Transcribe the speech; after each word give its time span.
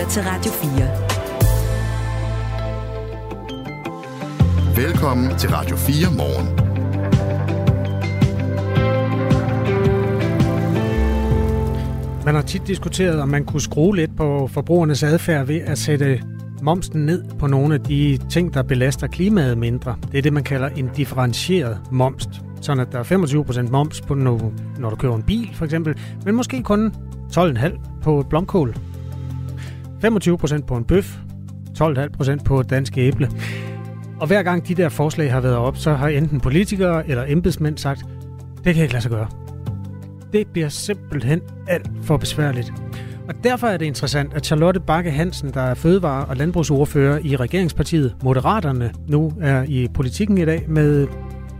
lytter 0.00 0.12
til 0.12 0.22
Radio 0.22 0.52
4. 4.76 4.86
Velkommen 4.86 5.38
til 5.38 5.50
Radio 5.50 5.76
4 5.76 6.12
morgen. 6.16 6.46
Man 12.24 12.34
har 12.34 12.42
tit 12.42 12.66
diskuteret, 12.66 13.20
om 13.20 13.28
man 13.28 13.44
kunne 13.44 13.60
skrue 13.60 13.96
lidt 13.96 14.16
på 14.16 14.46
forbrugernes 14.46 15.02
adfærd 15.02 15.46
ved 15.46 15.60
at 15.60 15.78
sætte 15.78 16.22
momsen 16.62 17.06
ned 17.06 17.24
på 17.38 17.46
nogle 17.46 17.74
af 17.74 17.80
de 17.80 18.18
ting, 18.30 18.54
der 18.54 18.62
belaster 18.62 19.06
klimaet 19.06 19.58
mindre. 19.58 19.96
Det 20.12 20.18
er 20.18 20.22
det, 20.22 20.32
man 20.32 20.44
kalder 20.44 20.68
en 20.68 20.90
differentieret 20.96 21.80
moms. 21.90 22.28
Sådan 22.60 22.80
at 22.80 22.92
der 22.92 22.98
er 22.98 23.04
25% 23.66 23.70
moms 23.70 24.00
på, 24.00 24.14
når, 24.14 24.52
du 24.90 24.96
køber 24.96 25.16
en 25.16 25.22
bil, 25.22 25.50
for 25.54 25.64
eksempel, 25.64 25.94
men 26.24 26.34
måske 26.34 26.62
kun 26.62 26.94
12,5% 27.36 28.00
på 28.02 28.26
blomkål. 28.30 28.74
25% 30.04 30.66
på 30.66 30.76
en 30.76 30.84
bøf, 30.84 31.18
12,5% 31.78 32.42
på 32.44 32.60
et 32.60 32.70
dansk 32.70 32.98
æble. 32.98 33.30
Og 34.20 34.26
hver 34.26 34.42
gang 34.42 34.68
de 34.68 34.74
der 34.74 34.88
forslag 34.88 35.32
har 35.32 35.40
været 35.40 35.56
op, 35.56 35.76
så 35.76 35.94
har 35.94 36.08
enten 36.08 36.40
politikere 36.40 37.08
eller 37.08 37.24
embedsmænd 37.28 37.78
sagt, 37.78 38.04
det 38.64 38.74
kan 38.74 38.82
ikke 38.82 38.92
lade 38.92 39.02
sig 39.02 39.10
gøre. 39.10 39.28
Det 40.32 40.46
bliver 40.46 40.68
simpelthen 40.68 41.40
alt 41.68 41.90
for 42.02 42.16
besværligt. 42.16 42.72
Og 43.28 43.44
derfor 43.44 43.66
er 43.66 43.76
det 43.76 43.86
interessant, 43.86 44.34
at 44.34 44.46
Charlotte 44.46 44.80
Bakke 44.80 45.10
Hansen, 45.10 45.50
der 45.54 45.60
er 45.60 45.74
fødevare- 45.74 46.24
og 46.24 46.36
landbrugsordfører 46.36 47.18
i 47.24 47.36
regeringspartiet 47.36 48.16
Moderaterne, 48.24 48.92
nu 49.08 49.32
er 49.40 49.64
i 49.68 49.88
politikken 49.94 50.38
i 50.38 50.44
dag 50.44 50.64
med 50.68 51.08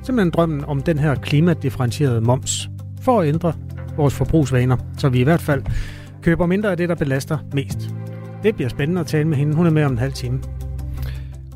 simpelthen 0.02 0.30
drømmen 0.30 0.64
om 0.64 0.82
den 0.82 0.98
her 0.98 1.14
klimadifferentierede 1.14 2.20
moms 2.20 2.70
for 3.02 3.20
at 3.20 3.28
ændre 3.28 3.52
vores 3.96 4.14
forbrugsvaner, 4.14 4.76
så 4.98 5.08
vi 5.08 5.20
i 5.20 5.24
hvert 5.24 5.42
fald 5.42 5.62
køber 6.22 6.46
mindre 6.46 6.70
af 6.70 6.76
det, 6.76 6.88
der 6.88 6.94
belaster 6.94 7.38
mest. 7.52 7.90
Det 8.42 8.54
bliver 8.54 8.68
spændende 8.68 9.00
at 9.00 9.06
tale 9.06 9.28
med 9.28 9.36
hende. 9.36 9.54
Hun 9.54 9.66
er 9.66 9.70
med 9.70 9.84
om 9.84 9.92
en 9.92 9.98
halv 9.98 10.12
time. 10.12 10.40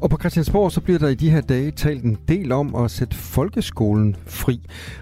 Og 0.01 0.11
på 0.11 0.17
Christiansborg 0.21 0.73
så 0.73 0.81
bliver 0.81 0.99
der 0.99 1.09
i 1.09 1.15
de 1.15 1.31
her 1.31 1.41
dage 1.41 1.71
talt 1.71 2.05
en 2.05 2.19
del 2.29 2.53
om 2.53 2.75
at 2.75 2.91
sætte 2.91 3.17
folkeskolen 3.17 4.17
fri. 4.27 4.61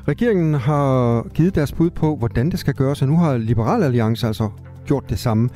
Regeringen 0.09 0.55
har 0.55 1.23
givet 1.35 1.55
deres 1.55 1.73
bud 1.73 1.91
på, 1.91 2.17
hvordan 2.17 2.51
det 2.51 2.59
skal 2.59 2.75
gøres, 2.75 3.03
og 3.03 3.09
nu 3.09 3.17
har 3.17 3.37
Liberal 3.37 3.83
Alliance 3.83 4.27
altså 4.27 4.49
gjort 4.87 5.11
det 5.11 5.19
samme. 5.19 5.49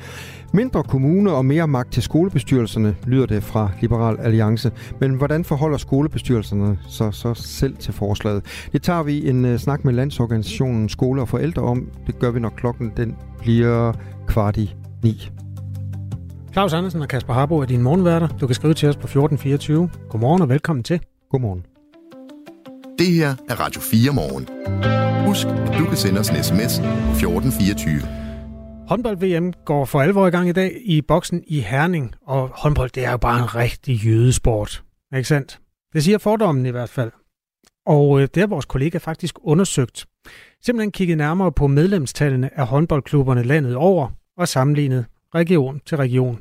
Mindre 0.53 0.83
kommuner 0.83 1.31
og 1.31 1.45
mere 1.45 1.67
magt 1.67 1.93
til 1.93 2.03
skolebestyrelserne, 2.03 2.95
lyder 3.05 3.25
det 3.25 3.43
fra 3.43 3.71
Liberal 3.81 4.19
Alliance. 4.19 4.71
Men 4.99 5.15
hvordan 5.15 5.43
forholder 5.43 5.77
skolebestyrelserne 5.77 6.79
sig 6.89 7.13
så 7.13 7.33
selv 7.33 7.77
til 7.77 7.93
forslaget? 7.93 8.67
Det 8.71 8.81
tager 8.81 9.03
vi 9.03 9.29
en 9.29 9.45
uh, 9.45 9.57
snak 9.57 9.85
med 9.85 9.93
Landsorganisationen 9.93 10.89
Skole 10.89 11.21
og 11.21 11.29
Forældre 11.29 11.61
om. 11.61 11.89
Det 12.07 12.19
gør 12.19 12.31
vi, 12.31 12.39
når 12.39 12.49
klokken 12.49 12.91
den 12.97 13.15
bliver 13.39 13.93
kvart 14.27 14.57
i 14.57 14.75
ni. 15.03 15.29
Claus 16.57 16.73
Andersen 16.73 17.01
og 17.01 17.07
Kasper 17.07 17.33
Harbo 17.33 17.59
er 17.59 17.65
dine 17.65 17.83
morgenværter. 17.83 18.27
Du 18.27 18.47
kan 18.47 18.55
skrive 18.55 18.73
til 18.73 18.89
os 18.89 18.95
på 18.95 19.03
1424. 19.03 19.89
Godmorgen 20.09 20.41
og 20.41 20.49
velkommen 20.49 20.83
til. 20.83 21.01
Godmorgen. 21.29 21.65
Det 22.99 23.07
her 23.07 23.35
er 23.49 23.55
Radio 23.59 23.81
4 23.81 24.13
morgen. 24.13 24.47
Husk, 25.27 25.47
at 25.47 25.77
du 25.79 25.85
kan 25.85 25.97
sende 25.97 26.19
os 26.19 26.29
en 26.29 26.43
sms 26.43 26.79
1424. 26.79 28.01
Håndbold-VM 28.87 29.53
går 29.65 29.85
for 29.85 30.01
alvor 30.01 30.27
i 30.27 30.29
gang 30.29 30.49
i 30.49 30.51
dag 30.51 30.81
i 30.85 31.01
boksen 31.01 31.43
i 31.47 31.59
Herning, 31.59 32.13
og 32.27 32.49
håndbold 32.55 32.89
det 32.89 33.05
er 33.05 33.11
jo 33.11 33.17
bare 33.17 33.39
en 33.39 33.55
rigtig 33.55 34.05
jødesport. 34.05 34.83
Ikke 35.15 35.27
sandt? 35.27 35.59
Det 35.93 36.03
siger 36.03 36.17
fordommen 36.17 36.65
i 36.65 36.69
hvert 36.69 36.89
fald. 36.89 37.11
Og 37.85 38.21
øh, 38.21 38.27
det 38.33 38.41
har 38.41 38.47
vores 38.47 38.65
kollega 38.65 38.97
faktisk 38.97 39.35
undersøgt. 39.43 40.05
Simpelthen 40.65 40.91
kigget 40.91 41.17
nærmere 41.17 41.51
på 41.51 41.67
medlemstallene 41.67 42.59
af 42.59 42.67
håndboldklubberne 42.67 43.43
landet 43.43 43.75
over 43.75 44.09
og 44.37 44.47
sammenlignet 44.47 45.05
region 45.35 45.81
til 45.85 45.97
region. 45.97 46.39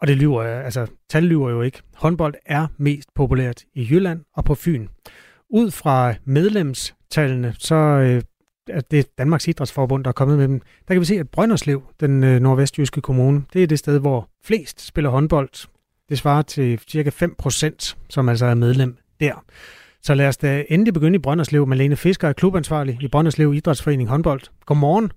Og 0.00 0.06
det 0.06 0.16
lyver, 0.16 0.42
altså 0.42 0.86
tal 1.08 1.22
lyver 1.22 1.50
jo 1.50 1.62
ikke. 1.62 1.82
Håndbold 1.94 2.34
er 2.46 2.66
mest 2.76 3.14
populært 3.14 3.62
i 3.74 3.86
Jylland 3.90 4.20
og 4.34 4.44
på 4.44 4.54
Fyn. 4.54 4.88
Ud 5.50 5.70
fra 5.70 6.14
medlemstallene, 6.24 7.54
så 7.58 7.74
øh, 7.74 8.22
at 8.68 8.90
det 8.90 8.98
er 8.98 9.02
Danmarks 9.18 9.48
Idrætsforbund, 9.48 10.04
der 10.04 10.08
er 10.08 10.12
kommet 10.12 10.38
med 10.38 10.48
dem, 10.48 10.60
der 10.88 10.94
kan 10.94 11.00
vi 11.00 11.06
se, 11.06 11.14
at 11.14 11.28
Brønderslev, 11.28 11.82
den 12.00 12.24
øh, 12.24 12.40
nordvestjyske 12.40 13.00
kommune, 13.00 13.42
det 13.52 13.62
er 13.62 13.66
det 13.66 13.78
sted, 13.78 13.98
hvor 13.98 14.28
flest 14.44 14.86
spiller 14.86 15.10
håndbold. 15.10 15.68
Det 16.08 16.18
svarer 16.18 16.42
til 16.42 16.80
cirka 16.88 17.10
5%, 17.10 17.94
som 18.08 18.28
altså 18.28 18.46
er 18.46 18.54
medlem 18.54 18.96
der. 19.20 19.44
Så 20.02 20.14
lad 20.14 20.28
os 20.28 20.36
da 20.36 20.64
endelig 20.68 20.94
begynde 20.94 21.16
i 21.16 21.18
Brønderslev. 21.18 21.66
Malene 21.66 21.96
Fisker 21.96 22.28
er 22.28 22.32
klubansvarlig 22.32 22.98
i 23.02 23.08
Brønderslev 23.08 23.54
Idrætsforening 23.54 24.08
håndbold. 24.08 24.40
Godmorgen. 24.66 25.10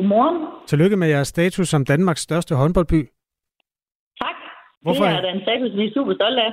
Godmorgen. 0.00 0.38
Tillykke 0.70 0.96
med 0.96 1.08
jeres 1.14 1.28
status 1.28 1.68
som 1.68 1.82
Danmarks 1.92 2.22
største 2.28 2.52
håndboldby. 2.60 3.00
Tak. 4.22 4.36
Hvorfor 4.84 5.04
det 5.04 5.16
er 5.20 5.30
den 5.32 5.40
status, 5.46 5.70
vi 5.78 5.84
er 5.86 5.92
super 5.96 6.14
stolte 6.14 6.40
af. 6.48 6.52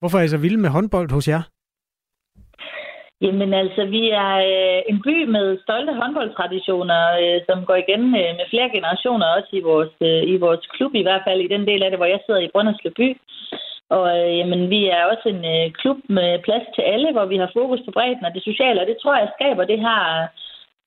Hvorfor 0.00 0.18
er 0.18 0.24
I 0.26 0.34
så 0.34 0.40
vilde 0.44 0.60
med 0.64 0.70
håndbold 0.76 1.10
hos 1.16 1.28
jer? 1.32 1.42
Jamen 3.24 3.50
altså, 3.62 3.82
vi 3.96 4.02
er 4.24 4.32
øh, 4.50 4.80
en 4.90 4.98
by 5.06 5.16
med 5.36 5.46
stolte 5.64 5.92
håndboldtraditioner, 6.00 7.02
øh, 7.22 7.38
som 7.48 7.58
går 7.68 7.76
igen 7.84 8.02
øh, 8.20 8.30
med 8.38 8.46
flere 8.52 8.68
generationer, 8.76 9.26
også 9.38 9.50
i 9.60 9.62
vores, 9.70 9.94
øh, 10.08 10.22
i 10.34 10.36
vores 10.44 10.62
klub, 10.74 10.92
i 10.94 11.06
hvert 11.06 11.24
fald 11.26 11.40
i 11.40 11.52
den 11.54 11.64
del 11.70 11.82
af 11.82 11.90
det, 11.90 11.98
hvor 11.98 12.10
jeg 12.14 12.20
sidder 12.26 12.40
i 12.40 12.52
Brønderslev 12.52 12.92
by. 13.00 13.08
Og 13.96 14.04
øh, 14.18 14.30
jamen, 14.38 14.62
vi 14.74 14.80
er 14.96 15.02
også 15.12 15.26
en 15.34 15.42
øh, 15.54 15.66
klub 15.80 15.98
med 16.18 16.30
plads 16.46 16.66
til 16.74 16.82
alle, 16.92 17.12
hvor 17.12 17.26
vi 17.32 17.36
har 17.42 17.50
fokus 17.58 17.80
på 17.84 17.90
bredden 17.96 18.24
og 18.28 18.34
det 18.36 18.42
sociale, 18.50 18.80
og 18.80 18.86
det 18.90 18.96
tror 18.98 19.16
jeg 19.22 19.34
skaber 19.36 19.64
det 19.72 19.78
her 19.86 20.00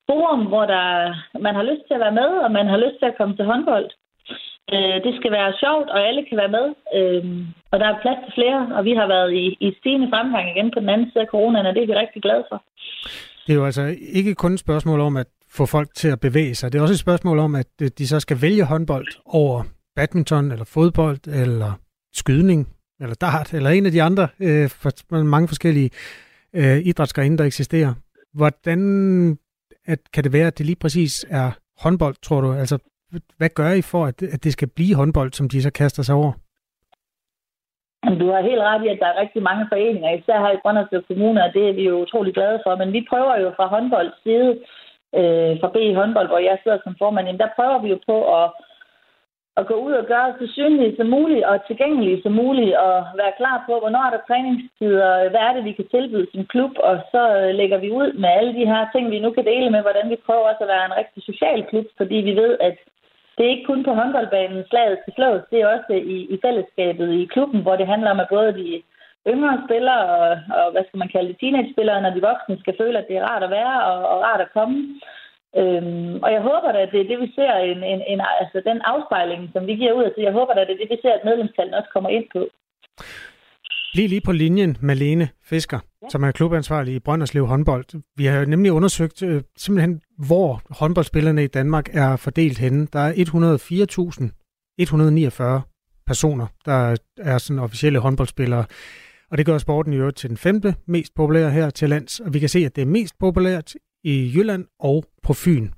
forum, 0.10 0.42
hvor 0.52 0.66
der, 0.76 0.88
man 1.48 1.56
har 1.56 1.66
lyst 1.72 1.84
til 1.86 1.98
at 1.98 2.04
være 2.06 2.18
med, 2.22 2.32
og 2.46 2.52
man 2.60 2.68
har 2.68 2.80
lyst 2.86 2.98
til 3.00 3.10
at 3.10 3.18
komme 3.20 3.36
til 3.36 3.46
håndbold. 3.52 3.90
Øh, 4.74 4.98
det 5.06 5.14
skal 5.20 5.32
være 5.40 5.60
sjovt, 5.64 5.90
og 5.94 6.00
alle 6.08 6.24
kan 6.26 6.38
være 6.42 6.56
med. 6.58 6.68
Øh, 6.98 7.24
og 7.72 7.76
der 7.80 7.88
er 7.90 8.02
plads 8.04 8.20
til 8.24 8.34
flere, 8.38 8.60
og 8.78 8.82
vi 8.90 8.94
har 9.00 9.08
været 9.16 9.32
i, 9.44 9.46
i 9.68 9.68
stigende 9.80 10.10
fremgang 10.14 10.46
igen 10.50 10.72
på 10.74 10.80
den 10.80 10.90
anden 10.90 11.08
side 11.10 11.24
af 11.26 11.32
coronaen, 11.34 11.66
og 11.66 11.74
det 11.76 11.82
er 11.84 11.88
vi 11.92 12.02
rigtig 12.04 12.22
glade 12.22 12.46
for. 12.50 12.58
Det 13.46 13.52
er 13.54 13.58
jo 13.62 13.66
altså 13.66 13.96
ikke 14.20 14.36
kun 14.36 14.54
et 14.54 14.60
spørgsmål 14.60 15.00
om 15.00 15.18
at 15.18 15.28
få 15.58 15.66
folk 15.66 15.90
til 15.96 16.08
at 16.08 16.20
bevæge 16.20 16.56
sig. 16.56 16.72
Det 16.72 16.78
er 16.78 16.82
også 16.82 16.94
et 16.94 17.06
spørgsmål 17.08 17.40
om, 17.40 17.56
at 17.56 17.72
øh, 17.82 17.90
de 17.98 18.08
så 18.08 18.20
skal 18.20 18.42
vælge 18.42 18.66
håndbold 18.66 19.08
over 19.26 19.64
badminton, 19.96 20.52
eller 20.52 20.66
fodbold, 20.66 21.28
eller 21.28 21.72
skydning, 22.14 22.68
eller 23.02 23.16
dart, 23.16 23.54
eller 23.54 23.70
en 23.70 23.86
af 23.86 23.92
de 23.92 24.04
andre 24.04 24.28
øh, 24.40 24.70
for 24.70 25.24
mange 25.24 25.48
forskellige 25.48 25.90
øh, 26.56 26.78
idrætsgrene, 26.78 27.38
der 27.38 27.44
eksisterer. 27.44 27.94
Hvordan 28.34 28.80
at, 29.88 30.00
kan 30.14 30.24
det 30.24 30.34
være, 30.34 30.48
at 30.48 30.58
det 30.58 30.66
lige 30.66 30.82
præcis 30.82 31.26
er 31.30 31.52
håndbold, 31.84 32.16
tror 32.22 32.42
du? 32.42 32.54
Altså, 32.54 32.78
hvad 33.38 33.50
gør 33.50 33.72
I 33.72 33.82
for, 33.82 34.06
at, 34.06 34.22
at 34.22 34.44
det 34.44 34.54
skal 34.54 34.70
blive 34.76 34.96
håndbold, 34.96 35.32
som 35.34 35.50
de 35.50 35.62
så 35.62 35.72
kaster 35.72 36.04
sig 36.04 36.16
over? 36.16 36.32
Du 38.22 38.28
har 38.34 38.42
helt 38.50 38.66
ret 38.70 38.84
i, 38.86 38.88
at 38.88 39.00
der 39.02 39.08
er 39.10 39.22
rigtig 39.24 39.44
mange 39.50 39.66
foreninger, 39.72 40.10
især 40.12 40.38
her 40.46 40.52
i 40.54 40.62
Brønderslev 40.64 41.04
Kommune, 41.08 41.44
og 41.44 41.54
det 41.54 41.64
er 41.70 41.74
vi 41.74 41.84
jo 41.92 41.96
utrolig 42.06 42.34
glade 42.34 42.60
for. 42.66 42.76
Men 42.76 42.94
vi 42.94 43.08
prøver 43.10 43.36
jo 43.44 43.50
fra 43.58 43.66
håndbolds 43.74 44.18
side, 44.24 44.50
øh, 45.20 45.52
fra 45.62 45.70
B 45.76 45.78
håndbold, 46.00 46.28
hvor 46.28 46.42
jeg 46.50 46.58
sidder 46.64 46.80
som 46.84 46.96
formand, 47.02 47.26
jamen 47.28 47.44
der 47.44 47.56
prøver 47.58 47.78
vi 47.82 47.90
jo 47.94 48.00
på 48.10 48.18
at, 48.40 48.46
at 49.60 49.68
gå 49.68 49.76
ud 49.88 49.94
og 50.02 50.06
gøre 50.06 50.30
så 50.40 50.46
synlige 50.54 50.96
som 50.98 51.08
muligt 51.08 51.44
og 51.46 51.66
tilgængelige 51.68 52.22
som 52.24 52.32
muligt 52.32 52.76
og 52.76 52.96
være 53.22 53.38
klar 53.38 53.58
på, 53.68 53.74
hvornår 53.80 54.04
er 54.06 54.14
der 54.14 54.28
træningstider, 54.28 55.30
hvad 55.30 55.44
er 55.48 55.54
det, 55.54 55.64
vi 55.66 55.72
kan 55.72 55.88
tilbyde 55.88 56.28
som 56.34 56.46
klub, 56.46 56.74
og 56.90 56.96
så 57.12 57.22
øh, 57.40 57.56
lægger 57.60 57.78
vi 57.78 57.90
ud 57.92 58.10
med 58.22 58.30
alle 58.30 58.54
de 58.60 58.66
her 58.72 58.84
ting, 58.94 59.12
vi 59.12 59.20
nu 59.20 59.30
kan 59.32 59.46
dele 59.46 59.70
med, 59.70 59.82
hvordan 59.82 60.10
vi 60.10 60.18
prøver 60.26 60.46
også 60.50 60.64
at 60.64 60.74
være 60.74 60.86
en 60.86 60.98
rigtig 61.02 61.22
social 61.24 61.60
klub, 61.70 61.86
fordi 61.98 62.16
vi 62.16 62.34
ved, 62.44 62.58
at 62.68 62.78
det 63.38 63.46
er 63.46 63.54
ikke 63.54 63.70
kun 63.72 63.84
på 63.84 63.94
håndboldbanen 63.94 64.64
slaget 64.70 64.98
skal 65.02 65.14
slås, 65.14 65.42
det 65.52 65.62
er 65.62 65.68
også 65.76 65.94
i, 66.16 66.18
i 66.34 66.38
fællesskabet 66.46 67.10
i 67.22 67.26
klubben, 67.34 67.62
hvor 67.62 67.76
det 67.76 67.88
handler 67.88 68.10
om, 68.12 68.20
at 68.20 68.32
både 68.36 68.54
de 68.54 68.82
yngre 69.28 69.62
spillere 69.66 70.04
og, 70.18 70.30
og 70.58 70.72
hvad 70.72 70.84
skal 70.88 70.98
man 70.98 71.14
kalde 71.16 71.30
det, 71.30 71.40
teenage-spillere, 71.40 72.02
når 72.02 72.14
de 72.14 72.28
voksne 72.30 72.60
skal 72.60 72.76
føle, 72.82 72.98
at 73.00 73.08
det 73.10 73.18
er 73.18 73.28
rart 73.32 73.44
at 73.44 73.50
være 73.50 73.76
og, 73.90 73.98
og 74.12 74.18
rart 74.28 74.42
at 74.42 74.54
komme. 74.54 74.78
Øhm, 75.62 76.16
og 76.26 76.30
jeg 76.36 76.42
håber 76.50 76.70
da, 76.72 76.80
at 76.82 76.92
det 76.94 77.02
er 77.02 77.10
det, 77.12 77.20
vi 77.20 77.30
ser, 77.36 77.54
en, 77.72 77.84
en, 77.84 78.02
en, 78.12 78.22
altså 78.42 78.62
den 78.70 78.80
afspejling, 78.92 79.50
som 79.54 79.68
vi 79.68 79.74
giver 79.76 79.94
ud 79.94 80.04
af, 80.04 80.12
jeg 80.18 80.34
håber 80.40 80.54
da, 80.54 80.62
at 80.62 80.68
det 80.68 80.74
er 80.74 80.82
det, 80.84 80.90
vi 80.90 81.00
ser, 81.02 81.14
at 81.14 81.26
medlemstallene 81.26 81.78
også 81.78 81.90
kommer 81.94 82.10
ind 82.10 82.26
på. 82.34 82.42
Lige 83.94 84.08
lige 84.08 84.22
på 84.22 84.32
linjen, 84.32 84.78
Malene 84.82 85.30
Fisker, 85.50 85.80
ja. 86.02 86.10
som 86.10 86.24
er 86.24 86.32
klubansvarlig 86.32 86.96
i 86.96 87.00
Brønderslev 87.00 87.46
håndbold. 87.46 87.86
Vi 88.18 88.26
har 88.26 88.46
nemlig 88.46 88.72
undersøgt 88.72 89.24
øh, 89.24 89.42
simpelthen, 89.58 90.02
hvor 90.28 90.62
håndboldspillerne 90.80 91.44
i 91.44 91.48
Danmark 91.48 91.90
er 91.96 92.16
fordelt 92.16 92.58
henne. 92.58 92.88
Der 92.94 93.00
er 93.00 93.14
104.149 95.54 95.62
personer, 96.08 96.48
der 96.66 96.98
er 97.18 97.38
sådan 97.38 97.60
officielle 97.60 98.00
håndboldspillere. 98.00 98.66
Og 99.32 99.38
det 99.38 99.46
gør 99.46 99.58
sporten 99.58 99.94
i 99.94 99.98
øvrigt 99.98 100.18
til 100.18 100.30
den 100.30 100.38
femte 100.38 100.76
mest 100.86 101.16
populære 101.16 101.52
her 101.52 101.70
til 101.70 101.90
lands. 101.90 102.20
Og 102.20 102.34
vi 102.34 102.40
kan 102.40 102.50
se, 102.50 102.60
at 102.66 102.76
det 102.76 102.82
er 102.82 102.86
mest 102.86 103.20
populært 103.20 103.74
i 104.04 104.32
Jylland 104.36 104.66
og 104.80 105.06
på 105.24 105.34
Fyn. 105.34 105.70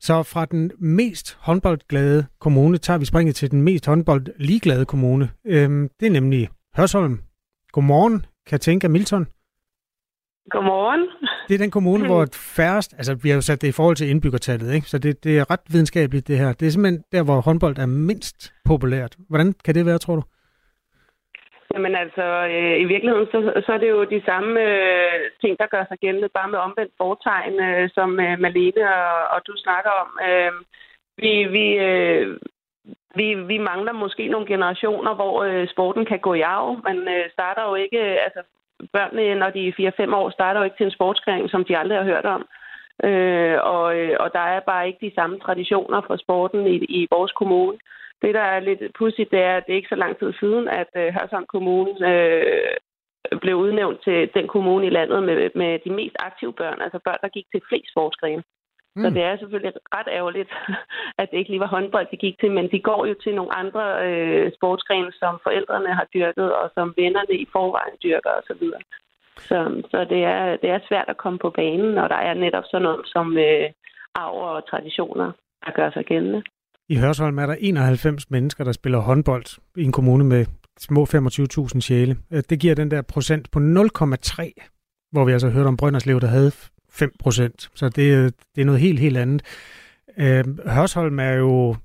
Så 0.00 0.22
fra 0.22 0.44
den 0.44 0.70
mest 0.78 1.36
håndboldglade 1.40 2.26
kommune 2.40 2.78
tager 2.78 2.98
vi 2.98 3.04
springet 3.04 3.34
til 3.34 3.50
den 3.50 3.62
mest 3.62 3.86
håndboldligeglade 3.86 4.84
kommune. 4.84 5.30
Øhm, 5.46 5.88
det 6.00 6.06
er 6.06 6.10
nemlig 6.10 6.48
Hørsholm. 6.76 7.20
Godmorgen, 7.72 8.26
Katinka 8.46 8.88
Milton. 8.88 9.26
Godmorgen. 10.50 11.08
Det 11.48 11.54
er 11.54 11.58
den 11.58 11.70
kommune, 11.70 12.06
hvor 12.06 12.26
færrest, 12.56 12.94
altså 12.96 13.14
vi 13.14 13.28
har 13.28 13.34
jo 13.34 13.40
sat 13.40 13.62
det 13.62 13.68
i 13.68 13.72
forhold 13.72 13.96
til 13.96 14.08
indbyggertallet, 14.08 14.74
ikke? 14.74 14.88
så 14.88 14.98
det, 14.98 15.24
det 15.24 15.38
er 15.38 15.50
ret 15.50 15.60
videnskabeligt 15.68 16.28
det 16.28 16.38
her. 16.38 16.52
Det 16.52 16.66
er 16.66 16.70
simpelthen 16.70 17.04
der, 17.12 17.22
hvor 17.22 17.40
håndbold 17.40 17.78
er 17.78 17.86
mindst 17.86 18.52
populært. 18.64 19.16
Hvordan 19.28 19.54
kan 19.64 19.74
det 19.74 19.86
være, 19.86 19.98
tror 19.98 20.16
du? 20.16 20.22
Jamen 21.74 21.94
altså, 21.94 22.26
øh, 22.56 22.80
i 22.80 22.84
virkeligheden, 22.84 23.26
så, 23.32 23.62
så 23.66 23.72
er 23.72 23.78
det 23.78 23.90
jo 23.90 24.04
de 24.04 24.22
samme 24.26 24.60
øh, 24.60 25.20
ting, 25.40 25.58
der 25.58 25.66
gør 25.66 25.84
sig 25.88 25.98
gældende, 25.98 26.28
bare 26.28 26.50
med 26.50 26.58
omvendt 26.58 26.92
fortegn, 26.98 27.60
øh, 27.60 27.90
som 27.94 28.20
øh, 28.20 28.38
Malene 28.38 28.84
og, 28.94 29.28
og 29.34 29.40
du 29.46 29.52
snakker 29.56 29.90
om. 30.02 30.08
Øh, 30.28 30.52
vi, 31.22 31.32
vi, 31.56 31.66
øh, 31.88 32.38
vi, 33.14 33.34
vi 33.34 33.58
mangler 33.58 33.92
måske 33.92 34.28
nogle 34.28 34.46
generationer, 34.46 35.14
hvor 35.14 35.42
øh, 35.42 35.68
sporten 35.68 36.04
kan 36.06 36.18
gå 36.18 36.34
i 36.34 36.40
arv. 36.40 36.80
Man 36.84 36.98
øh, 37.08 37.30
starter 37.32 37.62
jo 37.68 37.74
ikke, 37.74 37.98
øh, 37.98 38.16
altså 38.26 38.42
børnene, 38.92 39.34
når 39.34 39.50
de 39.50 39.68
er 39.68 40.06
4-5 40.08 40.14
år, 40.14 40.30
starter 40.30 40.60
jo 40.60 40.64
ikke 40.64 40.76
til 40.76 40.86
en 40.86 40.98
sportsgren, 40.98 41.48
som 41.48 41.64
de 41.64 41.78
aldrig 41.78 41.98
har 41.98 42.04
hørt 42.04 42.24
om. 42.24 42.46
Øh, 43.04 43.58
og, 43.62 43.98
øh, 43.98 44.16
og 44.20 44.32
der 44.32 44.44
er 44.54 44.60
bare 44.60 44.86
ikke 44.86 45.06
de 45.06 45.14
samme 45.14 45.38
traditioner 45.38 46.00
for 46.06 46.16
sporten 46.16 46.66
i, 46.66 46.76
i 46.76 47.06
vores 47.10 47.32
kommune. 47.32 47.78
Det, 48.22 48.34
der 48.34 48.40
er 48.40 48.60
lidt 48.60 48.82
pudsigt, 48.98 49.30
det 49.30 49.40
er, 49.40 49.56
at 49.56 49.64
det 49.66 49.72
er 49.72 49.76
ikke 49.76 49.94
så 49.94 50.00
lang 50.04 50.18
tid 50.18 50.32
siden, 50.40 50.68
at 50.68 50.90
øh, 50.96 51.12
Hørsholm 51.16 51.46
Kommune 51.54 51.92
øh, 52.10 52.76
blev 53.40 53.56
udnævnt 53.56 54.00
til 54.04 54.30
den 54.34 54.48
kommune 54.48 54.86
i 54.86 54.90
landet 54.90 55.22
med, 55.22 55.50
med 55.54 55.78
de 55.84 55.90
mest 55.90 56.16
aktive 56.18 56.52
børn, 56.52 56.80
altså 56.80 56.98
børn, 57.04 57.18
der 57.22 57.28
gik 57.28 57.46
til 57.52 57.60
flest 57.68 57.90
sportsgrene. 57.90 58.42
Mm. 58.96 59.02
Så 59.02 59.10
det 59.10 59.22
er 59.22 59.36
selvfølgelig 59.36 59.72
ret 59.96 60.08
ærgerligt, 60.18 60.50
at 61.20 61.30
det 61.30 61.38
ikke 61.38 61.50
lige 61.50 61.60
var 61.60 61.74
håndbold, 61.76 62.06
de 62.10 62.16
gik 62.16 62.40
til, 62.40 62.50
men 62.50 62.70
de 62.70 62.80
går 62.80 63.06
jo 63.06 63.14
til 63.14 63.34
nogle 63.34 63.54
andre 63.54 63.84
øh, 64.06 64.52
sportsgrene, 64.56 65.12
som 65.12 65.40
forældrene 65.42 65.94
har 65.94 66.06
dyrket, 66.14 66.52
og 66.54 66.70
som 66.74 66.94
vennerne 66.96 67.34
i 67.44 67.46
forvejen 67.52 67.96
dyrker 68.02 68.30
osv. 68.30 68.62
Så, 68.62 69.44
så, 69.48 69.82
så 69.90 70.04
det, 70.04 70.24
er, 70.24 70.56
det 70.56 70.70
er 70.70 70.86
svært 70.88 71.08
at 71.08 71.16
komme 71.16 71.38
på 71.38 71.50
banen, 71.50 71.94
når 71.94 72.08
der 72.08 72.20
er 72.28 72.34
netop 72.34 72.64
sådan 72.66 72.82
noget 72.82 73.00
som 73.04 73.38
øh, 73.38 73.70
arv 74.14 74.34
og 74.34 74.68
traditioner, 74.70 75.32
der 75.64 75.72
gør 75.72 75.90
sig 75.90 76.04
gældende. 76.04 76.42
I 76.90 76.96
Hørsholm 76.96 77.38
er 77.38 77.46
der 77.46 77.56
91 77.58 78.30
mennesker, 78.30 78.64
der 78.64 78.72
spiller 78.72 78.98
håndbold 78.98 79.44
i 79.76 79.82
en 79.82 79.92
kommune 79.92 80.24
med 80.24 80.46
små 80.80 81.06
25.000 81.14 81.80
sjæle. 81.80 82.16
Øh, 82.32 82.42
det 82.50 82.58
giver 82.58 82.74
den 82.74 82.90
der 82.90 83.02
procent 83.02 83.50
på 83.50 83.58
0,3, 83.58 85.10
hvor 85.12 85.24
vi 85.24 85.32
altså 85.32 85.48
hørte 85.48 85.66
om 85.66 85.76
Brønderslev, 85.76 86.20
der 86.20 86.26
havde 86.26 86.52
5 86.90 87.12
procent. 87.18 87.70
Så 87.74 87.88
det, 87.88 88.34
det 88.54 88.60
er 88.60 88.64
noget 88.64 88.80
helt, 88.80 89.00
helt 89.00 89.16
andet. 89.16 89.42
Øh, 90.18 90.44
Hørsholm 90.66 91.18
er 91.18 91.32
jo 91.32 91.76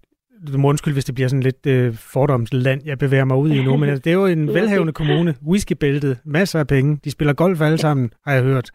du 0.54 0.58
må 0.58 0.70
undskylde, 0.70 0.94
hvis 0.94 1.06
det 1.06 1.16
bliver 1.16 1.28
sådan 1.28 1.44
lidt 1.44 1.66
øh, 1.66 1.96
fordomsland, 1.96 2.82
jeg 2.86 2.98
bevæger 2.98 3.26
mig 3.26 3.38
ud 3.38 3.50
i 3.50 3.64
nu, 3.64 3.78
men 3.78 3.90
altså, 3.90 4.02
det 4.02 4.10
er 4.10 4.14
jo 4.16 4.26
en 4.26 4.48
velhavende 4.54 4.94
kommune, 4.94 5.36
whiskybæltet, 5.48 6.18
masser 6.26 6.60
af 6.60 6.68
penge, 6.68 7.00
de 7.04 7.12
spiller 7.12 7.34
golf 7.34 7.62
alle 7.62 7.78
sammen, 7.78 8.14
har 8.26 8.34
jeg 8.34 8.44
hørt. 8.44 8.72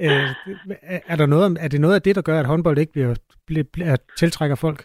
Øh, 0.00 0.28
er, 1.06 1.16
der 1.16 1.26
noget, 1.26 1.56
er 1.60 1.68
det 1.68 1.80
noget 1.80 1.94
af 1.94 2.02
det, 2.02 2.14
der 2.14 2.22
gør, 2.22 2.40
at 2.40 2.46
håndbold 2.46 2.78
ikke 2.78 2.92
bliver, 2.92 3.14
bliver, 3.46 3.64
bliver 3.72 3.96
tiltrækker 4.18 4.56
folk? 4.56 4.84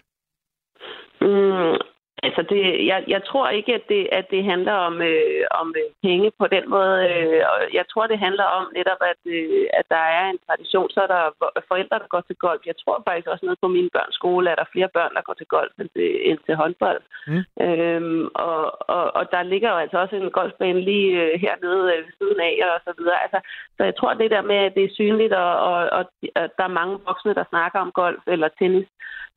Mm, 1.22 1.78
Altså, 2.24 2.42
det, 2.50 2.86
jeg, 2.92 3.04
jeg 3.08 3.22
tror 3.30 3.50
ikke, 3.50 3.74
at 3.74 3.86
det, 3.90 4.10
at 4.12 4.26
det 4.32 4.44
handler 4.44 4.74
om, 4.74 5.02
øh, 5.02 5.44
om 5.62 5.68
øh, 5.82 5.90
penge 6.04 6.32
på 6.40 6.48
den 6.48 6.70
måde. 6.70 6.96
Øh, 7.10 7.42
jeg 7.74 7.86
tror, 7.92 8.08
det 8.08 8.20
handler 8.20 8.44
om 8.44 8.66
netop, 8.78 9.02
at, 9.12 9.22
øh, 9.26 9.66
at 9.80 9.86
der 9.90 10.04
er 10.20 10.26
en 10.30 10.40
tradition, 10.48 10.90
så 10.90 11.00
er 11.02 11.08
der 11.08 11.24
forældre, 11.68 12.00
der 12.00 12.08
går 12.14 12.24
til 12.28 12.36
golf. 12.36 12.62
Jeg 12.66 12.78
tror 12.84 13.04
faktisk 13.08 13.28
også 13.28 13.46
nede 13.46 13.62
på 13.62 13.68
min 13.68 13.90
børns 13.94 14.16
skole, 14.16 14.52
at 14.52 14.58
der 14.58 14.64
er 14.64 14.76
flere 14.76 14.90
børn, 14.98 15.16
der 15.16 15.22
går 15.22 15.34
til 15.34 15.48
golf 15.56 15.74
end 15.80 15.90
til, 15.96 16.30
end 16.30 16.40
til 16.46 16.56
håndbold. 16.56 17.02
Mm. 17.28 17.44
Øhm, 17.66 18.26
og, 18.48 18.90
og, 18.96 19.04
og 19.20 19.24
der 19.32 19.44
ligger 19.44 19.70
jo 19.72 19.78
altså 19.78 19.98
også 19.98 20.16
en 20.16 20.32
golfbane 20.32 20.82
lige 20.82 21.12
øh, 21.24 21.40
hernede 21.44 21.84
øh, 21.94 22.06
ved 22.06 22.14
siden 22.18 22.40
af 22.50 22.56
og 22.76 22.80
så 22.88 22.92
videre. 22.98 23.20
Altså, 23.24 23.40
så 23.78 23.84
jeg 23.84 23.96
tror, 23.96 24.14
det 24.14 24.32
der 24.32 24.42
med, 24.42 24.56
at 24.56 24.76
det 24.76 24.84
er 24.84 24.98
synligt, 25.00 25.34
og, 25.34 25.52
og, 25.70 25.78
og 25.98 26.04
at 26.36 26.52
der 26.58 26.64
er 26.64 26.78
mange 26.80 27.00
voksne, 27.08 27.34
der 27.34 27.44
snakker 27.50 27.80
om 27.80 27.92
golf 27.92 28.24
eller 28.28 28.50
tennis, 28.60 28.88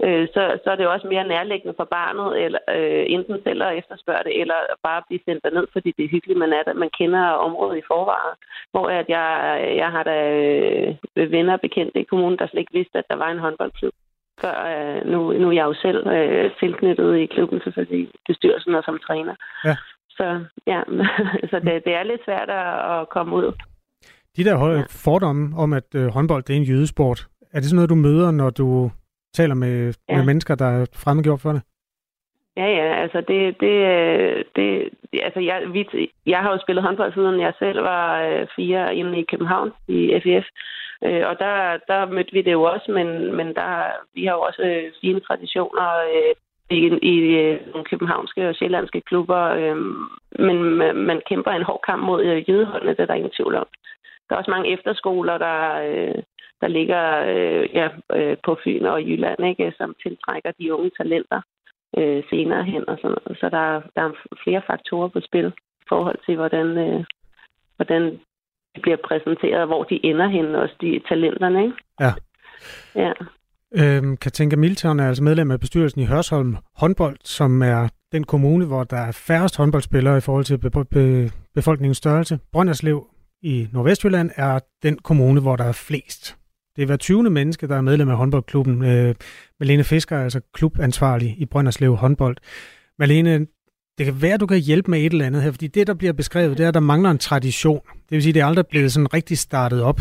øh, 0.05 0.29
så, 0.35 0.43
så 0.65 0.71
er 0.71 0.77
det 0.77 0.85
jo 0.85 0.93
også 0.93 1.06
mere 1.06 1.29
nærliggende 1.29 1.75
for 1.77 1.85
barnet, 1.85 2.44
eller 2.44 2.59
øh, 2.78 3.05
enten 3.14 3.37
selv 3.46 3.62
at 3.62 3.76
efterspørge 3.81 4.25
det, 4.25 4.40
eller 4.40 4.58
bare 4.82 5.02
blive 5.08 5.20
sendt 5.25 5.44
derned, 5.44 5.67
fordi 5.72 5.90
det 5.96 6.05
er 6.05 6.14
hyggeligt, 6.14 6.38
man 6.38 6.52
er 6.58 6.62
der. 6.62 6.75
Man 6.84 6.93
kender 6.99 7.25
området 7.46 7.78
i 7.78 7.88
forvejen. 7.90 8.37
Hvor 8.72 8.87
at 9.00 9.08
jeg, 9.08 9.28
jeg 9.82 9.90
har 9.94 10.02
da 10.02 10.17
øh, 10.40 11.32
venner 11.34 11.52
og 11.52 11.61
bekendte 11.61 12.00
i 12.00 12.11
kommunen, 12.11 12.38
der 12.38 12.46
slet 12.46 12.61
ikke 12.61 12.78
vidste, 12.81 12.99
at 12.99 13.08
der 13.11 13.17
var 13.17 13.31
en 13.31 13.44
håndboldklub. 13.44 13.94
Før, 14.43 14.56
øh, 14.72 15.00
nu, 15.12 15.19
nu 15.32 15.49
er 15.49 15.52
jeg 15.52 15.67
jo 15.70 15.75
selv 15.75 16.00
øh, 16.17 16.50
tilknyttet 16.61 17.17
i 17.17 17.26
klubben, 17.26 17.61
selvfølgelig 17.64 18.08
bestyrelsen 18.28 18.75
og 18.75 18.82
som 18.84 18.99
træner. 19.06 19.34
Ja. 19.64 19.76
Så 20.11 20.26
ja, 20.67 20.81
så 21.50 21.56
det, 21.64 21.84
det 21.87 21.94
er 21.94 22.02
lidt 22.02 22.25
svært 22.25 22.50
at 22.50 23.08
komme 23.08 23.37
ud. 23.37 23.52
De 24.37 24.44
der 24.44 24.56
ja. 24.75 24.82
fordomme 25.05 25.56
om, 25.56 25.72
at 25.72 25.94
øh, 25.94 26.06
håndbold 26.06 26.43
det 26.43 26.52
er 26.52 26.56
en 26.56 26.70
jødesport, 26.72 27.28
er 27.52 27.58
det 27.58 27.64
sådan 27.64 27.76
noget, 27.76 27.90
du 27.90 27.94
møder, 27.94 28.31
når 28.31 28.50
du 28.50 28.90
taler 29.34 29.55
med, 29.55 29.94
ja. 30.08 30.17
med 30.17 30.25
mennesker, 30.25 30.55
der 30.55 30.67
er 30.67 30.87
fremmedgjort 30.94 31.40
for 31.40 31.52
det? 31.52 31.62
Ja, 32.60 32.68
ja, 32.80 32.88
altså 33.02 33.20
det, 33.20 33.60
det, 33.60 33.76
det 34.56 34.88
altså 35.26 35.40
jeg, 35.40 35.62
vi, 35.72 36.10
jeg 36.26 36.38
har 36.38 36.50
jo 36.52 36.58
spillet 36.62 36.84
håndbold 36.84 37.12
siden 37.12 37.40
jeg 37.40 37.54
selv 37.58 37.82
var 37.82 38.22
øh, 38.22 38.46
fire 38.56 38.96
inde 38.96 39.18
i 39.18 39.24
København 39.30 39.72
i 39.88 40.20
FIF, 40.22 40.46
øh, 41.04 41.22
og 41.30 41.38
der, 41.38 41.78
der 41.90 42.06
mødte 42.06 42.32
vi 42.32 42.42
det 42.42 42.52
jo 42.52 42.62
også, 42.62 42.92
men, 42.92 43.36
men 43.36 43.46
der, 43.54 43.70
vi 44.14 44.24
har 44.24 44.34
jo 44.34 44.40
også 44.40 44.62
øh, 44.62 44.92
fine 45.00 45.20
traditioner 45.20 45.88
øh, 46.14 46.34
i, 46.70 46.78
i 47.12 47.16
øh, 47.42 47.60
nogle 47.72 47.84
københavnske 47.84 48.48
og 48.48 48.54
sjællandske 48.54 49.00
klubber, 49.00 49.42
øh, 49.60 49.76
men 50.46 50.56
man 51.08 51.20
kæmper 51.28 51.50
en 51.50 51.68
hård 51.68 51.82
kamp 51.86 52.02
mod 52.02 52.24
øh, 52.24 52.50
jødeholdene, 52.50 52.92
det 52.92 53.00
er 53.00 53.06
der 53.06 53.14
ingen 53.14 53.36
tvivl 53.36 53.54
om. 53.54 53.66
Der 54.28 54.34
er 54.34 54.38
også 54.38 54.50
mange 54.50 54.72
efterskoler, 54.72 55.38
der, 55.38 55.58
øh, 55.88 56.22
der 56.60 56.68
ligger 56.68 57.04
øh, 57.32 57.68
ja, 57.74 57.88
øh, 58.16 58.36
på 58.44 58.58
Fyn 58.64 58.84
og 58.84 59.02
Jylland, 59.02 59.46
ikke, 59.46 59.72
som 59.76 59.94
tiltrækker 60.02 60.50
de 60.58 60.74
unge 60.74 60.90
talenter 60.98 61.40
øh, 61.98 62.22
senere 62.31 62.64
hen. 62.64 62.88
Og 62.88 62.96
sådan 63.02 63.16
noget. 63.19 63.38
Så 63.40 63.48
der, 63.56 63.81
der 63.96 64.02
er 64.08 64.12
flere 64.44 64.62
faktorer 64.70 65.08
på 65.08 65.20
spil 65.20 65.46
i 65.82 65.84
forhold 65.88 66.19
til, 66.26 66.37
hvordan, 66.37 66.66
øh, 66.66 67.04
hvordan 67.76 68.02
det 68.75 68.82
bliver 68.82 68.96
præsenteret, 69.08 69.66
hvor 69.66 69.82
de 69.84 70.06
ender 70.06 70.28
hen, 70.28 70.54
også 70.54 70.75
de 70.81 71.00
talenterne. 71.08 71.62
Ikke? 71.64 71.76
Ja. 72.00 72.12
ja. 72.94 73.12
Øhm, 73.75 74.16
Katinka 74.16 74.56
Milton 74.56 75.00
er 75.00 75.08
altså 75.08 75.22
medlem 75.22 75.50
af 75.50 75.60
bestyrelsen 75.60 76.00
i 76.00 76.06
Hørsholm 76.06 76.56
håndbold, 76.76 77.16
som 77.25 77.62
er 77.62 77.88
den 78.12 78.25
kommune, 78.25 78.66
hvor 78.66 78.84
der 78.84 78.96
er 78.96 79.12
færrest 79.12 79.56
håndboldspillere 79.56 80.16
i 80.16 80.20
forhold 80.20 80.44
til 80.44 80.58
be- 80.58 80.84
be- 80.84 81.31
befolkningens 81.54 81.98
størrelse. 81.98 82.38
Brønderslev 82.52 83.06
i 83.43 83.69
Nordvestjylland 83.72 84.31
er 84.36 84.58
den 84.82 84.98
kommune, 84.98 85.40
hvor 85.40 85.56
der 85.56 85.64
er 85.64 85.72
flest. 85.88 86.39
Det 86.76 86.82
er 86.82 86.87
hver 86.87 86.96
20. 86.96 87.31
menneske, 87.31 87.69
der 87.69 87.76
er 87.76 87.81
medlem 87.81 88.08
af 88.08 88.17
håndboldklubben. 88.17 88.84
Øh, 88.84 89.14
Malene 89.61 89.84
Fisker 89.84 90.17
er 90.17 90.25
altså 90.25 90.40
klubansvarlig 90.55 91.34
i 91.38 91.46
Brønderslev 91.46 91.96
håndbold. 91.96 92.37
Malene, 92.99 93.46
det 93.98 94.06
kan 94.06 94.22
være, 94.22 94.36
du 94.36 94.46
kan 94.46 94.58
hjælpe 94.58 94.91
med 94.91 95.00
et 95.00 95.12
eller 95.12 95.27
andet 95.27 95.43
her, 95.43 95.50
fordi 95.50 95.67
det, 95.67 95.86
der 95.86 95.94
bliver 95.94 96.12
beskrevet, 96.12 96.58
det 96.58 96.65
er, 96.65 96.69
at 96.69 96.74
der 96.74 96.81
mangler 96.81 97.10
en 97.10 97.19
tradition. 97.19 97.81
Det 97.84 98.10
vil 98.10 98.22
sige, 98.22 98.31
at 98.31 98.34
det 98.34 98.41
er 98.41 98.46
aldrig 98.46 98.67
blevet 98.67 98.93
sådan 98.93 99.15
rigtig 99.15 99.39
startet 99.39 99.82
op. 99.82 100.00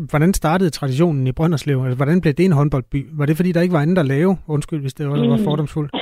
Hvordan 0.00 0.34
startede 0.34 0.70
traditionen 0.70 1.26
i 1.26 1.32
Brønderslev? 1.32 1.84
Altså, 1.84 1.96
hvordan 1.96 2.20
blev 2.20 2.34
det 2.34 2.44
en 2.44 2.52
håndboldby? 2.52 3.06
Var 3.12 3.26
det, 3.26 3.36
fordi 3.36 3.52
der 3.52 3.60
ikke 3.60 3.72
var 3.72 3.80
andet 3.80 3.98
at 3.98 4.06
lave? 4.06 4.36
Undskyld, 4.46 4.80
hvis 4.80 4.94
det 4.94 5.08
var, 5.08 5.28
var 5.28 5.44
fordomsfuldt. 5.44 5.92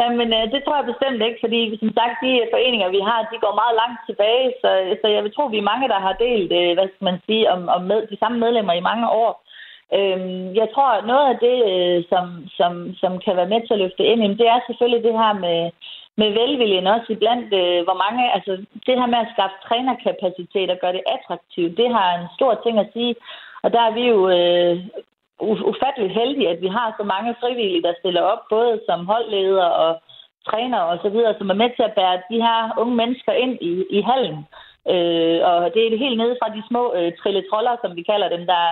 Jamen, 0.00 0.28
øh, 0.38 0.44
det 0.52 0.60
tror 0.62 0.76
jeg 0.76 0.90
bestemt 0.92 1.20
ikke, 1.26 1.40
fordi 1.44 1.60
som 1.82 1.90
sagt, 1.98 2.14
de 2.24 2.30
øh, 2.40 2.46
foreninger, 2.54 2.88
vi 2.96 3.00
har, 3.08 3.18
de 3.32 3.38
går 3.44 3.54
meget 3.62 3.74
langt 3.82 4.00
tilbage, 4.08 4.46
så, 4.60 4.68
så 5.00 5.06
jeg 5.14 5.22
vil 5.24 5.34
tro, 5.34 5.44
vi 5.46 5.58
er 5.60 5.70
mange, 5.72 5.88
der 5.92 6.00
har 6.06 6.22
delt, 6.26 6.50
øh, 6.60 6.72
hvad 6.76 6.88
skal 6.88 7.04
man 7.10 7.18
sige, 7.26 7.44
om, 7.54 7.60
om 7.76 7.82
med, 7.90 7.98
de 8.12 8.16
samme 8.22 8.38
medlemmer 8.44 8.74
i 8.76 8.86
mange 8.90 9.06
år. 9.24 9.32
Øhm, 9.98 10.46
jeg 10.60 10.68
tror, 10.74 11.06
noget 11.10 11.26
af 11.32 11.36
det, 11.46 11.56
øh, 11.70 11.98
som, 12.10 12.24
som, 12.58 12.72
som 13.02 13.12
kan 13.24 13.36
være 13.36 13.52
med 13.52 13.60
til 13.60 13.74
at 13.74 13.82
løfte 13.84 14.04
ind, 14.10 14.38
det 14.40 14.48
er 14.54 14.60
selvfølgelig 14.66 15.02
det 15.08 15.16
her 15.22 15.32
med, 15.46 15.60
med 16.20 16.28
velviljen 16.40 16.86
også 16.86 17.08
iblandt, 17.12 17.50
øh, 17.62 17.80
hvor 17.86 17.98
mange, 18.04 18.22
altså 18.36 18.52
det 18.86 18.94
her 19.00 19.08
med 19.12 19.20
at 19.24 19.32
skaffe 19.34 19.56
trænerkapacitet 19.66 20.68
og 20.70 20.78
gøre 20.80 20.96
det 20.96 21.08
attraktivt, 21.16 21.76
det 21.80 21.88
har 21.96 22.08
en 22.18 22.26
stor 22.36 22.52
ting 22.64 22.78
at 22.78 22.90
sige. 22.92 23.14
Og 23.64 23.72
der 23.74 23.80
er 23.88 23.92
vi 23.98 24.04
jo 24.14 24.18
øh, 24.36 24.76
ufatteligt 25.40 26.14
heldige, 26.20 26.48
at 26.48 26.60
vi 26.60 26.68
har 26.68 26.94
så 26.98 27.04
mange 27.04 27.34
frivillige, 27.40 27.82
der 27.82 27.94
stiller 27.98 28.22
op, 28.22 28.42
både 28.50 28.80
som 28.88 29.06
holdleder 29.06 29.64
og 29.64 30.02
træner 30.48 30.80
og 30.90 30.98
så 31.02 31.08
videre, 31.08 31.34
som 31.38 31.50
er 31.50 31.60
med 31.62 31.70
til 31.76 31.82
at 31.88 31.94
bære 31.98 32.22
de 32.30 32.38
her 32.46 32.58
unge 32.80 32.96
mennesker 32.96 33.32
ind 33.32 33.54
i, 33.60 33.72
i 33.90 34.00
hallen. 34.10 34.38
Øh, 34.92 35.38
og 35.50 35.58
det 35.74 35.80
er 35.82 36.04
helt 36.04 36.18
nede 36.18 36.36
fra 36.40 36.48
de 36.56 36.62
små 36.68 36.82
øh, 36.98 37.12
trilletroller, 37.20 37.74
som 37.82 37.96
vi 37.96 38.02
kalder 38.02 38.28
dem, 38.36 38.46
der, 38.52 38.64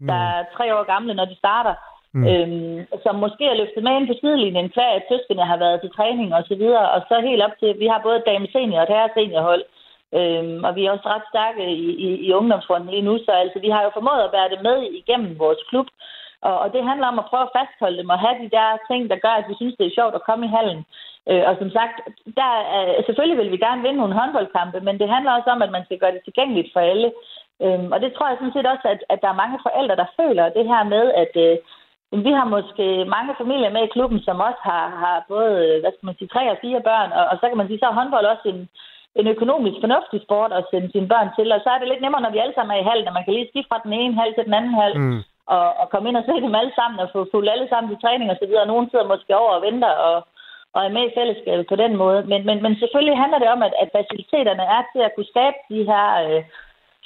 mm. 0.00 0.06
der 0.06 0.18
er 0.34 0.44
tre 0.56 0.66
år 0.76 0.84
gamle, 0.92 1.14
når 1.14 1.24
de 1.24 1.36
starter. 1.36 1.74
Mm. 2.14 2.26
Øhm, 2.30 2.78
som 3.04 3.14
måske 3.24 3.44
er 3.48 3.58
løftet 3.60 3.82
med 3.82 3.92
ind 3.96 4.06
på 4.08 4.14
sidelinjen, 4.20 4.72
hver 4.74 4.90
at 4.98 5.08
søskende 5.10 5.44
har 5.52 5.58
været 5.64 5.80
til 5.80 5.90
træning 5.96 6.34
og 6.34 6.42
så 6.48 6.54
videre, 6.62 6.90
og 6.94 7.00
så 7.08 7.14
helt 7.28 7.42
op 7.46 7.56
til, 7.60 7.80
vi 7.82 7.86
har 7.86 8.00
både 8.02 8.22
dame 8.26 8.46
senior 8.52 8.80
og 8.80 8.88
herre 8.94 9.08
seniorhold, 9.14 9.64
Øhm, 10.18 10.64
og 10.66 10.72
vi 10.76 10.84
er 10.84 10.90
også 10.90 11.08
ret 11.08 11.26
stærke 11.32 11.62
i, 11.84 11.86
i, 12.06 12.08
i 12.26 12.32
ungdomsfronten 12.32 12.90
lige 12.90 13.08
nu, 13.08 13.14
så 13.18 13.30
altså, 13.32 13.58
vi 13.58 13.70
har 13.74 13.82
jo 13.82 13.90
formået 13.94 14.22
at 14.24 14.32
bære 14.34 14.52
det 14.54 14.62
med 14.68 14.76
igennem 15.00 15.38
vores 15.38 15.62
klub. 15.68 15.86
Og, 16.48 16.58
og 16.62 16.72
det 16.74 16.88
handler 16.90 17.06
om 17.06 17.18
at 17.18 17.28
prøve 17.30 17.46
at 17.46 17.54
fastholde 17.58 17.98
dem 17.98 18.14
og 18.14 18.18
have 18.24 18.36
de 18.42 18.50
der 18.56 18.68
ting, 18.90 19.10
der 19.10 19.18
gør, 19.24 19.34
at 19.38 19.48
vi 19.48 19.54
synes, 19.56 19.74
det 19.78 19.86
er 19.86 19.98
sjovt 19.98 20.14
at 20.14 20.26
komme 20.28 20.46
i 20.46 20.54
hallen. 20.56 20.80
Øh, 21.30 21.44
og 21.48 21.54
som 21.60 21.70
sagt, 21.78 21.96
der 22.40 22.52
øh, 22.76 23.04
selvfølgelig 23.06 23.38
vil 23.40 23.52
vi 23.52 23.64
gerne 23.66 23.82
vinde 23.82 24.00
nogle 24.00 24.18
håndboldkampe, 24.20 24.80
men 24.86 24.98
det 25.00 25.08
handler 25.14 25.32
også 25.32 25.50
om, 25.54 25.62
at 25.62 25.70
man 25.76 25.84
skal 25.84 25.98
gøre 25.98 26.14
det 26.16 26.22
tilgængeligt 26.24 26.72
for 26.72 26.80
alle. 26.80 27.08
Øhm, 27.64 27.92
og 27.94 27.98
det 28.00 28.10
tror 28.12 28.28
jeg 28.28 28.36
sådan 28.38 28.56
set 28.56 28.66
også, 28.72 28.86
at, 28.94 29.00
at 29.12 29.18
der 29.22 29.28
er 29.30 29.42
mange 29.42 29.58
forældre, 29.66 29.96
der 30.02 30.14
føler 30.20 30.56
det 30.58 30.66
her 30.72 30.82
med, 30.94 31.04
at 31.22 31.32
øh, 31.46 31.56
vi 32.26 32.32
har 32.38 32.46
måske 32.56 32.86
mange 33.16 33.32
familier 33.40 33.70
med 33.70 33.82
i 33.84 33.94
klubben, 33.94 34.20
som 34.26 34.36
også 34.48 34.60
har, 34.70 34.84
har 35.02 35.24
både 35.28 35.50
øh, 35.66 35.80
hvad 35.80 35.92
skal 35.92 36.06
man 36.06 36.18
sige, 36.18 36.32
tre 36.34 36.50
og 36.50 36.58
fire 36.64 36.80
børn, 36.88 37.10
og, 37.18 37.24
og 37.30 37.36
så 37.40 37.44
kan 37.48 37.56
man 37.56 37.68
sige, 37.68 37.78
så 37.78 37.86
er 37.88 37.98
håndbold 38.00 38.26
også 38.26 38.46
en, 38.52 38.68
en 39.18 39.26
økonomisk 39.34 39.78
fornuftig 39.84 40.18
sport 40.26 40.52
at 40.58 40.66
sende 40.70 40.88
sine 40.90 41.08
børn 41.12 41.28
til, 41.36 41.52
og 41.52 41.60
så 41.62 41.68
er 41.70 41.78
det 41.78 41.88
lidt 41.88 42.02
nemmere, 42.02 42.22
når 42.22 42.34
vi 42.34 42.42
alle 42.42 42.54
sammen 42.54 42.74
er 42.74 42.80
i 42.80 42.88
halv, 42.90 43.02
når 43.04 43.16
man 43.16 43.24
kan 43.24 43.34
lige 43.34 43.50
skifte 43.50 43.70
fra 43.70 43.84
den 43.84 43.92
ene 43.92 44.20
halv 44.20 44.32
til 44.34 44.44
den 44.48 44.54
anden 44.58 44.74
halv, 44.82 44.96
mm. 44.98 45.20
og, 45.54 45.66
og 45.80 45.86
komme 45.92 46.08
ind 46.08 46.20
og 46.20 46.24
se 46.26 46.34
dem 46.46 46.54
alle 46.60 46.74
sammen, 46.80 46.98
og 47.00 47.08
få 47.12 47.20
fuldt 47.32 47.50
alle 47.54 47.68
sammen 47.68 47.88
til 47.90 48.02
træning 48.04 48.28
og 48.30 48.38
så 48.40 48.46
videre. 48.46 48.70
Nogen 48.72 48.90
sidder 48.90 49.12
måske 49.12 49.32
over 49.42 49.52
og 49.56 49.62
venter 49.68 49.92
og, 50.08 50.16
og 50.74 50.80
er 50.86 50.92
med 50.96 51.04
i 51.06 51.16
fællesskabet 51.18 51.66
på 51.68 51.76
den 51.82 51.92
måde. 52.02 52.20
Men, 52.30 52.40
men, 52.48 52.62
men 52.64 52.74
selvfølgelig 52.76 53.16
handler 53.22 53.38
det 53.38 53.50
om, 53.54 53.62
at, 53.62 53.74
at 53.82 53.88
faciliteterne 53.96 54.64
er 54.76 54.82
til 54.92 55.02
at 55.04 55.14
kunne 55.14 55.32
skabe 55.34 55.58
de 55.70 55.80
her... 55.90 56.06
Øh, 56.26 56.42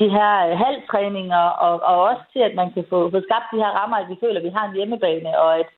de 0.02 0.08
her 0.18 0.56
halvtræninger, 0.64 1.44
og, 1.66 1.74
og 1.90 1.96
også 2.08 2.22
til, 2.32 2.42
at 2.48 2.54
man 2.54 2.72
kan 2.72 2.84
få, 2.90 2.98
få 3.10 3.20
skabt 3.26 3.48
de 3.52 3.62
her 3.64 3.72
rammer, 3.78 3.96
at 3.96 4.08
vi 4.08 4.16
føler, 4.20 4.38
at 4.40 4.46
vi 4.48 4.56
har 4.56 4.64
en 4.66 4.76
hjemmebane, 4.76 5.38
og 5.38 5.58
at, 5.58 5.70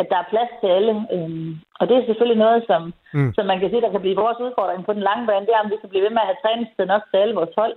at 0.00 0.06
der 0.10 0.18
er 0.20 0.30
plads 0.32 0.52
til 0.60 0.68
alle. 0.78 0.94
Øhm, 1.14 1.50
og 1.80 1.84
det 1.88 1.94
er 1.96 2.06
selvfølgelig 2.08 2.40
noget, 2.44 2.60
som, 2.70 2.80
mm. 3.16 3.30
som 3.36 3.44
man 3.50 3.58
kan 3.60 3.70
sige, 3.70 3.84
der 3.84 3.92
kan 3.94 4.04
blive 4.04 4.22
vores 4.24 4.38
udfordring 4.46 4.80
på 4.84 4.92
den 4.96 5.02
lange 5.08 5.24
bane, 5.28 5.46
det 5.46 5.54
er, 5.54 5.64
om 5.64 5.70
vi 5.72 5.78
kan 5.80 5.90
blive 5.92 6.04
ved 6.06 6.12
med 6.14 6.22
at 6.24 6.30
have 6.30 6.42
træningstid 6.44 6.84
nok 6.92 7.02
til 7.10 7.18
alle 7.22 7.34
vores 7.40 7.54
hold. 7.60 7.74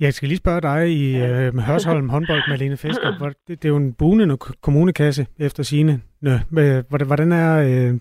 Jeg 0.00 0.14
skal 0.14 0.28
lige 0.28 0.44
spørge 0.44 0.60
dig 0.70 0.80
i 1.02 1.04
øh, 1.26 1.58
Hørsholm 1.68 2.08
håndbold, 2.08 2.42
Malene 2.48 2.76
Fisker. 2.76 3.10
Det, 3.48 3.62
det 3.62 3.64
er 3.64 3.72
jo 3.74 3.76
en 3.76 3.94
buende 3.94 4.36
kommunekasse 4.66 5.26
efter 5.38 5.62
sine. 5.62 5.92
Hvordan 7.08 7.32
er 7.32 7.50
øh, 7.68 7.92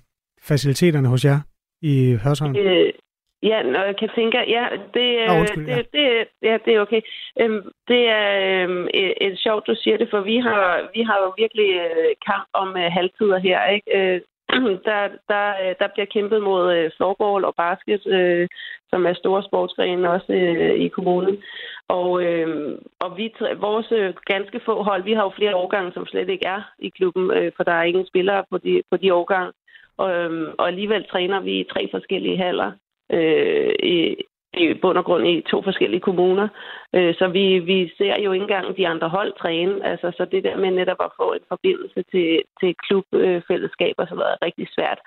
faciliteterne 0.49 1.07
hos 1.07 1.25
jer 1.25 1.39
i 1.81 2.17
Hørsholm? 2.23 2.55
Øh, 2.55 2.93
Ja, 3.43 3.63
når 3.63 3.83
jeg 3.83 3.97
kan 3.97 4.09
tænke, 4.15 4.37
ja, 4.37 4.67
det, 4.93 5.29
oh, 5.29 5.39
undskyld, 5.39 5.65
det, 5.65 5.75
ja. 5.75 5.83
det, 5.93 6.27
ja, 6.41 6.57
det 6.65 6.75
er 6.75 6.81
okay. 6.81 7.01
Øhm, 7.41 7.71
det 7.87 8.09
er 8.09 8.27
øhm, 8.63 8.87
et, 8.93 9.13
et 9.21 9.39
sjovt, 9.39 9.67
du 9.67 9.75
siger 9.75 9.97
det, 9.97 10.09
for 10.09 10.21
vi 10.21 10.37
har, 10.37 10.89
vi 10.93 11.01
har 11.01 11.17
jo 11.23 11.33
virkelig 11.37 11.69
øh, 11.85 12.11
kamp 12.25 12.47
om 12.53 12.77
øh, 12.77 12.91
halvtider 12.91 13.37
her, 13.37 13.65
ikke? 13.65 13.97
Øh, 13.97 14.21
der, 14.87 14.99
der, 15.31 15.47
øh, 15.63 15.75
der 15.79 15.87
bliver 15.93 16.05
kæmpet 16.05 16.43
mod 16.43 16.73
øh, 16.75 16.91
floorball 16.97 17.45
og 17.45 17.55
basket, 17.55 18.07
øh, 18.07 18.47
som 18.89 19.05
er 19.05 19.13
store 19.13 19.43
sportsgrene 19.43 20.09
også 20.09 20.33
øh, 20.33 20.75
i 20.85 20.87
kommunen. 20.87 21.43
Og, 21.87 22.23
øh, 22.23 22.77
og 22.99 23.17
vi, 23.17 23.33
vores 23.57 23.91
øh, 23.91 24.13
ganske 24.25 24.59
få 24.65 24.83
hold, 24.83 25.03
vi 25.03 25.13
har 25.13 25.23
jo 25.23 25.31
flere 25.35 25.55
årgange, 25.55 25.91
som 25.93 26.05
slet 26.05 26.29
ikke 26.29 26.45
er 26.45 26.61
i 26.79 26.89
klubben, 26.89 27.31
øh, 27.31 27.51
for 27.55 27.63
der 27.63 27.71
er 27.71 27.83
ingen 27.83 28.07
spillere 28.07 28.43
på 28.51 28.57
de, 28.57 28.81
på 28.91 28.97
de 28.97 29.13
årgange. 29.13 29.51
Og, 29.97 30.11
øh, 30.11 30.53
og 30.57 30.67
alligevel 30.67 31.03
træner 31.03 31.39
vi 31.39 31.59
i 31.59 31.69
tre 31.73 31.87
forskellige 31.91 32.37
haller 32.37 32.71
øh, 33.11 33.73
i, 33.83 34.15
i 34.53 34.73
bund 34.73 34.97
og 34.97 35.05
grund 35.05 35.27
i 35.27 35.41
to 35.41 35.61
forskellige 35.61 35.99
kommuner. 35.99 36.47
Øh, 36.95 37.15
så 37.15 37.27
vi, 37.27 37.59
vi 37.59 37.91
ser 37.97 38.21
jo 38.21 38.31
ikke 38.31 38.43
engang 38.43 38.77
de 38.77 38.87
andre 38.87 39.09
hold 39.09 39.33
træne. 39.41 39.85
Altså, 39.85 40.11
så 40.17 40.25
det 40.25 40.43
der 40.43 40.57
med 40.57 40.71
netop 40.71 41.01
at 41.03 41.11
få 41.17 41.33
en 41.33 41.45
forbindelse 41.47 42.03
til, 42.11 42.41
til 42.59 42.75
klubfællesskaber, 42.87 44.03
og 44.03 44.07
så 44.07 44.15
har 44.15 44.23
været 44.23 44.41
rigtig 44.41 44.67
svært. 44.75 44.99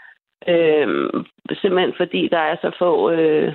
Øh, 0.49 1.11
simpelthen 1.61 1.95
fordi 1.97 2.29
der 2.29 2.39
er 2.39 2.57
så 2.57 2.71
få 2.79 3.11
øh, 3.11 3.53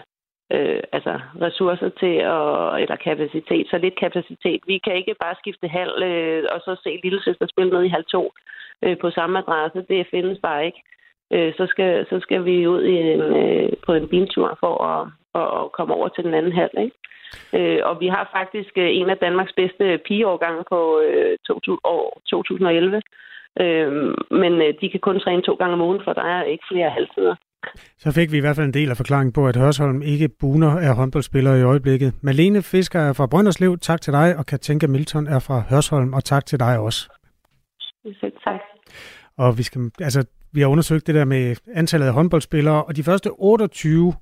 øh, 0.54 0.84
altså 0.92 1.20
ressourcer 1.42 1.90
til, 1.90 2.16
at, 2.36 2.82
eller 2.82 2.98
kapacitet, 3.04 3.68
så 3.70 3.78
lidt 3.78 4.00
kapacitet. 4.00 4.62
Vi 4.68 4.78
kan 4.78 4.96
ikke 4.96 5.16
bare 5.24 5.36
skifte 5.42 5.68
halv 5.68 6.04
øh, 6.04 6.44
og 6.52 6.60
så 6.62 6.82
se 6.84 7.00
lille 7.04 7.22
søster 7.24 7.48
spille 7.48 7.72
ned 7.72 7.84
i 7.84 7.96
halv 7.96 8.06
to 8.06 8.32
øh, 8.84 8.98
på 8.98 9.12
samme 9.12 9.40
adresse. 9.40 9.86
Det 9.90 10.08
findes 10.12 10.40
bare 10.42 10.66
ikke 10.66 10.82
øh, 11.34 11.54
så, 11.58 11.66
skal, 11.70 12.06
så 12.10 12.20
skal 12.20 12.46
vi 12.46 12.68
ud 12.68 12.84
i 12.84 12.96
en, 13.14 13.22
øh, 13.22 13.70
på 13.86 13.94
en 13.94 14.08
biltur 14.08 14.58
for 14.60 14.74
at, 14.92 15.02
at 15.42 15.72
komme 15.72 15.94
over 15.94 16.08
til 16.08 16.24
den 16.24 16.34
anden 16.34 16.52
halv. 16.52 16.76
Ikke? 16.78 16.98
Øh, 17.58 17.80
og 17.84 18.00
vi 18.00 18.08
har 18.08 18.30
faktisk 18.38 18.74
øh, 18.78 18.90
en 19.00 19.10
af 19.10 19.18
Danmarks 19.18 19.54
bedste 19.56 20.00
pigeårgange 20.08 20.64
på 20.72 21.02
øh, 21.06 21.38
2011. 21.48 23.02
Øh, 23.62 23.92
men 24.42 24.54
øh, 24.66 24.74
de 24.82 24.90
kan 24.90 25.00
kun 25.00 25.20
træne 25.20 25.42
to 25.42 25.54
gange 25.54 25.74
om 25.74 25.82
ugen, 25.82 26.02
for 26.04 26.14
der 26.14 26.26
er 26.36 26.44
ikke 26.44 26.66
flere 26.72 26.90
halvtider. 26.90 27.36
Så 27.98 28.12
fik 28.12 28.32
vi 28.32 28.38
i 28.38 28.40
hvert 28.40 28.56
fald 28.56 28.68
en 28.68 28.74
del 28.74 28.90
af 28.90 28.98
forklaringen 28.98 29.34
på, 29.34 29.48
at 29.48 29.56
Hørsholm 29.56 30.02
ikke 30.02 30.30
buner 30.40 30.72
af 30.88 30.96
håndboldspillere 30.96 31.60
i 31.60 31.64
øjeblikket. 31.64 32.14
Malene 32.24 32.62
Fisker 32.62 33.00
er 33.00 33.14
fra 33.14 33.28
Brønderslev, 33.28 33.78
tak 33.78 34.02
til 34.02 34.14
dig, 34.14 34.38
og 34.38 34.46
Katinka 34.46 34.88
Milton 34.88 35.28
er 35.28 35.40
fra 35.48 35.64
Hørsholm, 35.70 36.14
og 36.14 36.24
tak 36.24 36.46
til 36.46 36.60
dig 36.60 36.80
også. 36.80 37.10
Selv 38.20 38.34
tak. 38.44 38.62
Og 39.38 39.58
vi 39.58 39.64
skal, 39.64 39.82
altså, 40.02 40.28
vi 40.52 40.62
har 40.62 40.68
undersøgt 40.68 41.08
det 41.08 41.16
der 41.16 41.26
med 41.26 41.56
antallet 41.74 42.08
af 42.08 42.14
håndboldspillere, 42.14 42.84
og 42.84 42.96
de 42.96 43.04
første 43.04 43.32
28 43.32 44.14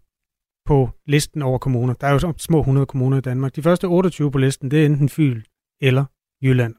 på 0.66 0.90
listen 1.08 1.42
over 1.42 1.58
kommuner, 1.58 1.94
der 1.94 2.08
er 2.08 2.12
jo 2.12 2.34
små 2.38 2.60
100 2.60 2.86
kommuner 2.86 3.18
i 3.18 3.22
Danmark, 3.22 3.56
de 3.56 3.62
første 3.62 3.86
28 3.86 4.32
på 4.32 4.38
listen, 4.38 4.72
det 4.72 4.82
er 4.82 4.86
enten 4.86 5.10
Fyl 5.10 5.42
eller 5.82 6.06
Jylland. 6.44 6.76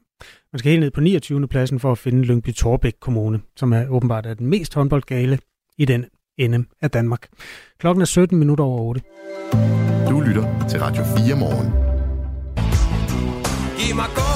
Man 0.53 0.59
skal 0.59 0.69
helt 0.69 0.79
ned 0.79 0.91
på 0.91 1.01
29. 1.01 1.47
pladsen 1.47 1.79
for 1.79 1.91
at 1.91 1.97
finde 1.97 2.23
Lyngby 2.23 2.53
Torbæk 2.53 2.93
Kommune, 2.99 3.41
som 3.55 3.73
er 3.73 3.87
åbenbart 3.87 4.25
er 4.25 4.33
den 4.33 4.47
mest 4.47 4.75
håndboldgale 4.75 5.39
i 5.77 5.85
den 5.85 6.05
ende 6.37 6.65
af 6.81 6.91
Danmark. 6.91 7.27
Klokken 7.79 8.01
er 8.01 8.05
17 8.05 8.39
minutter 8.39 8.63
over 8.63 8.81
8. 8.81 9.01
Du 10.09 10.19
lytter 10.19 10.67
til 10.69 10.79
Radio 10.79 11.03
4 11.03 11.35
morgen. 11.35 11.71
Giv 13.79 13.95
mig 13.95 14.26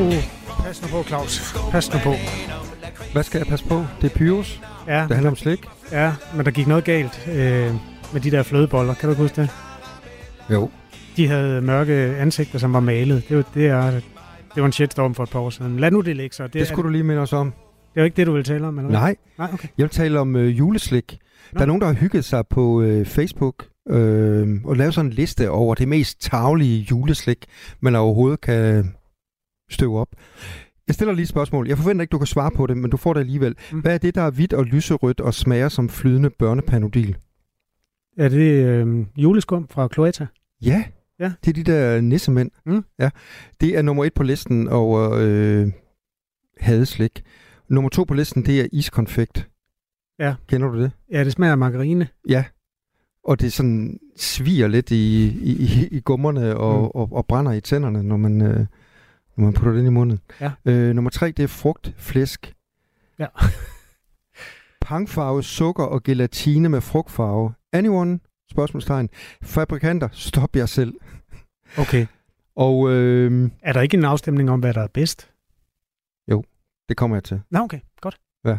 Uh, 0.00 0.12
pas 0.64 0.82
nu 0.82 0.88
på, 0.88 1.02
Claus. 1.02 1.54
Pas 1.70 1.92
nu 1.92 1.98
på. 2.04 2.14
Hvad 3.12 3.22
skal 3.22 3.38
jeg 3.38 3.46
passe 3.46 3.66
på? 3.66 3.84
Det 4.00 4.12
er 4.12 4.18
Pyrus. 4.18 4.60
Ja. 4.86 5.02
Det 5.02 5.10
handler 5.10 5.30
om 5.30 5.36
slik. 5.36 5.64
Ja, 5.92 6.12
men 6.36 6.44
der 6.44 6.50
gik 6.50 6.66
noget 6.66 6.84
galt 6.84 7.28
øh, 7.28 7.74
med 8.12 8.20
de 8.20 8.30
der 8.30 8.42
flødeboller. 8.42 8.94
Kan 8.94 9.08
du 9.08 9.14
huske 9.14 9.40
det? 9.40 9.50
Jo. 10.50 10.70
De 11.16 11.28
havde 11.28 11.60
mørke 11.60 11.92
ansigter, 11.92 12.58
som 12.58 12.72
var 12.72 12.80
malet. 12.80 13.28
Det 13.28 13.36
var, 13.36 13.44
det 13.54 13.66
er, 13.66 13.90
det 13.90 14.02
var 14.56 14.66
en 14.66 14.72
shitstorm 14.72 15.14
for 15.14 15.22
et 15.22 15.30
par 15.30 15.40
år 15.40 15.50
siden. 15.50 15.80
Lad 15.80 15.90
nu 15.90 16.00
det 16.00 16.16
ligge 16.16 16.36
så. 16.36 16.42
Det, 16.42 16.54
det 16.54 16.66
skulle 16.66 16.80
er, 16.80 16.88
du 16.88 16.92
lige 16.92 17.04
minde 17.04 17.22
os 17.22 17.32
om. 17.32 17.50
Det 17.50 17.96
er 17.96 18.00
jo 18.00 18.04
ikke 18.04 18.16
det, 18.16 18.26
du 18.26 18.32
vil 18.32 18.44
tale 18.44 18.66
om, 18.66 18.78
eller? 18.78 18.90
Nej. 18.90 19.16
Nej, 19.38 19.48
okay. 19.52 19.68
Jeg 19.78 19.84
vil 19.84 19.90
tale 19.90 20.20
om 20.20 20.36
øh, 20.36 20.58
juleslik. 20.58 21.18
Nå. 21.52 21.58
Der 21.58 21.62
er 21.62 21.66
nogen, 21.66 21.80
der 21.80 21.86
har 21.86 21.94
hygget 21.94 22.24
sig 22.24 22.44
på 22.50 22.82
øh, 22.82 23.06
Facebook 23.06 23.64
øh, 23.90 24.48
og 24.64 24.76
lavet 24.76 24.94
sådan 24.94 25.10
en 25.10 25.12
liste 25.12 25.50
over 25.50 25.74
det 25.74 25.88
mest 25.88 26.20
taglige 26.20 26.86
juleslik, 26.90 27.44
man 27.80 27.96
overhovedet 27.96 28.40
kan 28.40 28.94
støve 29.70 29.98
op. 29.98 30.08
Jeg 30.86 30.94
stiller 30.94 31.14
lige 31.14 31.22
et 31.22 31.28
spørgsmål. 31.28 31.68
Jeg 31.68 31.78
forventer 31.78 32.02
ikke, 32.02 32.12
du 32.12 32.18
kan 32.18 32.26
svare 32.26 32.50
på 32.50 32.66
det, 32.66 32.76
men 32.76 32.90
du 32.90 32.96
får 32.96 33.12
det 33.14 33.20
alligevel. 33.20 33.56
Mm. 33.72 33.80
Hvad 33.80 33.94
er 33.94 33.98
det, 33.98 34.14
der 34.14 34.22
er 34.22 34.30
hvidt 34.30 34.52
og 34.52 34.64
lyserødt 34.64 35.20
og 35.20 35.34
smager 35.34 35.68
som 35.68 35.88
flydende 35.88 36.30
børnepanodil? 36.30 37.16
Er 38.18 38.28
det 38.28 38.64
øh, 38.66 39.06
juleskum 39.16 39.68
fra 39.68 39.88
Cloetta? 39.92 40.26
Ja, 40.62 40.84
ja, 41.20 41.32
det 41.44 41.58
er 41.58 41.62
de 41.64 41.72
der 41.72 42.00
nissemænd. 42.00 42.50
Mm. 42.66 42.84
Ja. 42.98 43.10
Det 43.60 43.78
er 43.78 43.82
nummer 43.82 44.04
et 44.04 44.14
på 44.14 44.22
listen 44.22 44.68
over 44.68 45.10
øh, 45.18 45.68
hadeslik. 46.60 47.22
Nummer 47.68 47.88
to 47.88 48.04
på 48.04 48.14
listen, 48.14 48.46
det 48.46 48.60
er 48.60 48.66
iskonfekt. 48.72 49.48
Ja. 50.18 50.34
Kender 50.48 50.68
du 50.68 50.82
det? 50.82 50.90
Ja, 51.12 51.24
det 51.24 51.32
smager 51.32 51.52
af 51.52 51.58
margarine. 51.58 52.08
Ja. 52.28 52.44
Og 53.24 53.40
det 53.40 53.52
sådan 53.52 53.98
sviger 54.16 54.68
lidt 54.68 54.90
i, 54.90 55.26
i, 55.26 55.50
i, 55.50 55.88
i 55.90 56.00
gummerne 56.00 56.56
og, 56.56 56.78
mm. 56.78 56.90
og, 56.94 57.12
og 57.12 57.26
brænder 57.26 57.52
i 57.52 57.60
tænderne, 57.60 58.02
når 58.02 58.16
man... 58.16 58.42
Øh, 58.42 58.66
når 59.40 59.46
man 59.46 59.54
putter 59.54 59.72
det 59.72 59.78
ind 59.78 59.88
i 59.88 59.90
munden. 59.90 60.20
Ja. 60.40 60.50
Øh, 60.64 60.94
nummer 60.94 61.10
tre, 61.10 61.26
det 61.30 61.42
er 61.42 61.46
frugt, 61.46 61.94
flæsk. 61.96 62.54
Ja. 63.18 63.26
Pangfarve, 64.86 65.42
sukker 65.42 65.84
og 65.84 66.02
gelatine 66.02 66.68
med 66.68 66.80
frugtfarve. 66.80 67.52
Anyone? 67.72 68.20
Spørgsmålstegn. 68.50 69.08
Fabrikanter, 69.42 70.08
stop 70.12 70.56
jer 70.56 70.66
selv. 70.66 70.94
Okay. 71.78 72.06
Og 72.56 72.90
øh, 72.90 73.50
er 73.62 73.72
der 73.72 73.80
ikke 73.80 73.96
en 73.96 74.04
afstemning 74.04 74.50
om, 74.50 74.60
hvad 74.60 74.74
der 74.74 74.80
er 74.80 74.88
bedst? 74.94 75.30
Jo, 76.30 76.44
det 76.88 76.96
kommer 76.96 77.16
jeg 77.16 77.24
til. 77.24 77.40
Nå, 77.50 77.58
okay. 77.58 77.80
Godt. 78.00 78.20
Ja. 78.44 78.58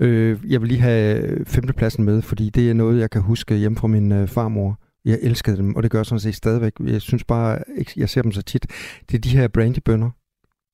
Øh, 0.00 0.52
jeg 0.52 0.60
vil 0.60 0.68
lige 0.68 0.80
have 0.80 1.44
femtepladsen 1.44 2.04
med, 2.04 2.22
fordi 2.22 2.50
det 2.50 2.70
er 2.70 2.74
noget, 2.74 3.00
jeg 3.00 3.10
kan 3.10 3.22
huske 3.22 3.54
hjemme 3.54 3.78
fra 3.78 3.86
min 3.86 4.12
øh, 4.12 4.28
farmor. 4.28 4.78
Jeg 5.04 5.18
elskede 5.22 5.56
dem, 5.56 5.76
og 5.76 5.82
det 5.82 5.90
gør 5.90 5.98
jeg 5.98 6.06
sådan 6.06 6.20
set 6.20 6.34
stadigvæk. 6.34 6.72
Jeg 6.80 7.00
synes 7.00 7.24
bare, 7.24 7.58
jeg 7.96 8.08
ser 8.08 8.22
dem 8.22 8.32
så 8.32 8.42
tit. 8.42 8.66
Det 9.10 9.16
er 9.16 9.20
de 9.20 9.28
her 9.28 9.48
brandybønner. 9.48 10.10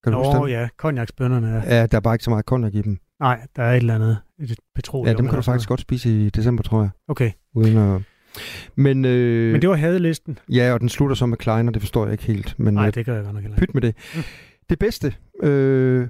Kan 0.05 0.13
du 0.13 0.19
Åh 0.19 0.51
ja, 0.51 0.69
konjaksbønnerne. 0.77 1.49
Ja. 1.49 1.77
ja, 1.77 1.87
der 1.87 1.97
er 1.97 2.01
bare 2.01 2.15
ikke 2.15 2.25
så 2.25 2.31
meget 2.31 2.47
konjak 2.47 2.75
i 2.75 2.83
dem. 2.83 2.99
Nej, 3.21 3.47
der 3.57 3.63
er 3.63 3.73
et 3.73 3.77
eller 3.77 3.95
andet 3.95 4.19
et 4.39 4.59
petroleum. 4.75 5.07
Ja, 5.07 5.19
dem 5.19 5.27
kan 5.27 5.37
du 5.37 5.43
faktisk 5.43 5.69
godt 5.69 5.81
spise 5.81 6.27
i 6.27 6.31
december, 6.31 6.63
tror 6.63 6.83
jeg. 6.83 6.91
Okay. 7.09 7.33
Uden 7.55 7.77
at... 7.77 8.03
Men, 8.75 9.05
øh, 9.05 9.53
men 9.53 9.63
det 9.63 9.71
var 9.71 9.77
hadelisten. 9.77 10.39
Ja, 10.49 10.73
og 10.73 10.81
den 10.81 10.89
slutter 10.89 11.17
så 11.17 11.27
med 11.27 11.37
Kleiner, 11.37 11.73
det 11.73 11.83
forstår 11.83 12.05
jeg 12.05 12.13
ikke 12.13 12.25
helt. 12.25 12.59
Men, 12.59 12.75
Nej, 12.75 12.87
øh, 12.87 12.95
det 12.95 13.07
gør 13.07 13.15
jeg 13.15 13.25
godt 13.25 13.35
nok 13.35 13.43
heller 13.43 13.59
Pyt 13.59 13.75
med 13.75 13.83
det. 13.83 13.95
Mm. 14.17 14.23
Det 14.71 14.79
bedste, 14.79 15.15
øh, 15.43 16.09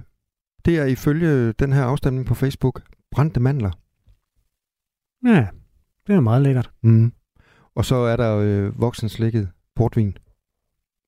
det 0.65 0.77
er 0.77 0.85
ifølge 0.85 1.51
den 1.51 1.73
her 1.73 1.83
afstemning 1.83 2.25
på 2.25 2.33
Facebook, 2.35 2.81
brændte 3.11 3.39
mandler. 3.39 3.71
Ja, 5.25 5.47
det 6.07 6.15
er 6.15 6.19
meget 6.19 6.41
lækkert. 6.41 6.71
Mm. 6.83 7.11
Og 7.77 7.85
så 7.85 7.95
er 7.95 8.15
der 8.15 8.37
øh, 8.37 8.81
voksenslækket 8.81 9.49
portvin. 9.75 10.17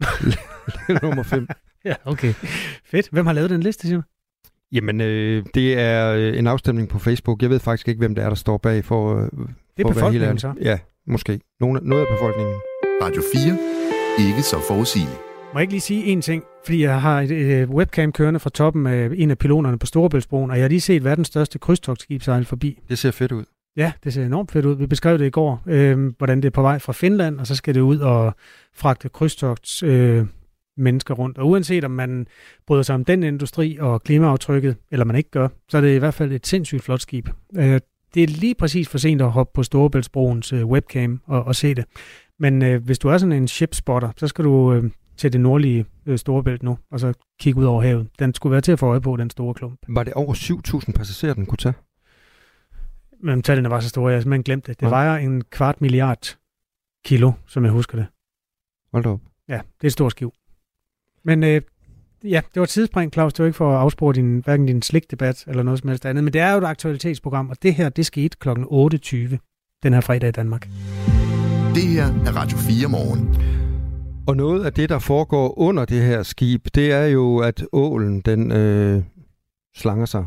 nummer 1.03 1.23
5. 1.23 1.47
Ja, 1.85 1.95
okay. 2.05 2.33
Fedt. 2.85 3.09
Hvem 3.11 3.25
har 3.25 3.33
lavet 3.33 3.49
den 3.49 3.61
liste, 3.63 3.95
du? 3.95 4.01
Jamen, 4.71 5.01
øh, 5.01 5.45
det 5.53 5.79
er 5.79 6.13
øh, 6.13 6.38
en 6.38 6.47
afstemning 6.47 6.89
på 6.89 6.99
Facebook. 6.99 7.41
Jeg 7.41 7.49
ved 7.49 7.59
faktisk 7.59 7.88
ikke, 7.88 7.99
hvem 7.99 8.15
det 8.15 8.23
er, 8.23 8.27
der 8.29 8.35
står 8.35 8.57
bag 8.57 8.85
for, 8.85 9.15
øh, 9.15 9.23
Det 9.23 9.29
er 9.31 9.31
for 9.38 9.45
at 9.45 9.45
være 9.77 9.85
helt 9.85 9.95
befolkningen 9.95 10.23
ærlig. 10.23 10.41
så. 10.41 10.53
Ja, 10.61 10.79
måske. 11.07 11.39
Nogle, 11.59 11.79
noget 11.83 12.05
af 12.05 12.07
befolkningen. 12.17 12.55
Radio 13.01 13.21
4. 13.33 14.27
Ikke 14.27 14.41
så 14.41 14.57
forudsigeligt. 14.67 15.19
Må 15.53 15.59
jeg 15.59 15.61
ikke 15.61 15.73
lige 15.73 15.81
sige 15.81 16.05
en 16.05 16.21
ting? 16.21 16.43
Fordi 16.65 16.83
jeg 16.83 17.01
har 17.01 17.21
et 17.21 17.31
øh, 17.31 17.69
webcam 17.69 18.11
kørende 18.11 18.39
fra 18.39 18.49
toppen 18.49 18.88
af 18.88 19.09
en 19.15 19.31
af 19.31 19.38
pilonerne 19.38 19.79
på 19.79 19.85
Storebæltsbroen, 19.85 20.51
og 20.51 20.57
jeg 20.57 20.63
har 20.63 20.69
lige 20.69 20.81
set 20.81 21.03
verdens 21.03 21.27
største 21.27 21.59
krydstogsskib 21.59 22.21
sejle 22.21 22.45
forbi. 22.45 22.79
Det 22.89 22.97
ser 22.97 23.11
fedt 23.11 23.31
ud. 23.31 23.43
Ja, 23.79 23.91
det 24.03 24.13
ser 24.13 24.25
enormt 24.25 24.51
fedt 24.51 24.65
ud. 24.65 24.75
Vi 24.75 24.88
beskrev 24.88 25.17
det 25.17 25.25
i 25.25 25.29
går, 25.29 25.62
øh, 25.65 26.12
hvordan 26.17 26.38
det 26.38 26.45
er 26.45 26.51
på 26.51 26.62
vej 26.62 26.79
fra 26.79 26.93
Finland, 26.93 27.39
og 27.39 27.48
så 27.48 27.55
skal 27.55 27.75
det 27.75 27.81
ud 27.81 28.00
og 28.00 28.33
fragte 28.74 29.09
krydstogts 29.09 29.83
øh, 29.83 30.25
mennesker 30.77 31.13
rundt. 31.13 31.38
Og 31.38 31.48
uanset 31.48 31.83
om 31.83 31.91
man 31.91 32.27
bryder 32.67 32.83
sig 32.83 32.95
om 32.95 33.05
den 33.05 33.24
industri 33.24 33.77
og 33.79 34.03
klimaaftrykket, 34.03 34.75
eller 34.91 35.05
man 35.05 35.15
ikke 35.15 35.29
gør, 35.29 35.48
så 35.69 35.77
er 35.77 35.81
det 35.81 35.95
i 35.95 35.98
hvert 35.98 36.13
fald 36.13 36.31
et 36.31 36.48
sindssygt 36.48 36.83
flot 36.83 37.01
skib. 37.01 37.29
Øh, 37.57 37.79
det 38.13 38.24
er 38.24 38.27
lige 38.27 38.55
præcis 38.55 38.89
for 38.89 38.98
sent 38.98 39.21
at 39.21 39.31
hoppe 39.31 39.51
på 39.55 39.63
Storebæltsbroens 39.63 40.53
øh, 40.53 40.65
webcam 40.65 41.21
og, 41.25 41.43
og 41.43 41.55
se 41.55 41.75
det. 41.75 41.86
Men 42.39 42.62
øh, 42.62 42.83
hvis 42.83 43.00
du 43.00 43.07
er 43.07 43.17
sådan 43.17 43.33
en 43.33 43.48
shipspotter, 43.48 44.09
så 44.17 44.27
skal 44.27 44.45
du 44.45 44.74
øh, 44.74 44.83
til 45.17 45.33
det 45.33 45.41
nordlige 45.41 45.86
øh, 46.05 46.17
Storebælt 46.17 46.63
nu, 46.63 46.77
og 46.91 47.00
så 47.00 47.13
kigge 47.39 47.59
ud 47.59 47.65
over 47.65 47.81
havet. 47.81 48.07
Den 48.19 48.33
skulle 48.33 48.51
være 48.51 48.62
til 48.62 48.71
at 48.71 48.79
få 48.79 48.86
øje 48.86 49.01
på, 49.01 49.15
den 49.15 49.29
store 49.29 49.53
klump. 49.53 49.79
Var 49.88 50.03
det 50.03 50.13
over 50.13 50.33
7.000 50.33 50.91
passagerer, 50.91 51.33
den 51.33 51.45
kunne 51.45 51.57
tage? 51.57 51.74
Men 53.23 53.41
tallene 53.41 53.69
var 53.69 53.79
så 53.79 53.89
store, 53.89 54.11
jeg 54.13 54.21
simpelthen 54.21 54.43
glemt 54.43 54.67
det. 54.67 54.79
Det 54.79 54.85
Ja. 54.85 54.89
vejer 54.89 55.15
en 55.17 55.43
kvart 55.43 55.81
milliard 55.81 56.38
kilo, 57.05 57.31
som 57.47 57.63
jeg 57.63 57.71
husker 57.71 57.97
det. 57.97 58.05
Hold 58.93 59.05
op. 59.05 59.19
Ja, 59.47 59.53
det 59.53 59.83
er 59.83 59.88
et 59.88 59.91
stort 59.93 60.11
skiv. 60.11 60.33
Men 61.23 61.43
øh, 61.43 61.61
ja, 62.23 62.41
det 62.53 62.55
var 62.59 62.63
et 62.63 62.69
tidsspring, 62.69 63.13
Claus. 63.13 63.33
Det 63.33 63.39
var 63.43 63.45
ikke 63.47 63.57
for 63.57 63.71
at 63.73 63.79
afspore 63.79 64.13
din, 64.13 64.39
hverken 64.39 64.65
din 64.65 64.81
slikdebat 64.81 65.43
eller 65.47 65.63
noget 65.63 65.79
som 65.79 65.88
helst 65.89 66.05
andet. 66.05 66.23
Men 66.23 66.33
det 66.33 66.41
er 66.41 66.51
jo 66.51 66.57
et 66.57 66.63
aktualitetsprogram, 66.63 67.49
og 67.49 67.55
det 67.63 67.73
her, 67.75 67.89
det 67.89 68.05
skete 68.05 68.38
kl. 68.39 68.49
8.20 68.49 69.79
den 69.83 69.93
her 69.93 70.01
fredag 70.01 70.29
i 70.29 70.31
Danmark. 70.31 70.67
Det 71.75 71.83
her 71.88 72.05
er 72.05 72.35
Radio 72.35 72.57
4 72.57 72.88
morgen. 72.89 73.35
Og 74.27 74.38
noget 74.38 74.65
af 74.65 74.73
det, 74.73 74.89
der 74.89 74.99
foregår 74.99 75.59
under 75.59 75.85
det 75.85 76.01
her 76.01 76.23
skib, 76.23 76.67
det 76.75 76.91
er 76.91 77.05
jo, 77.05 77.38
at 77.38 77.65
ålen, 77.73 78.21
den 78.21 78.51
øh, 78.51 79.03
slanger 79.75 80.05
sig 80.05 80.25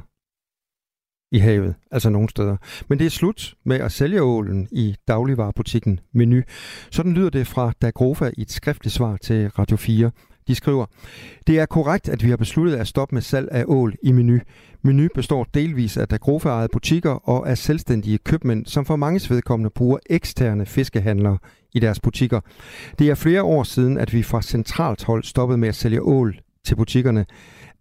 i 1.33 1.39
havet, 1.39 1.75
altså 1.91 2.11
nogle 2.11 2.29
steder. 2.29 2.57
Men 2.89 2.99
det 2.99 3.07
er 3.07 3.11
slut 3.11 3.55
med 3.65 3.77
at 3.77 3.93
sælge 3.93 4.23
ålen 4.23 4.69
i 4.73 4.95
dagligvarerbutikken 5.09 6.01
Menu. 6.15 6.43
Sådan 6.91 7.13
lyder 7.13 7.31
det 7.31 7.47
fra 7.47 7.73
Dagrofa 7.83 8.31
i 8.39 8.43
et 8.43 8.51
skriftligt 8.51 8.95
svar 8.95 9.17
til 9.17 9.49
Radio 9.49 9.77
4. 9.77 10.11
De 10.49 10.55
skriver, 10.55 10.87
det 11.47 11.59
er 11.59 11.67
korrekt, 11.67 12.09
at 12.09 12.25
vi 12.25 12.31
har 12.31 12.37
besluttet 12.37 12.77
at 12.77 12.87
stoppe 12.87 13.15
med 13.15 13.23
salg 13.23 13.49
af 13.53 13.65
ål 13.67 13.95
i 14.03 14.13
Menu. 14.13 14.39
Menu 14.83 15.09
består 15.15 15.47
delvis 15.55 15.97
af 15.97 16.09
Dagrofa-ejede 16.09 16.69
butikker 16.73 17.29
og 17.29 17.51
af 17.51 17.59
selvstændige 17.59 18.19
købmænd, 18.19 18.67
som 18.67 18.85
for 18.85 18.97
mange 18.97 19.35
vedkommende 19.35 19.71
bruger 19.71 19.99
eksterne 20.11 20.67
fiskehandlere 20.67 21.39
i 21.75 21.81
deres 21.81 22.01
butikker. 22.01 22.41
Det 22.99 23.11
er 23.11 23.15
flere 23.15 23.43
år 23.43 23.63
siden, 23.63 23.99
at 23.99 24.13
vi 24.13 24.23
fra 24.23 24.43
centralt 24.43 25.05
hold 25.05 25.25
stoppede 25.25 25.59
med 25.59 25.69
at 25.69 25.75
sælge 25.75 26.03
ål 26.03 26.37
til 26.65 26.77
butikkerne, 26.77 27.27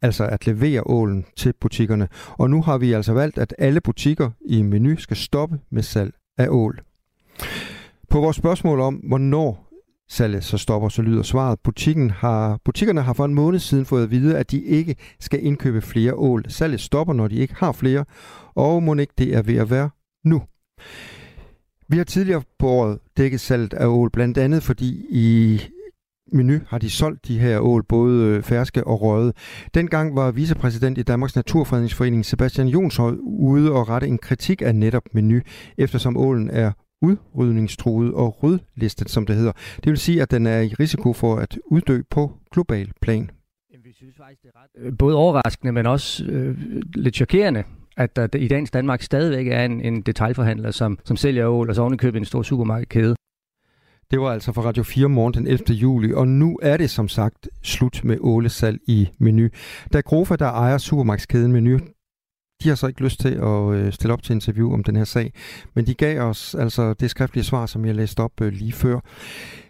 altså 0.01 0.25
at 0.25 0.47
levere 0.47 0.81
ålen 0.85 1.25
til 1.37 1.53
butikkerne. 1.61 2.07
Og 2.27 2.49
nu 2.49 2.61
har 2.61 2.77
vi 2.77 2.93
altså 2.93 3.13
valgt, 3.13 3.37
at 3.37 3.55
alle 3.57 3.81
butikker 3.81 4.29
i 4.45 4.61
menu 4.61 4.97
skal 4.97 5.17
stoppe 5.17 5.59
med 5.71 5.83
salg 5.83 6.13
af 6.37 6.47
ål. 6.49 6.81
På 8.09 8.19
vores 8.19 8.37
spørgsmål 8.37 8.79
om, 8.79 8.95
hvornår 8.95 9.67
salget 10.09 10.43
så 10.43 10.57
stopper, 10.57 10.89
så 10.89 11.01
lyder 11.01 11.23
svaret, 11.23 11.59
butikken 11.59 12.09
har, 12.09 12.59
butikkerne 12.65 13.01
har 13.01 13.13
for 13.13 13.25
en 13.25 13.33
måned 13.33 13.59
siden 13.59 13.85
fået 13.85 14.03
at 14.03 14.11
vide, 14.11 14.37
at 14.37 14.51
de 14.51 14.63
ikke 14.63 14.95
skal 15.19 15.45
indkøbe 15.45 15.81
flere 15.81 16.13
ål. 16.13 16.45
Salget 16.47 16.79
stopper, 16.81 17.13
når 17.13 17.27
de 17.27 17.35
ikke 17.35 17.55
har 17.57 17.71
flere, 17.71 18.05
og 18.55 18.83
må 18.83 18.95
ikke 18.95 19.13
det 19.17 19.35
er 19.35 19.41
ved 19.41 19.57
at 19.57 19.69
være 19.69 19.89
nu. 20.25 20.41
Vi 21.87 21.97
har 21.97 22.03
tidligere 22.03 22.41
på 22.59 22.67
året 22.67 22.99
dækket 23.17 23.39
salget 23.39 23.73
af 23.73 23.85
ål, 23.85 24.09
blandt 24.09 24.37
andet 24.37 24.63
fordi 24.63 25.05
i 25.09 25.61
menu 26.31 26.59
har 26.67 26.77
de 26.77 26.89
solgt 26.89 27.27
de 27.27 27.39
her 27.39 27.59
ål, 27.59 27.83
både 27.83 28.27
øh, 28.27 28.43
ferske 28.43 28.87
og 28.87 29.01
røde. 29.01 29.33
Dengang 29.73 30.15
var 30.15 30.31
vicepræsident 30.31 30.97
i 30.97 31.03
Danmarks 31.03 31.35
Naturfredningsforening 31.35 32.25
Sebastian 32.25 32.67
Jonshøj 32.67 33.15
ude 33.21 33.71
og 33.71 33.89
rette 33.89 34.07
en 34.07 34.17
kritik 34.17 34.61
af 34.61 34.75
netop 34.75 35.03
menu, 35.13 35.39
eftersom 35.77 36.17
ålen 36.17 36.49
er 36.49 36.71
udrydningstruet 37.01 38.13
og 38.13 38.43
rødlistet, 38.43 39.09
som 39.09 39.25
det 39.25 39.35
hedder. 39.35 39.51
Det 39.75 39.89
vil 39.89 39.97
sige, 39.97 40.21
at 40.21 40.31
den 40.31 40.45
er 40.45 40.59
i 40.59 40.73
risiko 40.79 41.13
for 41.13 41.35
at 41.35 41.59
uddø 41.65 42.01
på 42.09 42.31
global 42.51 42.91
plan. 43.01 43.29
Vi 43.83 43.93
synes 43.93 44.15
faktisk, 44.17 44.41
det 44.41 44.49
er 44.55 44.59
ret... 44.63 44.85
Øh, 44.85 44.97
både 44.97 45.15
overraskende, 45.15 45.71
men 45.71 45.85
også 45.85 46.25
øh, 46.25 46.57
lidt 46.95 47.15
chokerende, 47.15 47.63
at 47.97 48.15
der 48.15 48.27
i 48.35 48.47
dagens 48.47 48.71
Danmark 48.71 49.01
stadigvæk 49.01 49.47
er 49.47 49.65
en, 49.65 49.81
en 49.81 50.01
detaljforhandler, 50.01 50.71
som, 50.71 50.99
som 51.03 51.17
sælger 51.17 51.47
ål, 51.47 51.69
og 51.69 51.75
så 51.75 51.81
ovenikøbet 51.81 52.19
en 52.19 52.25
stor 52.25 52.41
supermarkedkæde. 52.41 53.15
Det 54.11 54.21
var 54.21 54.31
altså 54.31 54.51
fra 54.51 54.61
Radio 54.61 54.83
4 54.83 55.09
morgen 55.09 55.33
den 55.33 55.47
11. 55.47 55.65
juli, 55.69 56.13
og 56.13 56.27
nu 56.27 56.59
er 56.61 56.77
det 56.77 56.89
som 56.89 57.07
sagt 57.07 57.49
slut 57.63 58.03
med 58.03 58.17
ålesal 58.21 58.79
i 58.87 59.09
menu. 59.19 59.49
Da 59.93 60.01
Grofa, 60.01 60.35
der 60.35 60.45
ejer 60.45 60.77
supermarkedskæden 60.77 61.51
menu, 61.51 61.79
de 62.63 62.69
har 62.69 62.75
så 62.75 62.87
ikke 62.87 63.03
lyst 63.03 63.19
til 63.19 63.29
at 63.29 63.73
øh, 63.73 63.93
stille 63.93 64.13
op 64.13 64.23
til 64.23 64.33
interview 64.33 64.73
om 64.73 64.83
den 64.83 64.95
her 64.95 65.03
sag, 65.03 65.33
men 65.75 65.87
de 65.87 65.93
gav 65.93 66.21
os 66.21 66.55
altså 66.55 66.93
det 66.93 67.09
skriftlige 67.09 67.43
svar, 67.43 67.65
som 67.65 67.85
jeg 67.85 67.95
læste 67.95 68.19
op 68.19 68.41
øh, 68.41 68.53
lige 68.53 68.71
før. 68.71 68.99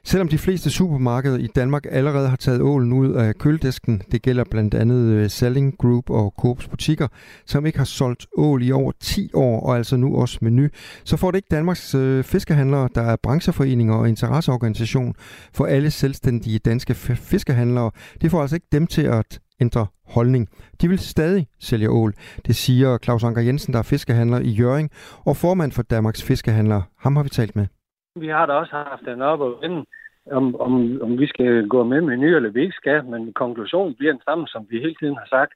Selvom 0.04 0.28
de 0.28 0.38
fleste 0.38 0.70
supermarkeder 0.70 1.38
i 1.38 1.48
Danmark 1.56 1.86
allerede 1.90 2.30
har 2.30 2.36
taget 2.36 2.62
ålen 2.62 2.94
ud 2.94 3.14
af 3.14 3.36
køledisken, 3.36 4.02
det 4.12 4.22
gælder 4.22 4.44
blandt 4.52 4.74
andet 4.74 5.12
øh, 5.12 5.30
Selling 5.30 5.78
Group 5.78 6.10
og 6.10 6.34
Coops 6.40 6.68
butikker, 6.68 7.08
som 7.46 7.66
ikke 7.66 7.78
har 7.78 7.86
solgt 7.86 8.28
ål 8.38 8.64
i 8.64 8.72
over 8.72 8.92
10 9.00 9.30
år, 9.34 9.60
og 9.60 9.78
altså 9.78 9.98
nu 9.98 10.16
også 10.16 10.38
menu, 10.42 10.68
så 11.04 11.18
får 11.18 11.32
det 11.32 11.38
ikke 11.38 11.48
Danmarks 11.52 11.96
øh, 11.96 12.24
fiskehandlere, 12.24 12.90
der 12.96 13.02
er 13.02 13.16
brancheforeninger 13.24 13.96
og 13.96 14.10
interesseorganisation 14.10 15.14
for 15.54 15.66
alle 15.66 15.92
selvstændige 15.92 16.60
danske 16.60 16.94
fiskehandlere. 17.16 17.92
Det 18.22 18.32
får 18.32 18.42
altså 18.42 18.56
ikke 18.56 18.68
dem 18.72 18.88
til 18.88 19.02
at 19.02 19.40
ændre 19.62 19.88
holdning. 20.15 20.47
De 20.82 20.88
vil 20.88 21.00
stadig 21.00 21.47
sælge 21.60 21.89
ål. 21.89 22.12
Det 22.47 22.56
siger 22.56 22.97
Claus 22.97 23.24
Anker 23.24 23.41
Jensen, 23.41 23.74
der 23.74 23.80
er 23.80 23.89
fiskehandler 23.93 24.39
i 24.39 24.52
Jøring, 24.62 24.89
og 25.26 25.36
formand 25.36 25.71
for 25.71 25.84
Danmarks 25.84 26.28
Fiskehandler. 26.28 26.82
Ham 27.04 27.15
har 27.15 27.24
vi 27.24 27.30
talt 27.30 27.56
med. 27.56 27.67
Vi 28.15 28.28
har 28.28 28.45
da 28.45 28.54
også 28.54 28.71
haft 28.74 29.06
den 29.06 29.21
op 29.21 29.39
og 29.39 29.58
vende, 29.62 29.86
om, 30.32 30.56
om, 30.56 31.02
om 31.02 31.19
vi 31.19 31.28
skal 31.28 31.67
gå 31.67 31.84
med 31.84 32.02
menu 32.02 32.36
eller 32.36 32.50
vi 32.50 32.62
ikke 32.62 32.82
skal, 32.82 33.06
men 33.06 33.34
konklusionen 33.34 33.95
bliver 33.95 34.12
den 34.13 34.21
samme, 34.26 34.47
som 34.47 34.65
vi 34.69 34.80
hele 34.80 34.95
tiden 35.00 35.15
har 35.15 35.28
sagt. 35.30 35.54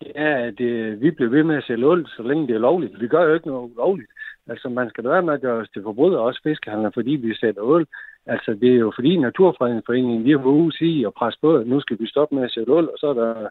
Det 0.00 0.12
er, 0.14 0.34
at 0.48 0.60
øh, 0.60 1.00
vi 1.00 1.10
bliver 1.10 1.30
ved 1.30 1.44
med 1.44 1.56
at 1.56 1.64
sælge 1.66 1.86
ål, 1.86 2.06
så 2.16 2.22
længe 2.22 2.46
det 2.46 2.54
er 2.54 2.66
lovligt. 2.68 3.00
Vi 3.00 3.08
gør 3.08 3.22
jo 3.24 3.34
ikke 3.34 3.46
noget 3.46 3.70
ulovligt. 3.70 4.10
Altså, 4.48 4.68
man 4.68 4.88
skal 4.90 5.04
da 5.04 5.08
være 5.08 5.22
med 5.22 5.34
at 5.34 5.40
gøre 5.40 5.60
os 5.62 5.68
til 5.68 5.82
forbrydere, 5.82 6.20
også 6.20 6.40
fiskehandler, 6.42 6.90
fordi 6.94 7.10
vi 7.10 7.34
sætter 7.34 7.62
ål. 7.62 7.86
Altså, 8.26 8.50
det 8.60 8.70
er 8.70 8.78
jo 8.78 8.92
fordi 8.94 9.18
Naturfredningsforeningen, 9.18 10.24
vi 10.24 10.30
har 10.30 10.38
været 10.38 10.60
ude 10.62 10.76
sige 10.76 11.06
og 11.06 11.14
presse 11.14 11.40
på, 11.40 11.56
at 11.56 11.66
nu 11.66 11.80
skal 11.80 11.96
vi 12.00 12.06
stoppe 12.06 12.34
med 12.34 12.44
at 12.44 12.52
sætte 12.52 12.72
ål, 12.72 12.84
og 12.84 12.98
så 12.98 13.06
er 13.06 13.14
der 13.14 13.48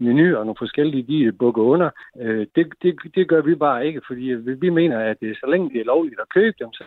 menu 0.00 0.36
og 0.36 0.46
nogle 0.46 0.62
forskellige, 0.64 1.02
de 1.02 1.32
bukker 1.32 1.62
under. 1.62 1.90
Øh, 2.20 2.46
det, 2.54 2.66
det, 2.82 2.94
det 3.14 3.28
gør 3.28 3.42
vi 3.42 3.54
bare 3.54 3.86
ikke, 3.86 4.00
fordi 4.06 4.22
vi, 4.22 4.54
vi 4.54 4.70
mener, 4.70 4.98
at 4.98 5.16
så 5.20 5.46
længe 5.48 5.70
det 5.70 5.80
er 5.80 5.84
lovligt 5.84 6.20
at 6.20 6.28
købe 6.34 6.56
dem, 6.60 6.72
så 6.72 6.84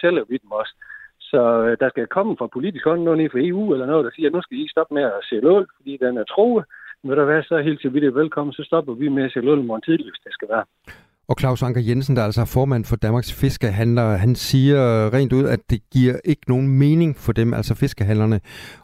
sælger 0.00 0.24
vi 0.28 0.36
dem 0.42 0.50
også. 0.50 0.74
Så 1.20 1.40
øh, 1.64 1.76
der 1.80 1.88
skal 1.88 2.06
komme 2.06 2.36
fra 2.38 2.46
politisk 2.46 2.84
hånd 2.84 3.02
noget 3.02 3.18
ned 3.18 3.30
fra 3.30 3.44
EU 3.48 3.72
eller 3.72 3.86
noget, 3.86 4.04
der 4.04 4.10
siger, 4.14 4.28
at 4.28 4.32
nu 4.32 4.42
skal 4.42 4.58
I 4.58 4.68
stoppe 4.68 4.94
med 4.94 5.02
at 5.02 5.24
sælge 5.30 5.50
ål, 5.50 5.66
fordi 5.76 5.98
den 6.04 6.16
er 6.16 6.24
troet. 6.24 6.64
Vil 7.02 7.16
der 7.16 7.24
være 7.24 7.42
så 7.42 7.58
helt 7.58 7.80
til 7.80 7.94
vi 7.94 8.00
det 8.00 8.06
er 8.06 8.20
velkommen, 8.22 8.52
så 8.52 8.62
stopper 8.64 8.94
vi 8.94 9.08
med 9.08 9.24
at 9.24 9.32
sælge 9.32 9.50
ål 9.50 9.64
morgen 9.64 9.82
tidlig, 9.82 10.06
hvis 10.06 10.22
det 10.24 10.32
skal 10.32 10.48
være. 10.48 10.64
Og 11.28 11.36
Claus 11.40 11.62
Anker 11.62 11.80
Jensen, 11.80 12.16
der 12.16 12.22
er 12.22 12.26
altså 12.26 12.44
formand 12.44 12.84
for 12.84 12.96
Danmarks 12.96 13.32
Fiskehandlere, 13.40 14.18
han 14.18 14.34
siger 14.34 14.80
rent 15.14 15.32
ud, 15.32 15.44
at 15.44 15.60
det 15.70 15.80
giver 15.92 16.14
ikke 16.24 16.42
nogen 16.48 16.68
mening 16.78 17.16
for 17.16 17.32
dem, 17.32 17.54
altså 17.54 17.74
fiskehandlerne, 17.74 18.40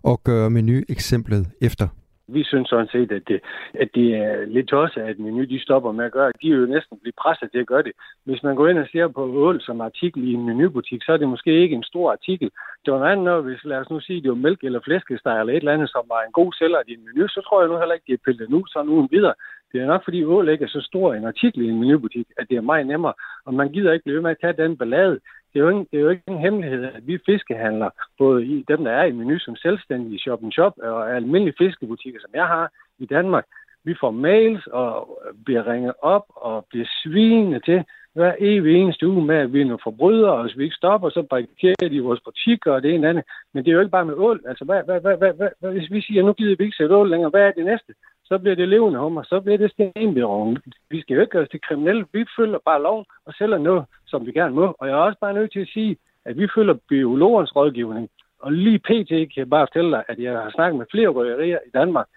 at 0.09 0.25
gøre 0.25 0.51
menu 0.51 0.83
eksemplet 0.89 1.47
efter. 1.61 1.89
Vi 2.29 2.45
synes 2.45 2.69
sådan 2.69 2.89
set, 2.93 3.13
at 3.13 3.23
det, 3.29 3.41
at 3.75 3.89
det 3.95 4.17
er 4.17 4.47
lidt 4.47 4.69
tosset, 4.69 5.01
at 5.01 5.19
menu 5.19 5.45
de 5.45 5.61
stopper 5.61 5.93
med 5.93 6.05
at 6.05 6.13
gøre. 6.13 6.33
De 6.43 6.51
er 6.51 6.57
jo 6.57 6.67
næsten 6.67 6.99
blive 7.03 7.21
presset 7.23 7.51
til 7.51 7.59
at 7.59 7.67
gøre 7.67 7.83
det. 7.83 7.93
Hvis 8.25 8.43
man 8.43 8.57
går 8.57 8.69
ind 8.69 8.79
og 8.79 8.89
ser 8.93 9.09
på 9.09 9.23
ål 9.25 9.61
som 9.61 9.81
artikel 9.81 10.29
i 10.29 10.33
en 10.33 10.47
menubutik, 10.47 11.03
så 11.03 11.13
er 11.13 11.17
det 11.17 11.29
måske 11.29 11.53
ikke 11.63 11.77
en 11.77 11.83
stor 11.83 12.13
artikel. 12.13 12.51
Det 12.85 12.93
var 12.93 12.99
noget 12.99 13.13
andet, 13.13 13.25
når 13.25 13.41
hvis 13.41 13.65
lad 13.65 13.79
os 13.79 13.91
nu 13.91 14.01
sige, 14.01 14.23
det 14.23 14.31
var 14.31 14.45
mælk 14.47 14.65
eller 14.65 14.81
flæskesteg 14.85 15.41
eller 15.41 15.53
et 15.53 15.57
eller 15.57 15.73
andet, 15.73 15.91
som 15.91 16.05
var 16.09 16.21
en 16.23 16.33
god 16.33 16.53
sælger 16.53 16.83
i 16.89 16.93
en 16.93 17.05
menu, 17.05 17.29
så 17.29 17.41
tror 17.41 17.61
jeg 17.61 17.69
nu 17.69 17.79
heller 17.79 17.95
ikke, 17.95 18.07
de 18.07 18.13
har 18.13 18.25
pillet 18.25 18.51
nu 18.51 18.65
sådan 18.67 18.91
uden 18.91 19.09
videre. 19.11 19.35
Det 19.73 19.83
er 19.83 19.87
nok, 19.87 20.05
fordi 20.05 20.25
ål 20.25 20.49
ikke 20.49 20.65
er 20.65 20.69
så 20.69 20.81
stor 20.81 21.15
en 21.15 21.27
artikel 21.27 21.63
i 21.63 21.69
en 21.69 21.81
menubutik, 21.81 22.27
at 22.39 22.47
det 22.51 22.57
er 22.57 22.71
meget 22.71 22.87
nemmere. 22.87 23.15
Og 23.47 23.55
man 23.55 23.73
gider 23.73 23.93
ikke 23.93 24.05
blive 24.05 24.17
ved 24.17 24.23
med 24.23 24.31
at 24.31 24.41
tage 24.41 24.63
den 24.63 24.77
ballade. 24.77 25.21
Det 25.55 25.61
er, 25.61 25.65
jo 25.65 25.69
ikke, 25.69 25.87
det 25.91 25.99
er 25.99 26.03
jo 26.03 26.09
ikke 26.09 26.23
en 26.29 26.39
hemmelighed, 26.39 26.85
at 26.85 27.07
vi 27.07 27.19
fiskehandler, 27.27 27.91
både 28.19 28.47
i 28.47 28.65
dem, 28.69 28.85
der 28.85 28.93
er 28.93 29.05
i 29.05 29.13
menu 29.13 29.39
som 29.39 29.57
selvstændige 29.57 30.19
shop 30.19 30.43
and 30.43 30.53
shop 30.53 30.73
og 30.79 31.17
almindelige 31.17 31.55
fiskebutikker, 31.59 32.21
som 32.21 32.31
jeg 32.35 32.47
har 32.47 32.73
i 32.99 33.07
Danmark. 33.07 33.45
Vi 33.85 33.95
får 34.01 34.11
mails 34.11 34.67
og 34.67 35.21
bliver 35.45 35.67
ringet 35.73 35.93
op 36.03 36.27
og 36.37 36.67
bliver 36.71 36.87
svinet 37.03 37.65
til 37.65 37.85
hver 38.15 38.35
evig 38.39 38.75
eneste 38.77 39.09
uge 39.09 39.25
med, 39.27 39.37
at 39.37 39.53
vi 39.53 39.61
er 39.61 39.65
nogle 39.65 39.87
forbrydere, 39.89 40.33
og 40.33 40.43
hvis 40.43 40.59
vi 40.59 40.65
ikke 40.65 40.77
stopper, 40.77 41.11
så 41.11 41.23
barrikerer 41.23 41.89
de 41.91 42.01
vores 42.01 42.21
butikker 42.21 42.73
og 42.73 42.83
det 42.83 42.95
ene 42.95 43.09
andet. 43.09 43.25
Men 43.53 43.65
det 43.65 43.71
er 43.71 43.75
jo 43.75 43.81
ikke 43.81 43.91
bare 43.91 44.05
med 44.05 44.15
ål. 44.15 44.41
Altså, 44.49 44.65
hvad, 44.65 44.83
hvad, 44.85 45.01
hvad, 45.01 45.17
hvad, 45.17 45.51
hvad, 45.61 45.73
hvis 45.73 45.91
vi 45.91 46.01
siger, 46.01 46.23
nu 46.23 46.33
gider 46.33 46.57
vi 46.59 46.65
ikke 46.65 46.77
sætte 46.77 46.97
ål 46.97 47.11
længere, 47.11 47.31
hvad 47.31 47.43
er 47.43 47.53
det 47.53 47.65
næste? 47.65 47.95
Så 48.25 48.39
bliver 48.39 48.57
det 48.57 48.69
levende 48.69 48.99
hummer, 48.99 49.23
så 49.23 49.41
bliver 49.41 49.59
det 49.59 49.71
stenbiroven. 49.71 50.59
Vi 50.91 51.01
skal 51.01 51.15
jo 51.15 51.21
ikke 51.21 51.31
gøre 51.31 51.43
os 51.43 51.49
til 51.49 51.61
kriminelle. 51.61 52.07
Vi 52.13 52.25
følger 52.37 52.59
bare 52.65 52.83
loven 52.83 53.05
og 53.27 53.35
sælger 53.35 53.59
noget, 53.59 53.85
som 54.07 54.27
vi 54.27 54.33
gerne 54.33 54.55
må. 54.55 54.77
Og 54.79 54.89
jeg 54.89 54.95
er 54.95 55.07
også 55.09 55.19
bare 55.21 55.35
nødt 55.35 55.53
til 55.53 55.61
at 55.61 55.69
sige, 55.69 55.97
at 56.25 56.39
vi 56.39 56.49
følger 56.55 56.75
biologernes 56.89 57.57
rådgivning. 57.57 58.11
Og 58.39 58.53
lige 58.53 58.79
pt. 58.79 59.09
kan 59.09 59.37
jeg 59.37 59.51
bare 59.51 59.67
fortælle 59.67 59.91
dig, 59.91 60.05
at 60.09 60.19
jeg 60.19 60.33
har 60.33 60.51
snakket 60.51 60.79
med 60.79 60.87
flere 60.91 61.09
røgerier 61.09 61.59
i 61.67 61.71
Danmark 61.71 62.09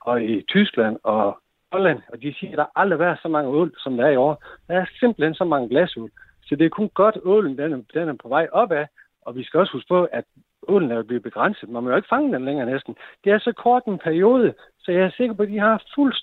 og 0.00 0.24
i 0.24 0.42
Tyskland 0.42 0.96
og 1.02 1.38
Holland, 1.72 2.00
og 2.12 2.22
de 2.22 2.34
siger, 2.38 2.52
at 2.52 2.58
der 2.58 2.78
aldrig 2.80 2.98
været 2.98 3.18
så 3.22 3.28
mange 3.28 3.50
ål, 3.50 3.72
som 3.78 3.96
der 3.96 4.06
er 4.06 4.10
i 4.10 4.16
år. 4.16 4.44
Der 4.68 4.74
er 4.74 4.86
simpelthen 5.00 5.34
så 5.34 5.44
mange 5.44 5.68
glasål. 5.68 6.10
Så 6.46 6.56
det 6.56 6.64
er 6.64 6.78
kun 6.78 6.88
godt, 6.88 7.16
ålen 7.24 7.58
den 7.58 7.72
er, 7.72 7.80
den 7.94 8.08
er 8.08 8.16
på 8.22 8.28
vej 8.28 8.48
opad, 8.52 8.86
og 9.22 9.36
vi 9.36 9.44
skal 9.44 9.60
også 9.60 9.72
huske 9.72 9.88
på, 9.88 10.04
at 10.04 10.24
ålen 10.68 10.90
er 10.90 11.02
blevet 11.02 11.22
begrænset. 11.22 11.68
Man 11.68 11.82
må 11.82 11.90
jo 11.90 11.96
ikke 11.96 12.08
fange 12.08 12.32
den 12.32 12.44
længere 12.44 12.70
næsten. 12.70 12.96
Det 13.24 13.32
er 13.32 13.38
så 13.38 13.52
kort 13.52 13.84
en 13.84 13.98
periode, 13.98 14.54
så 14.84 14.92
jeg 14.92 15.04
er 15.06 15.10
sikker 15.16 15.34
på, 15.34 15.42
at 15.42 15.48
de 15.48 15.58
har 15.58 15.82
fuld 15.94 16.14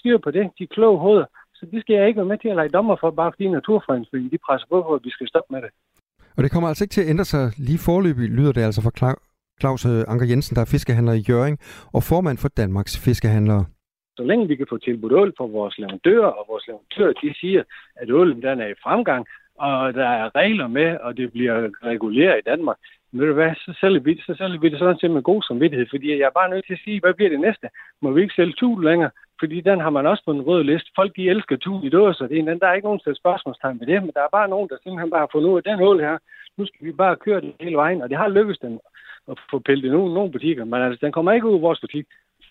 styr 0.00 0.18
på 0.18 0.30
det, 0.30 0.50
de 0.58 0.66
kloge 0.66 0.98
hoveder. 0.98 1.26
Så 1.54 1.66
det 1.72 1.80
skal 1.80 1.94
jeg 1.94 2.08
ikke 2.08 2.20
være 2.20 2.32
med 2.32 2.38
til 2.38 2.48
at 2.48 2.56
lege 2.56 2.68
dommer 2.68 2.96
for, 3.00 3.10
bare 3.10 3.32
fordi 3.32 3.48
Naturfredningsforeningen 3.48 4.32
de 4.32 4.44
presser 4.46 4.66
på, 4.72 4.82
for 4.82 4.94
at 4.94 5.04
vi 5.04 5.10
skal 5.10 5.28
stoppe 5.28 5.54
med 5.54 5.62
det. 5.62 5.70
Og 6.36 6.42
det 6.42 6.50
kommer 6.52 6.68
altså 6.68 6.84
ikke 6.84 6.92
til 6.92 7.04
at 7.04 7.10
ændre 7.12 7.24
sig 7.24 7.44
lige 7.58 7.84
forløbig, 7.88 8.28
lyder 8.28 8.52
det 8.52 8.62
altså 8.68 8.82
fra 8.82 9.16
Claus 9.60 9.84
øh, 9.86 10.04
Anker 10.12 10.26
Jensen, 10.26 10.54
der 10.56 10.62
er 10.62 10.72
fiskehandler 10.74 11.12
i 11.12 11.24
Jøring 11.28 11.58
og 11.96 12.02
formand 12.02 12.38
for 12.38 12.48
Danmarks 12.48 12.94
Fiskehandlere. 13.04 13.64
Så 14.16 14.22
længe 14.24 14.48
vi 14.48 14.56
kan 14.56 14.66
få 14.70 14.78
tilbudt 14.78 15.12
ål 15.12 15.32
fra 15.38 15.44
vores 15.44 15.78
leverandører, 15.78 16.32
og 16.38 16.44
vores 16.48 16.64
leverandører 16.66 17.12
de 17.22 17.34
siger, 17.40 17.62
at 17.96 18.10
ålen 18.10 18.42
den 18.42 18.60
er 18.60 18.66
i 18.66 18.80
fremgang, 18.82 19.26
og 19.58 19.94
der 19.94 20.08
er 20.20 20.36
regler 20.36 20.68
med, 20.68 20.96
og 20.96 21.16
det 21.16 21.32
bliver 21.32 21.68
reguleret 21.84 22.38
i 22.38 22.48
Danmark, 22.50 22.76
ved 23.12 23.26
du 23.26 23.32
hvad, 23.32 23.54
så 23.54 23.72
sælger 23.80 24.00
vi, 24.00 24.22
så 24.26 24.34
sælger 24.38 24.60
vi 24.60 24.68
det 24.68 24.78
sådan 24.78 24.98
set 24.98 25.10
med 25.10 25.22
god 25.22 25.42
samvittighed, 25.42 25.86
fordi 25.90 26.08
jeg 26.10 26.26
er 26.26 26.38
bare 26.40 26.50
nødt 26.50 26.66
til 26.66 26.72
at 26.72 26.84
sige, 26.84 27.00
hvad 27.00 27.14
bliver 27.14 27.30
det 27.30 27.40
næste? 27.40 27.66
Må 28.02 28.10
vi 28.10 28.22
ikke 28.22 28.34
sælge 28.34 28.52
tul 28.52 28.84
længere? 28.84 29.10
Fordi 29.40 29.60
den 29.60 29.80
har 29.80 29.90
man 29.90 30.06
også 30.06 30.22
på 30.24 30.30
en 30.30 30.42
rød 30.42 30.64
liste. 30.64 30.90
Folk, 30.96 31.16
de 31.16 31.30
elsker 31.30 31.56
tul 31.56 31.84
i 31.84 31.88
dåser. 31.88 32.26
Det 32.26 32.36
er 32.36 32.40
en, 32.40 32.60
der 32.60 32.66
er 32.66 32.74
ikke 32.74 32.88
nogen 32.88 33.00
til 33.00 33.16
spørgsmålstegn 33.16 33.78
med 33.78 33.86
det, 33.86 34.02
men 34.02 34.12
der 34.14 34.22
er 34.22 34.36
bare 34.38 34.48
nogen, 34.48 34.68
der 34.68 34.76
simpelthen 34.82 35.10
bare 35.10 35.20
har 35.20 35.32
fundet 35.32 35.50
ud 35.50 35.56
af 35.56 35.62
den 35.62 35.78
hul 35.78 36.00
her. 36.00 36.18
Nu 36.56 36.66
skal 36.66 36.86
vi 36.86 36.92
bare 36.92 37.16
køre 37.16 37.40
det 37.40 37.52
hele 37.60 37.76
vejen, 37.76 38.02
og 38.02 38.08
det 38.10 38.18
har 38.18 38.28
lykkedes 38.28 38.58
den 38.58 38.80
at 39.30 39.38
få 39.50 39.58
pillet 39.58 39.92
nogen, 39.92 40.14
nogle 40.14 40.32
butikker, 40.32 40.64
men 40.64 40.82
altså, 40.82 41.06
den 41.06 41.12
kommer 41.12 41.32
ikke 41.32 41.48
ud 41.48 41.54
af 41.54 41.62
vores 41.62 41.80
butik, 41.80 42.06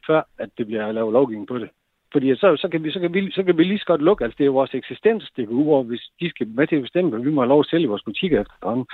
før 0.08 0.22
at 0.38 0.50
det 0.58 0.65
bliver 0.65 0.91
lavet 0.91 1.13
lovgivning 1.13 1.48
på 1.48 1.58
det. 1.58 1.69
Fordi 2.12 2.36
så, 2.36 2.58
så, 2.58 2.67
kan 2.72 2.84
vi, 2.84 2.91
så, 2.91 3.00
kan 3.00 3.13
vi, 3.13 3.32
så 3.32 3.43
kan 3.43 3.58
vi 3.58 3.63
lige 3.63 3.80
så 3.80 3.86
godt 3.86 4.02
lukke. 4.02 4.24
Altså, 4.24 4.38
det 4.38 4.45
er 4.45 4.50
vores 4.60 4.74
eksistens, 4.74 5.32
det 5.36 5.48
går 5.48 5.56
ud 5.56 5.67
over, 5.67 5.84
hvis 5.84 6.02
de 6.19 6.30
skal 6.30 6.48
med 6.48 6.67
til 6.67 6.76
at 6.76 6.82
bestemme, 6.82 7.10
hvad 7.10 7.19
vi 7.19 7.32
må 7.32 7.41
have 7.41 7.48
lov 7.48 7.60
at 7.60 7.65
sælge 7.65 7.84
i 7.84 7.88
vores 7.93 8.04
butikker 8.04 8.41
efterhånden. 8.41 8.86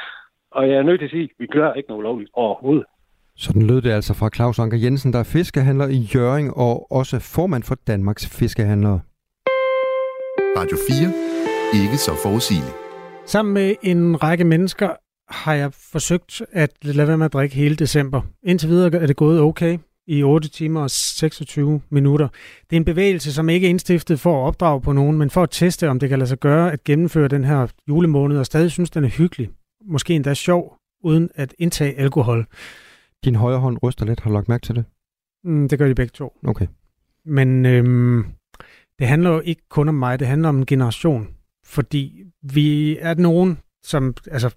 Og 0.56 0.70
jeg 0.70 0.76
er 0.78 0.84
nødt 0.84 1.00
til 1.00 1.06
at 1.06 1.12
sige, 1.12 1.24
at 1.24 1.30
vi 1.40 1.48
gør 1.48 1.74
ikke 1.74 1.90
noget 1.90 2.04
lovligt 2.04 2.30
overhovedet. 2.34 2.86
Sådan 3.38 3.62
lød 3.62 3.82
det 3.82 3.92
altså 3.92 4.14
fra 4.14 4.30
Claus 4.36 4.60
Anker 4.60 4.78
Jensen, 4.78 5.14
der 5.14 5.20
er 5.20 5.24
fiskehandler 5.24 5.88
i 5.88 6.00
Jøring 6.16 6.58
og 6.58 6.92
også 6.92 7.20
formand 7.20 7.64
for 7.64 7.76
Danmarks 7.88 8.40
Fiskehandlere. 8.40 9.00
Radio 10.58 10.78
4. 10.90 11.84
Ikke 11.84 11.98
så 11.98 12.12
forudsigeligt. 12.24 12.76
Sammen 13.26 13.54
med 13.54 13.76
en 13.84 14.24
række 14.24 14.44
mennesker 14.44 14.90
har 15.30 15.54
jeg 15.54 15.74
forsøgt 15.74 16.42
at 16.52 16.72
lade 16.82 17.08
være 17.08 17.18
med 17.18 17.26
at 17.26 17.34
drikke 17.34 17.56
hele 17.56 17.76
december. 17.76 18.22
Indtil 18.44 18.70
videre 18.70 19.02
er 19.02 19.08
det 19.08 19.16
gået 19.16 19.42
okay 19.42 19.78
i 20.08 20.24
8 20.24 20.50
timer 20.50 20.82
og 20.82 20.90
26 20.92 21.82
minutter. 21.90 22.28
Det 22.70 22.76
er 22.76 22.78
en 22.78 22.86
bevægelse, 22.86 23.34
som 23.34 23.50
ikke 23.50 23.68
er 23.68 23.70
indstiftet 23.70 24.20
for 24.20 24.44
at 24.44 24.48
opdrage 24.48 24.82
på 24.82 24.92
nogen, 24.92 25.18
men 25.18 25.30
for 25.30 25.44
at 25.44 25.50
teste, 25.52 25.90
om 25.90 26.00
det 26.00 26.10
kan 26.10 26.20
lade 26.20 26.30
sig 26.30 26.40
gøre 26.40 26.72
at 26.72 26.84
gennemføre 26.84 27.28
den 27.28 27.44
her 27.44 27.68
julemåned, 27.88 28.38
og 28.38 28.46
stadig 28.46 28.72
synes, 28.72 28.90
den 28.90 29.04
er 29.04 29.10
hyggelig. 29.10 29.50
Måske 29.88 30.14
endda 30.14 30.34
sjov, 30.34 30.78
uden 31.04 31.30
at 31.36 31.56
indtage 31.60 32.00
alkohol. 32.00 32.46
Din 33.26 33.36
højre 33.36 33.60
hånd 33.60 33.78
ryster 33.84 34.06
lidt. 34.06 34.20
Har 34.20 34.30
du 34.30 34.34
lagt 34.34 34.50
mærke 34.50 34.66
til 34.66 34.76
det? 34.76 34.86
Mm, 35.44 35.70
det 35.70 35.80
gør 35.80 35.88
de 35.88 35.96
begge 35.96 36.12
to. 36.12 36.40
Okay. 36.44 36.68
Men 37.26 37.66
øhm, 37.66 38.26
det 39.00 39.08
handler 39.08 39.30
jo 39.30 39.40
ikke 39.40 39.62
kun 39.70 39.90
om 39.90 39.96
mig, 39.96 40.20
det 40.20 40.28
handler 40.28 40.50
om 40.50 40.58
en 40.58 40.66
generation. 40.66 41.28
Fordi 41.66 42.24
vi 42.42 42.98
er 42.98 43.14
nogen, 43.14 43.58
som 43.84 44.14
altså, 44.32 44.56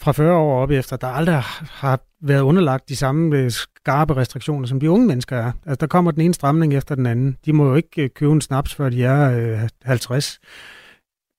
fra 0.00 0.12
40 0.12 0.36
år 0.36 0.62
op 0.62 0.70
efter, 0.70 0.96
der 0.96 1.06
aldrig 1.06 1.42
har 1.60 2.00
været 2.20 2.40
underlagt 2.40 2.88
de 2.88 2.96
samme 2.96 3.38
øh, 3.38 3.50
skarpe 3.50 4.16
restriktioner, 4.16 4.66
som 4.66 4.80
de 4.80 4.90
unge 4.90 5.06
mennesker 5.06 5.36
er. 5.36 5.52
Altså, 5.66 5.76
der 5.80 5.86
kommer 5.86 6.10
den 6.10 6.20
ene 6.20 6.34
stramning 6.34 6.74
efter 6.74 6.94
den 6.94 7.06
anden. 7.06 7.36
De 7.44 7.52
må 7.52 7.68
jo 7.68 7.74
ikke 7.74 8.02
øh, 8.02 8.10
købe 8.10 8.32
en 8.32 8.40
snaps, 8.40 8.74
før 8.74 8.88
de 8.88 9.04
er 9.04 9.38
øh, 9.62 9.68
50. 9.82 10.40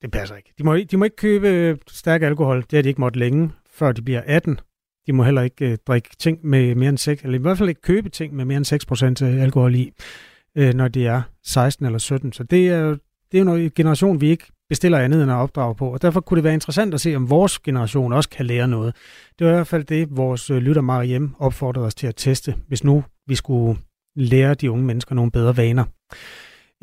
Det 0.04 0.12
passer 0.12 0.36
ikke. 0.36 0.54
De 0.58 0.64
må, 0.64 0.78
de 0.78 0.98
må 0.98 1.04
ikke 1.04 1.16
købe 1.16 1.48
øh, 1.48 1.78
stærk 1.88 2.22
alkohol. 2.22 2.62
Det 2.62 2.74
har 2.74 2.82
de 2.82 2.90
ikke 2.90 3.02
måttet 3.02 3.20
længe, 3.20 3.52
før 3.72 3.92
de 3.92 4.02
bliver 4.02 4.22
18. 4.26 4.60
De 5.08 5.14
må 5.14 5.24
heller 5.24 5.42
ikke 5.42 5.72
øh, 5.72 5.78
drikke 5.88 6.10
ting 6.20 6.40
med 6.44 6.76
mere 6.76 6.90
end 6.90 6.98
6, 6.98 7.24
eller 7.24 7.40
i 7.40 7.42
hvert 7.42 7.58
fald 7.58 7.70
ikke 7.70 7.82
købe 7.82 8.10
ting 8.10 8.36
med 8.36 8.46
mere 8.46 8.58
end 8.58 9.22
6% 9.22 9.26
øh, 9.26 9.44
alkohol 9.44 9.76
i, 9.76 9.92
øh, 10.58 10.74
når 10.74 10.88
de 10.88 11.08
er 11.08 11.22
16 11.44 11.86
eller 11.86 12.00
17. 12.00 12.34
Så 12.34 12.44
det 12.44 12.70
er 12.70 12.80
jo 12.80 12.98
det 13.32 13.40
er 13.40 13.44
jo 13.44 13.56
en 13.56 13.72
generation, 13.76 14.22
vi 14.22 14.30
ikke 14.30 14.46
bestiller 14.70 14.98
andet 14.98 15.24
end 15.24 15.32
at 15.32 15.36
opdrage 15.36 15.76
på. 15.76 15.94
Og 15.94 16.02
derfor 16.02 16.22
kunne 16.22 16.36
det 16.36 16.44
være 16.44 16.54
interessant 16.54 16.94
at 16.94 17.02
se, 17.02 17.16
om 17.16 17.30
vores 17.30 17.60
generation 17.60 18.14
også 18.14 18.30
kan 18.30 18.46
lære 18.46 18.68
noget. 18.68 18.96
Det 19.40 19.48
var 19.48 19.54
i 19.54 19.56
hvert 19.56 19.68
fald 19.68 19.84
det, 19.84 20.18
vores 20.18 20.50
øh, 20.50 20.58
lytter 20.58 20.68
lytter 20.68 20.82
Mariem 20.82 21.36
opfordrede 21.40 21.86
os 21.86 21.96
til 21.96 22.08
at 22.08 22.16
teste, 22.16 22.56
hvis 22.68 22.84
nu 22.84 23.04
vi 23.28 23.36
skulle 23.36 23.80
lære 24.16 24.54
de 24.54 24.72
unge 24.72 24.86
mennesker 24.86 25.16
nogle 25.16 25.32
bedre 25.32 25.58
vaner. 25.58 25.84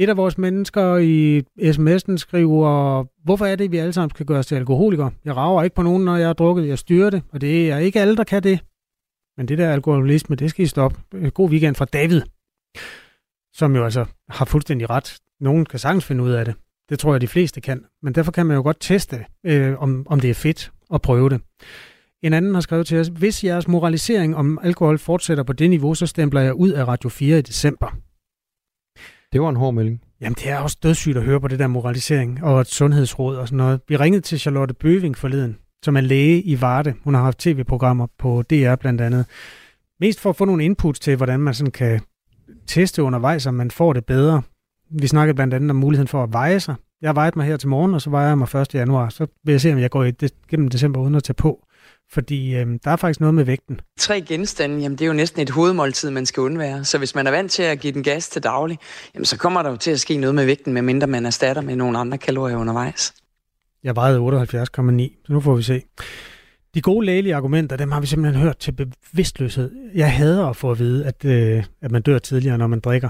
Et 0.01 0.09
af 0.09 0.17
vores 0.17 0.39
mennesker 0.39 0.97
i 0.97 1.43
sms'en 1.59 2.17
skriver, 2.17 3.05
hvorfor 3.25 3.47
er 3.47 3.57
det, 3.57 3.65
at 3.65 3.73
vi 3.73 3.77
alle 3.77 3.93
sammen 3.93 4.11
skal 4.11 4.27
gøre 4.27 4.39
os 4.39 4.47
til 4.47 4.55
alkoholikere? 4.55 5.11
Jeg 5.25 5.37
rager 5.37 5.63
ikke 5.63 5.77
på 5.77 5.83
nogen, 5.83 6.05
når 6.05 6.17
jeg 6.17 6.27
har 6.27 6.33
drukket. 6.33 6.69
Jeg 6.69 6.79
styrer 6.79 7.11
det, 7.11 7.23
og 7.33 7.41
det 7.41 7.71
er 7.71 7.79
ikke 7.79 8.01
alle, 8.01 8.17
der 8.17 8.25
kan 8.25 8.43
det. 8.43 8.61
Men 9.37 9.49
det 9.49 9.59
der 9.59 9.73
alkoholisme, 9.73 10.37
det 10.37 10.51
skal 10.51 10.65
I 10.65 10.69
stoppe. 10.69 11.01
Øh, 11.15 11.31
god 11.31 11.51
weekend 11.51 11.75
fra 11.75 11.85
David, 11.85 12.23
som 13.53 13.77
jo 13.77 13.85
altså 13.85 14.05
har 14.29 14.45
fuldstændig 14.45 14.91
ret. 14.91 15.19
Nogen 15.41 15.67
kan 15.67 15.79
sagtens 15.79 16.05
finde 16.05 16.25
ud 16.25 16.31
af 16.31 16.45
det. 16.45 16.55
Det 16.89 16.99
tror 16.99 17.15
jeg, 17.15 17.21
de 17.21 17.29
fleste 17.29 17.61
kan. 17.61 17.85
Men 18.03 18.15
derfor 18.15 18.33
kan 18.33 18.47
man 18.47 18.57
jo 18.57 18.63
godt 18.63 18.77
teste, 18.81 19.25
øh, 19.47 19.83
om, 19.83 20.07
om 20.07 20.21
det 20.21 20.31
er 20.31 20.35
fedt 20.35 20.73
at 20.95 21.03
prøve 21.03 21.31
det. 21.31 21.41
En 22.23 22.33
anden 22.33 22.55
har 22.55 22.61
skrevet 22.61 22.87
til 22.87 22.99
os, 22.99 23.09
hvis 23.09 23.45
jeres 23.45 23.69
moralisering 23.69 24.37
om 24.37 24.59
alkohol 24.63 24.99
fortsætter 24.99 25.45
på 25.45 25.53
det 25.53 25.71
niveau, 25.71 25.95
så 25.95 26.07
stempler 26.07 26.41
jeg 26.41 26.55
ud 26.55 26.71
af 26.71 26.89
Radio 26.89 27.09
4 27.09 27.39
i 27.39 27.43
december. 27.43 27.97
Det 29.33 29.41
var 29.41 29.49
en 29.49 29.57
hård 29.57 29.75
melding. 29.75 30.01
Jamen, 30.21 30.35
det 30.35 30.49
er 30.49 30.59
også 30.59 30.79
dødssygt 30.83 31.17
at 31.17 31.23
høre 31.23 31.41
på 31.41 31.49
det 31.49 31.59
der 31.59 31.67
moralisering 31.67 32.45
og 32.45 32.61
et 32.61 32.67
sundhedsråd 32.67 33.37
og 33.37 33.49
sådan 33.49 33.57
noget. 33.57 33.81
Vi 33.89 33.97
ringede 33.97 34.23
til 34.23 34.41
Charlotte 34.41 34.75
Bøving 34.75 35.17
forleden, 35.17 35.57
som 35.85 35.97
er 35.97 36.01
læge 36.01 36.43
i 36.43 36.61
Varde. 36.61 36.95
Hun 37.05 37.15
har 37.15 37.23
haft 37.23 37.39
tv-programmer 37.39 38.07
på 38.19 38.43
DR 38.43 38.75
blandt 38.75 39.01
andet. 39.01 39.27
Mest 40.01 40.21
for 40.21 40.31
at 40.31 40.37
få 40.37 40.45
nogle 40.45 40.65
inputs 40.65 41.01
til, 41.01 41.17
hvordan 41.17 41.41
man 41.41 41.55
sådan 41.55 41.71
kan 41.71 42.01
teste 42.67 43.03
undervejs, 43.03 43.47
om 43.47 43.55
man 43.55 43.71
får 43.71 43.93
det 43.93 44.05
bedre. 44.05 44.43
Vi 44.91 45.07
snakkede 45.07 45.35
blandt 45.35 45.55
andet 45.55 45.71
om 45.71 45.77
muligheden 45.77 46.09
for 46.09 46.23
at 46.23 46.33
veje 46.33 46.61
sig. 46.61 46.75
Jeg 47.03 47.15
vejede 47.15 47.39
mig 47.39 47.47
her 47.47 47.57
til 47.57 47.69
morgen, 47.69 47.95
og 47.95 48.03
så 48.03 48.11
vejer 48.11 48.29
jeg 48.29 48.39
mig 48.39 48.61
1. 48.61 48.75
januar. 48.75 49.09
Så 49.09 49.27
vil 49.45 49.53
jeg 49.53 49.61
se, 49.61 49.73
om 49.73 49.79
jeg 49.79 49.91
går 49.91 50.05
i 50.05 50.11
det, 50.11 50.33
gennem 50.49 50.69
december 50.69 51.01
uden 51.01 51.15
at 51.15 51.25
tage 51.25 51.35
på. 51.35 51.67
Fordi 52.13 52.55
øh, 52.55 52.67
der 52.85 52.91
er 52.91 52.97
faktisk 52.97 53.21
noget 53.21 53.35
med 53.35 53.45
vægten. 53.45 53.81
Tre 53.99 54.21
genstande, 54.21 54.81
jamen 54.81 54.99
det 54.99 55.05
er 55.05 55.07
jo 55.07 55.13
næsten 55.13 55.43
et 55.43 55.51
hovedmåltid, 55.51 56.11
man 56.11 56.27
skal 56.27 56.41
undvære. 56.41 56.85
Så 56.85 56.99
hvis 56.99 57.15
man 57.15 57.27
er 57.27 57.31
vant 57.31 57.53
til 57.53 57.63
at 57.63 57.81
give 57.81 57.93
den 57.93 58.03
gas 58.03 58.29
til 58.29 58.43
daglig, 58.43 58.79
jamen 59.15 59.25
så 59.25 59.39
kommer 59.39 59.63
der 59.63 59.71
jo 59.71 59.77
til 59.77 59.91
at 59.91 60.01
ske 60.01 60.17
noget 60.17 60.35
med 60.35 60.45
vægten, 60.45 60.73
medmindre 60.73 61.07
man 61.07 61.27
erstatter 61.27 61.63
med 61.63 61.77
nogle 61.77 61.99
andre 61.99 62.19
kalorier 62.19 62.57
undervejs. 62.57 63.15
Jeg 63.85 63.97
vejede 63.97 64.19
78,9, 64.19 65.25
så 65.27 65.33
nu 65.33 65.41
får 65.41 65.55
vi 65.57 65.63
se. 65.63 65.83
De 66.75 66.81
gode 66.81 67.07
lægelige 67.07 67.35
argumenter, 67.35 67.77
dem 67.77 67.93
har 67.93 68.01
vi 68.01 68.07
simpelthen 68.07 68.43
hørt 68.43 68.59
til 68.59 68.73
bevidstløshed. 68.73 69.71
Jeg 69.95 70.13
hader 70.13 70.47
at 70.47 70.57
få 70.57 70.71
at 70.71 70.79
vide, 70.79 71.07
at, 71.07 71.25
øh, 71.25 71.65
at 71.83 71.91
man 71.91 72.03
dør 72.03 72.19
tidligere, 72.19 72.59
når 72.59 72.67
man 72.67 72.81
drikker. 72.81 73.09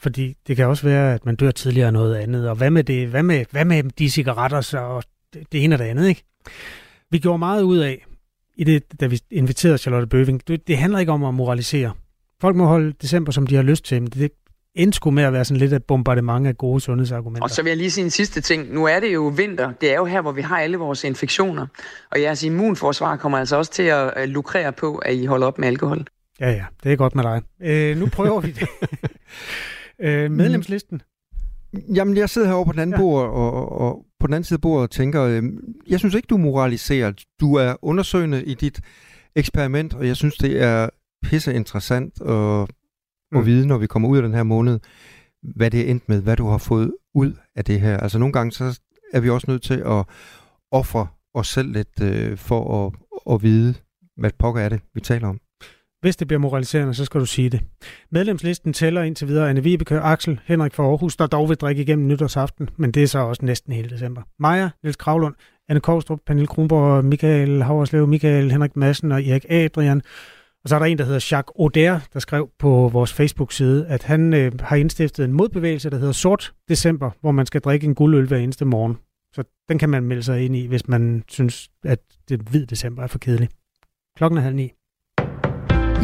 Fordi 0.00 0.36
det 0.46 0.56
kan 0.56 0.66
også 0.66 0.82
være, 0.82 1.14
at 1.14 1.26
man 1.26 1.36
dør 1.36 1.50
tidligere 1.50 1.86
af 1.86 1.92
noget 1.92 2.16
andet. 2.16 2.48
Og 2.48 2.56
hvad 2.56 2.70
med, 2.70 2.84
det, 2.84 3.08
hvad 3.08 3.22
med, 3.22 3.44
hvad 3.50 3.64
med 3.64 3.82
de 3.82 4.10
cigaretter 4.10 4.60
så, 4.60 4.78
og 4.78 5.04
det, 5.34 5.52
det 5.52 5.64
ene 5.64 5.74
og 5.74 5.78
det 5.78 5.84
andet, 5.84 6.08
ikke? 6.08 6.24
Vi 7.10 7.18
gjorde 7.18 7.38
meget 7.38 7.62
ud 7.62 7.78
af, 7.78 8.06
i 8.58 8.64
det, 8.64 9.00
da 9.00 9.06
vi 9.06 9.20
inviterede 9.30 9.78
Charlotte 9.78 10.06
Bøving. 10.06 10.48
Det, 10.48 10.68
det 10.68 10.78
handler 10.78 10.98
ikke 10.98 11.12
om 11.12 11.24
at 11.24 11.34
moralisere. 11.34 11.92
Folk 12.40 12.56
må 12.56 12.64
holde 12.66 12.92
december, 13.02 13.32
som 13.32 13.46
de 13.46 13.54
har 13.54 13.62
lyst 13.62 13.84
til, 13.84 14.02
men 14.02 14.10
det 14.10 14.30
endte 14.74 14.96
sgu 14.96 15.10
med 15.10 15.22
at 15.22 15.32
være 15.32 15.44
sådan 15.44 15.58
lidt 15.58 15.72
et 15.72 15.84
bombardement 15.84 16.46
af 16.46 16.56
gode 16.56 16.80
sundhedsargumenter. 16.80 17.42
Og 17.42 17.50
så 17.50 17.62
vil 17.62 17.70
jeg 17.70 17.76
lige 17.76 17.90
sige 17.90 18.04
en 18.04 18.10
sidste 18.10 18.40
ting. 18.40 18.74
Nu 18.74 18.84
er 18.84 19.00
det 19.00 19.14
jo 19.14 19.32
vinter. 19.36 19.72
Det 19.80 19.92
er 19.92 19.96
jo 19.96 20.04
her, 20.04 20.20
hvor 20.20 20.32
vi 20.32 20.42
har 20.42 20.58
alle 20.58 20.76
vores 20.76 21.04
infektioner. 21.04 21.66
Og 22.10 22.20
jeres 22.22 22.42
immunforsvar 22.42 23.16
kommer 23.16 23.38
altså 23.38 23.56
også 23.56 23.72
til 23.72 23.82
at 23.82 24.28
lukrere 24.28 24.72
på, 24.72 24.96
at 24.96 25.14
I 25.14 25.24
holder 25.24 25.46
op 25.46 25.58
med 25.58 25.68
alkohol. 25.68 26.06
Ja, 26.40 26.50
ja. 26.50 26.64
Det 26.82 26.92
er 26.92 26.96
godt 26.96 27.14
med 27.14 27.24
dig. 27.24 27.42
Øh, 27.62 27.96
nu 27.96 28.06
prøver 28.06 28.40
vi 28.40 28.50
det. 28.50 28.68
øh, 30.06 30.30
medlemslisten. 30.30 31.02
Jamen, 31.94 32.16
jeg 32.16 32.28
sidder 32.28 32.48
herovre 32.48 32.66
på 32.66 32.72
den 32.72 32.80
anden 32.80 32.94
ja. 32.94 33.00
bord, 33.00 33.28
og, 33.28 33.80
og 33.80 34.04
på 34.20 34.26
den 34.26 34.34
anden 34.34 34.44
side 34.44 34.56
af 34.56 34.60
bordet 34.60 34.82
og 34.82 34.90
tænker, 34.90 35.22
øh, 35.22 35.42
jeg 35.86 35.98
synes 35.98 36.14
ikke, 36.14 36.26
du 36.26 36.36
moraliserer. 36.36 37.12
Du 37.40 37.54
er 37.54 37.76
undersøgende 37.82 38.44
i 38.44 38.54
dit 38.54 38.80
eksperiment, 39.36 39.94
og 39.94 40.06
jeg 40.06 40.16
synes, 40.16 40.36
det 40.36 40.62
er 40.62 40.88
pisse 41.22 41.54
interessant 41.54 42.20
at, 42.20 42.68
mm. 43.32 43.38
at 43.38 43.46
vide, 43.46 43.66
når 43.66 43.78
vi 43.78 43.86
kommer 43.86 44.08
ud 44.08 44.16
af 44.16 44.22
den 44.22 44.34
her 44.34 44.42
måned, 44.42 44.80
hvad 45.42 45.70
det 45.70 45.80
er 45.80 45.90
endt 45.90 46.08
med, 46.08 46.22
hvad 46.22 46.36
du 46.36 46.46
har 46.46 46.58
fået 46.58 46.94
ud 47.14 47.32
af 47.56 47.64
det 47.64 47.80
her. 47.80 47.96
Altså 47.96 48.18
nogle 48.18 48.32
gange, 48.32 48.52
så 48.52 48.80
er 49.12 49.20
vi 49.20 49.30
også 49.30 49.50
nødt 49.50 49.62
til 49.62 49.82
at 49.86 50.04
ofre 50.70 51.06
os 51.34 51.48
selv 51.48 51.72
lidt 51.72 52.02
øh, 52.02 52.36
for 52.36 52.86
at, 52.86 52.92
at 53.34 53.42
vide, 53.42 53.74
hvad 54.16 54.30
pokker 54.38 54.62
er 54.62 54.68
det, 54.68 54.80
vi 54.94 55.00
taler 55.00 55.28
om. 55.28 55.40
Hvis 56.00 56.16
det 56.16 56.26
bliver 56.26 56.40
moraliserende, 56.40 56.94
så 56.94 57.04
skal 57.04 57.20
du 57.20 57.26
sige 57.26 57.50
det. 57.50 57.60
Medlemslisten 58.10 58.72
tæller 58.72 59.02
indtil 59.02 59.28
videre 59.28 59.50
Anne 59.50 59.62
Vibeke, 59.62 60.00
Axel, 60.00 60.40
Henrik 60.44 60.74
fra 60.74 60.82
Aarhus, 60.82 61.16
der 61.16 61.26
dog 61.26 61.48
vil 61.48 61.56
drikke 61.56 61.82
igennem 61.82 62.08
nytårsaften, 62.08 62.70
men 62.76 62.90
det 62.90 63.02
er 63.02 63.06
så 63.06 63.18
også 63.18 63.44
næsten 63.44 63.72
hele 63.72 63.90
december. 63.90 64.22
Maja, 64.38 64.70
Niels 64.82 64.96
Kravlund, 64.96 65.34
Anne 65.68 65.80
Kovstrup, 65.80 66.20
Pernille 66.26 66.46
Kronborg, 66.46 67.04
Michael 67.04 67.62
Hauerslev, 67.62 68.06
Michael 68.06 68.50
Henrik 68.50 68.76
Madsen 68.76 69.12
og 69.12 69.24
Erik 69.24 69.46
Adrian. 69.48 70.02
Og 70.64 70.68
så 70.68 70.74
er 70.74 70.78
der 70.78 70.86
en, 70.86 70.98
der 70.98 71.04
hedder 71.04 71.28
Jacques 71.32 71.52
Oder, 71.54 72.00
der 72.12 72.20
skrev 72.20 72.50
på 72.58 72.88
vores 72.92 73.12
Facebook-side, 73.12 73.86
at 73.86 74.02
han 74.02 74.34
øh, 74.34 74.52
har 74.60 74.76
indstiftet 74.76 75.24
en 75.24 75.32
modbevægelse, 75.32 75.90
der 75.90 75.98
hedder 75.98 76.12
Sort 76.12 76.52
December, 76.68 77.10
hvor 77.20 77.30
man 77.30 77.46
skal 77.46 77.60
drikke 77.60 77.86
en 77.86 77.94
guldøl 77.94 78.26
hver 78.26 78.38
eneste 78.38 78.64
morgen. 78.64 78.96
Så 79.34 79.44
den 79.68 79.78
kan 79.78 79.88
man 79.88 80.02
melde 80.02 80.22
sig 80.22 80.44
ind 80.44 80.56
i, 80.56 80.66
hvis 80.66 80.88
man 80.88 81.24
synes, 81.28 81.70
at 81.84 81.98
det 82.28 82.40
hvid 82.40 82.66
december 82.66 83.02
er 83.02 83.06
for 83.06 83.18
kedeligt. 83.18 83.52
Klokken 84.16 84.38
er 84.38 84.42
halv 84.42 84.56
ni. 84.56 84.72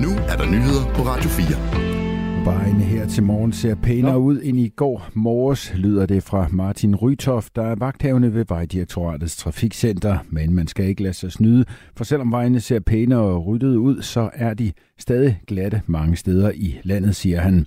Nu 0.03 0.11
er 0.29 0.37
der 0.37 0.47
nyheder 0.51 0.95
på 0.95 1.03
Radio 1.03 1.29
4. 1.29 2.45
Vejene 2.45 2.85
her 2.85 3.07
til 3.09 3.23
morgen 3.23 3.53
ser 3.53 3.75
pænere 3.75 4.19
ud 4.19 4.41
end 4.43 4.59
i 4.59 4.69
går 4.69 5.09
morges, 5.13 5.73
lyder 5.75 6.07
det 6.07 6.23
fra 6.23 6.49
Martin 6.51 6.97
Rytoft, 6.97 7.57
der 7.57 7.63
er 7.63 7.75
vagthavende 7.75 8.35
ved 8.35 8.45
Vejdirektoratets 8.49 9.37
Trafikcenter. 9.37 10.19
Men 10.29 10.55
man 10.55 10.67
skal 10.67 10.85
ikke 10.85 11.03
lade 11.03 11.15
sig 11.15 11.33
snyde, 11.33 11.65
for 11.97 12.05
selvom 12.05 12.33
vejene 12.33 12.61
ser 12.61 12.81
pænere 12.81 13.21
og 13.21 13.47
ryddet 13.47 13.77
ud, 13.77 14.03
så 14.03 14.31
er 14.33 14.55
de 14.55 14.73
stadig 14.99 15.41
glatte 15.47 15.83
mange 15.87 16.17
steder 16.17 16.51
i 16.55 16.81
landet, 16.83 17.17
siger 17.17 17.41
han. 17.41 17.67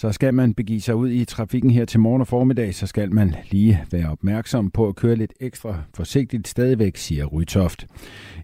Så 0.00 0.12
skal 0.12 0.34
man 0.34 0.54
begive 0.54 0.80
sig 0.80 0.94
ud 0.94 1.10
i 1.10 1.24
trafikken 1.24 1.70
her 1.70 1.84
til 1.84 2.00
morgen 2.00 2.20
og 2.20 2.26
formiddag, 2.26 2.74
så 2.74 2.86
skal 2.86 3.14
man 3.14 3.34
lige 3.50 3.84
være 3.90 4.10
opmærksom 4.10 4.70
på 4.70 4.88
at 4.88 4.96
køre 4.96 5.16
lidt 5.16 5.32
ekstra 5.40 5.82
forsigtigt 5.94 6.48
stadigvæk, 6.48 6.96
siger 6.96 7.24
Rytoft. 7.24 7.86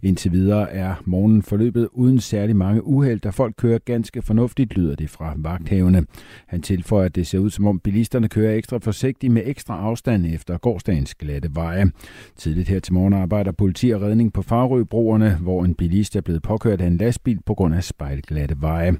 Indtil 0.02 0.32
videre 0.32 0.72
er 0.72 0.94
morgenen 1.04 1.42
forløbet 1.42 1.88
uden 1.92 2.20
særlig 2.20 2.56
mange 2.56 2.86
uheld, 2.86 3.20
da 3.20 3.30
folk 3.30 3.54
kører 3.58 3.78
ganske 3.78 4.22
fornuftigt, 4.22 4.76
lyder 4.76 4.94
det 4.94 5.10
fra 5.10 5.34
vagthavene. 5.36 6.06
Han 6.46 6.62
tilføjer, 6.62 7.04
at 7.04 7.14
det 7.14 7.26
ser 7.26 7.38
ud 7.38 7.50
som 7.50 7.66
om 7.66 7.80
bilisterne 7.80 8.28
kører 8.28 8.54
ekstra 8.54 8.78
forsigtigt 8.78 9.32
med 9.32 9.42
ekstra 9.44 9.80
afstand 9.80 10.26
efter 10.26 10.58
gårdsdagens 10.58 11.14
glatte 11.14 11.54
veje. 11.54 11.90
Tidligt 12.36 12.68
her 12.68 12.80
til 12.80 12.94
morgen 12.94 13.12
arbejder 13.12 13.52
politi 13.52 13.90
og 13.90 14.02
redning 14.02 14.32
på 14.32 14.42
Farøbroerne, 14.42 15.38
hvor 15.42 15.64
en 15.64 15.74
bilist 15.74 16.16
er 16.16 16.20
blevet 16.20 16.42
påkørt 16.42 16.80
af 16.80 16.86
en 16.86 16.96
lastbil 16.96 17.38
på 17.46 17.54
grund 17.54 17.74
af 17.74 17.84
spejlglatte 17.84 18.56
veje. 18.60 18.92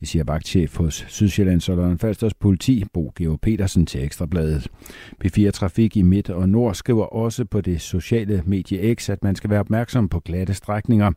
Det 0.00 0.08
siger 0.08 0.24
vagtchef 0.24 0.76
hos 0.76 1.04
Sydsjællands 1.08 1.68
Falsters 1.98 2.34
politi, 2.34 2.84
Bo 2.92 3.12
Geo 3.16 3.38
Petersen 3.42 3.86
til 3.86 4.04
Ekstrabladet. 4.04 4.68
P4 5.24 5.50
Trafik 5.50 5.96
i 5.96 6.02
Midt 6.02 6.30
og 6.30 6.48
Nord 6.48 6.74
skriver 6.74 7.04
også 7.04 7.44
på 7.44 7.60
det 7.60 7.80
sociale 7.80 8.42
medie 8.46 8.94
X, 8.94 9.10
at 9.10 9.24
man 9.24 9.36
skal 9.36 9.50
være 9.50 9.60
opmærksom 9.60 10.08
på 10.08 10.20
glatte 10.20 10.54
strækninger. 10.54 11.12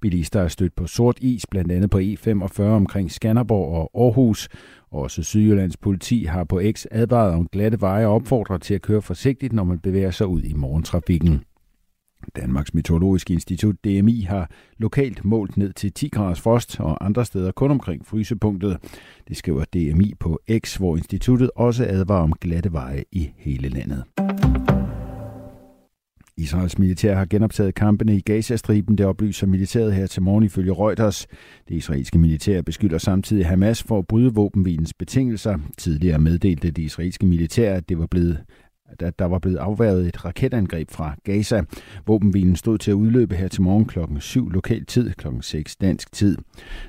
Bilister 0.00 0.40
er 0.40 0.48
stødt 0.48 0.76
på 0.76 0.86
sort 0.86 1.18
is, 1.20 1.46
blandt 1.46 1.72
andet 1.72 1.90
på 1.90 1.98
E45 1.98 2.62
omkring 2.62 3.10
Skanderborg 3.10 3.74
og 3.74 4.04
Aarhus. 4.04 4.48
Også 4.90 5.22
Sydjyllands 5.22 5.76
politi 5.76 6.24
har 6.24 6.44
på 6.44 6.60
X 6.72 6.86
advaret 6.90 7.34
om 7.34 7.48
glatte 7.52 7.80
veje 7.80 8.06
og 8.06 8.14
opfordrer 8.14 8.58
til 8.58 8.74
at 8.74 8.82
køre 8.82 9.02
forsigtigt, 9.02 9.52
når 9.52 9.64
man 9.64 9.78
bevæger 9.78 10.10
sig 10.10 10.26
ud 10.26 10.42
i 10.42 10.52
morgentrafikken. 10.52 11.40
Danmarks 12.36 12.74
Meteorologiske 12.74 13.32
Institut 13.32 13.84
DMI 13.84 14.20
har 14.20 14.50
lokalt 14.78 15.24
målt 15.24 15.56
ned 15.56 15.72
til 15.72 15.92
10 15.92 16.08
graders 16.08 16.40
frost 16.40 16.80
og 16.80 17.04
andre 17.04 17.24
steder 17.24 17.52
kun 17.52 17.70
omkring 17.70 18.06
frysepunktet. 18.06 18.78
Det 19.28 19.36
skriver 19.36 19.64
DMI 19.64 20.14
på 20.20 20.40
X, 20.58 20.76
hvor 20.76 20.96
instituttet 20.96 21.50
også 21.56 21.86
advarer 21.88 22.22
om 22.22 22.32
glatte 22.40 22.72
veje 22.72 23.04
i 23.12 23.30
hele 23.36 23.68
landet. 23.68 24.04
Israels 26.40 26.78
militær 26.78 27.16
har 27.16 27.24
genoptaget 27.24 27.74
kampene 27.74 28.16
i 28.16 28.20
Gazastriben, 28.20 28.98
det 28.98 29.06
oplyser 29.06 29.46
militæret 29.46 29.94
her 29.94 30.06
til 30.06 30.22
morgen 30.22 30.44
ifølge 30.44 30.72
Reuters. 30.72 31.26
Det 31.68 31.74
israelske 31.74 32.18
militær 32.18 32.62
beskylder 32.62 32.98
samtidig 32.98 33.46
Hamas 33.46 33.82
for 33.82 33.98
at 33.98 34.06
bryde 34.06 34.34
våbenhvilens 34.34 34.94
betingelser. 34.94 35.58
Tidligere 35.78 36.18
meddelte 36.18 36.70
det 36.70 36.82
israelske 36.82 37.26
militær, 37.26 37.74
at 37.74 37.88
det 37.88 37.98
var 37.98 38.06
blevet 38.06 38.40
at 38.98 39.18
der 39.18 39.24
var 39.24 39.38
blevet 39.38 39.56
afværget 39.56 40.06
et 40.06 40.24
raketangreb 40.24 40.90
fra 40.90 41.14
Gaza. 41.24 41.62
Våbenhvilen 42.06 42.56
stod 42.56 42.78
til 42.78 42.90
at 42.90 42.94
udløbe 42.94 43.34
her 43.34 43.48
til 43.48 43.62
morgen 43.62 43.84
klokken 43.84 44.20
7 44.20 44.48
lokal 44.48 44.86
tid, 44.86 45.10
klokken 45.10 45.42
6 45.42 45.76
dansk 45.76 46.12
tid. 46.12 46.36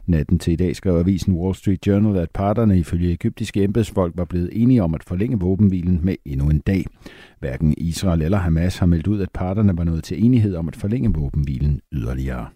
Natten 0.06 0.40
til 0.40 0.54
i 0.54 0.56
dag 0.56 0.76
skrev 0.76 0.94
avisen 0.94 1.34
Wall 1.34 1.56
Street 1.56 1.88
Journal, 1.88 2.18
at 2.18 2.32
parterne 2.32 2.80
ifølge 2.80 3.12
egyptiske 3.12 3.64
embedsfolk 3.64 4.18
var 4.18 4.26
blevet 4.26 4.50
enige 4.54 4.84
om 4.84 4.96
at 4.96 5.04
forlænge 5.04 5.40
våbenhvilen 5.40 6.00
med 6.04 6.16
endnu 6.26 6.50
en 6.50 6.60
dag. 6.60 6.86
Hverken 7.40 7.74
Israel 7.78 8.22
eller 8.22 8.38
Hamas 8.38 8.78
har 8.78 8.86
meldt 8.86 9.08
ud, 9.08 9.22
at 9.22 9.30
parterne 9.34 9.78
var 9.78 9.84
nået 9.84 10.04
til 10.04 10.26
enighed 10.26 10.56
om 10.56 10.68
at 10.68 10.76
forlænge 10.76 11.14
våbenhvilen 11.14 11.82
yderligere. 11.92 12.48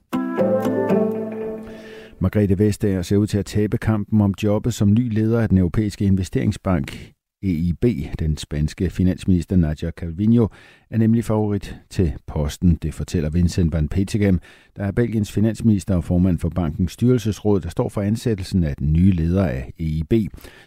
Margrethe 2.19 2.60
Vestager 2.60 3.01
ser 3.01 3.17
ud 3.17 3.27
til 3.27 3.38
at 3.38 3.45
tabe 3.45 3.77
kampen 3.77 4.21
om 4.21 4.34
jobbet 4.43 4.73
som 4.73 4.93
ny 4.93 5.13
leder 5.13 5.39
af 5.39 5.49
den 5.49 5.58
europæiske 5.58 6.05
investeringsbank 6.05 7.14
EIB, 7.45 7.86
den 8.19 8.38
spanske 8.38 8.89
finansminister 8.89 9.55
Nadia 9.55 9.91
Calvino, 9.91 10.47
er 10.89 10.97
nemlig 10.97 11.23
favorit 11.23 11.75
til 11.89 12.13
posten. 12.27 12.77
Det 12.81 12.93
fortæller 12.93 13.29
Vincent 13.29 13.73
Van 13.73 13.88
Petegem, 13.88 14.39
der 14.75 14.84
er 14.84 14.91
Belgiens 14.91 15.31
finansminister 15.31 15.95
og 15.95 16.03
formand 16.03 16.39
for 16.39 16.49
bankens 16.49 16.91
styrelsesråd, 16.91 17.62
der 17.62 17.69
står 17.69 17.89
for 17.89 18.01
ansættelsen 18.01 18.63
af 18.63 18.75
den 18.75 18.93
nye 18.93 19.12
leder 19.12 19.45
af 19.45 19.73
EIB. 19.79 20.13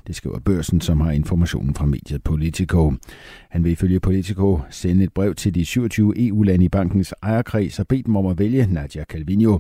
Det 0.07 0.17
skriver 0.17 0.39
børsen, 0.39 0.81
som 0.81 1.01
har 1.01 1.11
informationen 1.11 1.75
fra 1.75 1.87
mediet 1.87 2.23
Politico. 2.23 2.93
Han 3.51 3.65
vil 3.65 3.73
ifølge 3.73 4.01
Politico 4.01 4.61
sende 4.71 5.05
et 5.05 5.13
brev 5.13 5.35
til 5.35 5.55
de 5.55 5.65
27 5.65 6.29
EU-lande 6.29 6.65
i 6.65 6.69
bankens 6.69 7.15
ejerkreds 7.23 7.79
og 7.79 7.89
bede 7.89 8.03
dem 8.03 8.17
om 8.17 8.27
at 8.27 8.39
vælge 8.39 8.67
Nadia 8.67 9.05
Calvino. 9.05 9.59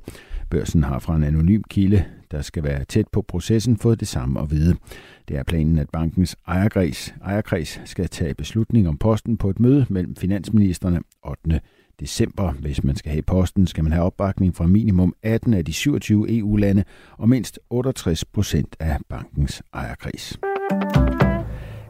Børsen 0.51 0.83
har 0.83 0.99
fra 0.99 1.17
en 1.17 1.23
anonym 1.23 1.63
kilde, 1.71 2.05
der 2.31 2.43
skal 2.43 2.63
være 2.63 2.85
tæt 2.85 3.09
på 3.13 3.23
processen, 3.23 3.77
fået 3.77 4.01
det 4.01 4.09
samme 4.09 4.41
at 4.41 4.51
vide. 4.51 4.77
Det 5.29 5.37
er 5.37 5.43
planen, 5.43 5.79
at 5.79 5.91
bankens 5.91 6.37
ejerkreds, 6.47 7.15
ejerkreds 7.25 7.81
skal 7.85 8.09
tage 8.09 8.35
beslutning 8.35 8.89
om 8.89 8.99
posten 8.99 9.37
på 9.37 9.51
et 9.51 9.61
møde 9.61 9.87
mellem 9.91 10.17
finansministerne 10.17 11.01
8. 11.27 11.61
december. 12.01 12.53
Hvis 12.53 12.85
man 12.85 12.97
skal 12.97 13.13
have 13.13 13.23
posten, 13.23 13.67
skal 13.67 13.85
man 13.85 13.93
have 13.93 14.05
opbakning 14.05 14.57
fra 14.57 14.67
minimum 14.67 15.15
18 15.23 15.55
af 15.55 15.65
de 15.65 15.73
27 15.73 16.39
EU-lande 16.39 16.85
og 17.19 17.29
mindst 17.29 17.61
68 17.71 18.25
procent 18.25 18.77
af 18.81 18.99
bankens 19.09 19.63
ejerkreds. 19.75 20.39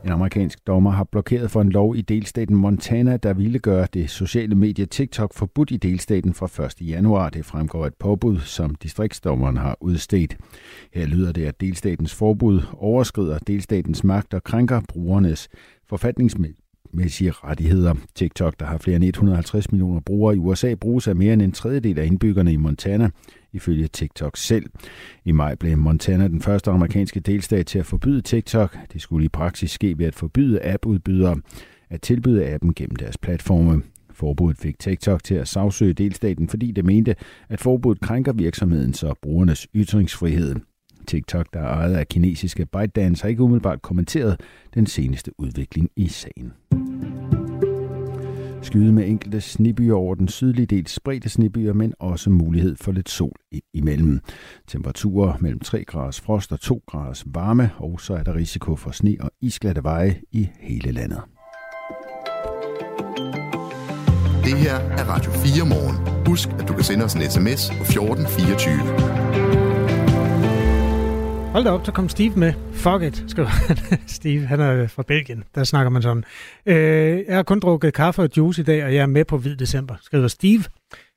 En 0.08 0.12
amerikansk 0.12 0.66
dommer 0.66 0.90
har 0.90 1.04
blokeret 1.04 1.50
for 1.50 1.60
en 1.60 1.70
lov 1.70 1.96
i 1.96 2.00
delstaten 2.00 2.56
Montana, 2.56 3.16
der 3.16 3.32
ville 3.32 3.58
gøre 3.58 3.86
det 3.94 4.10
sociale 4.10 4.54
medie 4.54 4.86
TikTok 4.86 5.34
forbudt 5.34 5.70
i 5.70 5.76
delstaten 5.76 6.34
fra 6.34 6.64
1. 6.64 6.88
januar. 6.88 7.30
Det 7.30 7.44
fremgår 7.44 7.86
et 7.86 7.94
påbud, 7.94 8.40
som 8.40 8.74
distriktsdommeren 8.74 9.56
har 9.56 9.76
udstedt. 9.80 10.36
Her 10.94 11.06
lyder 11.06 11.32
det, 11.32 11.44
at 11.44 11.60
delstatens 11.60 12.14
forbud 12.14 12.60
overskrider 12.72 13.38
delstatens 13.38 14.04
magt 14.04 14.34
og 14.34 14.44
krænker 14.44 14.80
brugernes 14.88 15.48
forfatningsmæssige 15.88 16.67
rettigheder. 16.94 17.94
TikTok, 18.14 18.60
der 18.60 18.66
har 18.66 18.78
flere 18.78 18.96
end 18.96 19.04
150 19.04 19.72
millioner 19.72 20.00
brugere 20.00 20.34
i 20.34 20.38
USA, 20.38 20.74
bruges 20.74 21.08
af 21.08 21.16
mere 21.16 21.32
end 21.32 21.42
en 21.42 21.52
tredjedel 21.52 21.98
af 21.98 22.06
indbyggerne 22.06 22.52
i 22.52 22.56
Montana 22.56 23.10
ifølge 23.52 23.88
TikTok 23.88 24.36
selv. 24.36 24.66
I 25.24 25.32
maj 25.32 25.54
blev 25.54 25.78
Montana 25.78 26.28
den 26.28 26.42
første 26.42 26.70
amerikanske 26.70 27.20
delstat 27.20 27.66
til 27.66 27.78
at 27.78 27.86
forbyde 27.86 28.20
TikTok. 28.20 28.78
Det 28.92 29.02
skulle 29.02 29.24
i 29.24 29.28
praksis 29.28 29.70
ske 29.70 29.98
ved 29.98 30.06
at 30.06 30.14
forbyde 30.14 30.64
appudbydere 30.64 31.36
at 31.90 32.00
tilbyde 32.00 32.48
appen 32.48 32.74
gennem 32.74 32.96
deres 32.96 33.18
platforme. 33.18 33.82
Forbuddet 34.10 34.58
fik 34.58 34.78
TikTok 34.78 35.24
til 35.24 35.34
at 35.34 35.48
sagsøge 35.48 35.92
delstaten, 35.92 36.48
fordi 36.48 36.70
det 36.70 36.84
mente, 36.84 37.14
at 37.48 37.60
forbuddet 37.60 38.02
krænker 38.02 38.32
virksomhedens 38.32 39.02
og 39.02 39.18
brugernes 39.22 39.68
ytringsfrihed. 39.74 40.54
TikTok, 41.08 41.46
der 41.52 41.60
er 41.60 41.68
ejet 41.68 41.94
af 41.94 42.08
kinesiske 42.08 42.66
ByteDance, 42.66 43.22
har 43.22 43.28
ikke 43.28 43.42
umiddelbart 43.42 43.82
kommenteret 43.82 44.40
den 44.74 44.86
seneste 44.86 45.30
udvikling 45.38 45.90
i 45.96 46.08
sagen. 46.08 46.52
Skyde 48.62 48.92
med 48.92 49.08
enkelte 49.08 49.40
snibyer 49.40 49.94
over 49.94 50.14
den 50.14 50.28
sydlige 50.28 50.66
del 50.66 50.86
spredte 50.86 51.28
snibyer, 51.28 51.72
men 51.72 51.94
også 51.98 52.30
mulighed 52.30 52.76
for 52.76 52.92
lidt 52.92 53.08
sol 53.08 53.36
imellem. 53.74 54.20
Temperaturer 54.66 55.34
mellem 55.40 55.60
3 55.60 55.84
graders 55.84 56.20
frost 56.20 56.52
og 56.52 56.60
2 56.60 56.82
graders 56.86 57.24
varme, 57.26 57.70
og 57.76 58.00
så 58.00 58.14
er 58.14 58.22
der 58.22 58.34
risiko 58.34 58.76
for 58.76 58.90
sne 58.90 59.16
og 59.20 59.30
isglatte 59.40 59.84
veje 59.84 60.20
i 60.32 60.48
hele 60.60 60.92
landet. 60.92 61.20
Det 64.44 64.56
her 64.56 64.74
er 64.74 65.04
Radio 65.04 65.30
4 65.30 65.66
morgen. 65.66 66.26
Husk, 66.26 66.48
at 66.48 66.68
du 66.68 66.72
kan 66.72 66.84
sende 66.84 67.04
os 67.04 67.14
en 67.14 67.20
sms 67.30 67.70
på 67.70 67.82
1424. 67.82 69.67
Hold 71.58 71.66
da 71.66 71.72
op, 71.72 71.86
så 71.86 71.92
kom 71.92 72.08
Steve 72.08 72.36
med. 72.36 72.52
Fuck 72.72 73.02
it, 73.02 73.24
skriver 73.30 73.48
han. 73.68 73.76
Steve, 74.06 74.46
han 74.46 74.60
er 74.60 74.86
fra 74.86 75.02
Belgien. 75.02 75.44
Der 75.54 75.64
snakker 75.64 75.90
man 75.90 76.02
sådan. 76.02 76.24
Øh, 76.66 77.24
jeg 77.26 77.36
har 77.36 77.42
kun 77.42 77.60
drukket 77.60 77.94
kaffe 77.94 78.22
og 78.22 78.30
juice 78.36 78.62
i 78.62 78.64
dag, 78.64 78.84
og 78.84 78.94
jeg 78.94 79.02
er 79.02 79.06
med 79.06 79.24
på 79.24 79.38
hvid 79.38 79.56
december, 79.56 79.94
skriver 80.02 80.28
Steve. 80.28 80.64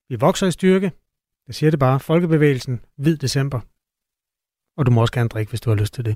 Vi 0.10 0.16
vokser 0.16 0.48
i 0.48 0.52
styrke. 0.52 0.92
Jeg 1.48 1.56
siger 1.56 1.70
det 1.70 1.80
bare. 1.80 2.00
Folkebevægelsen, 2.00 2.82
hvid 2.98 3.18
december. 3.18 3.60
Og 4.78 4.86
du 4.86 4.92
må 4.92 5.02
også 5.02 5.14
gerne 5.14 5.30
drikke, 5.30 5.50
hvis 5.50 5.62
du 5.62 5.70
har 5.70 5.78
lyst 5.78 5.94
til 5.94 6.06
det. 6.06 6.16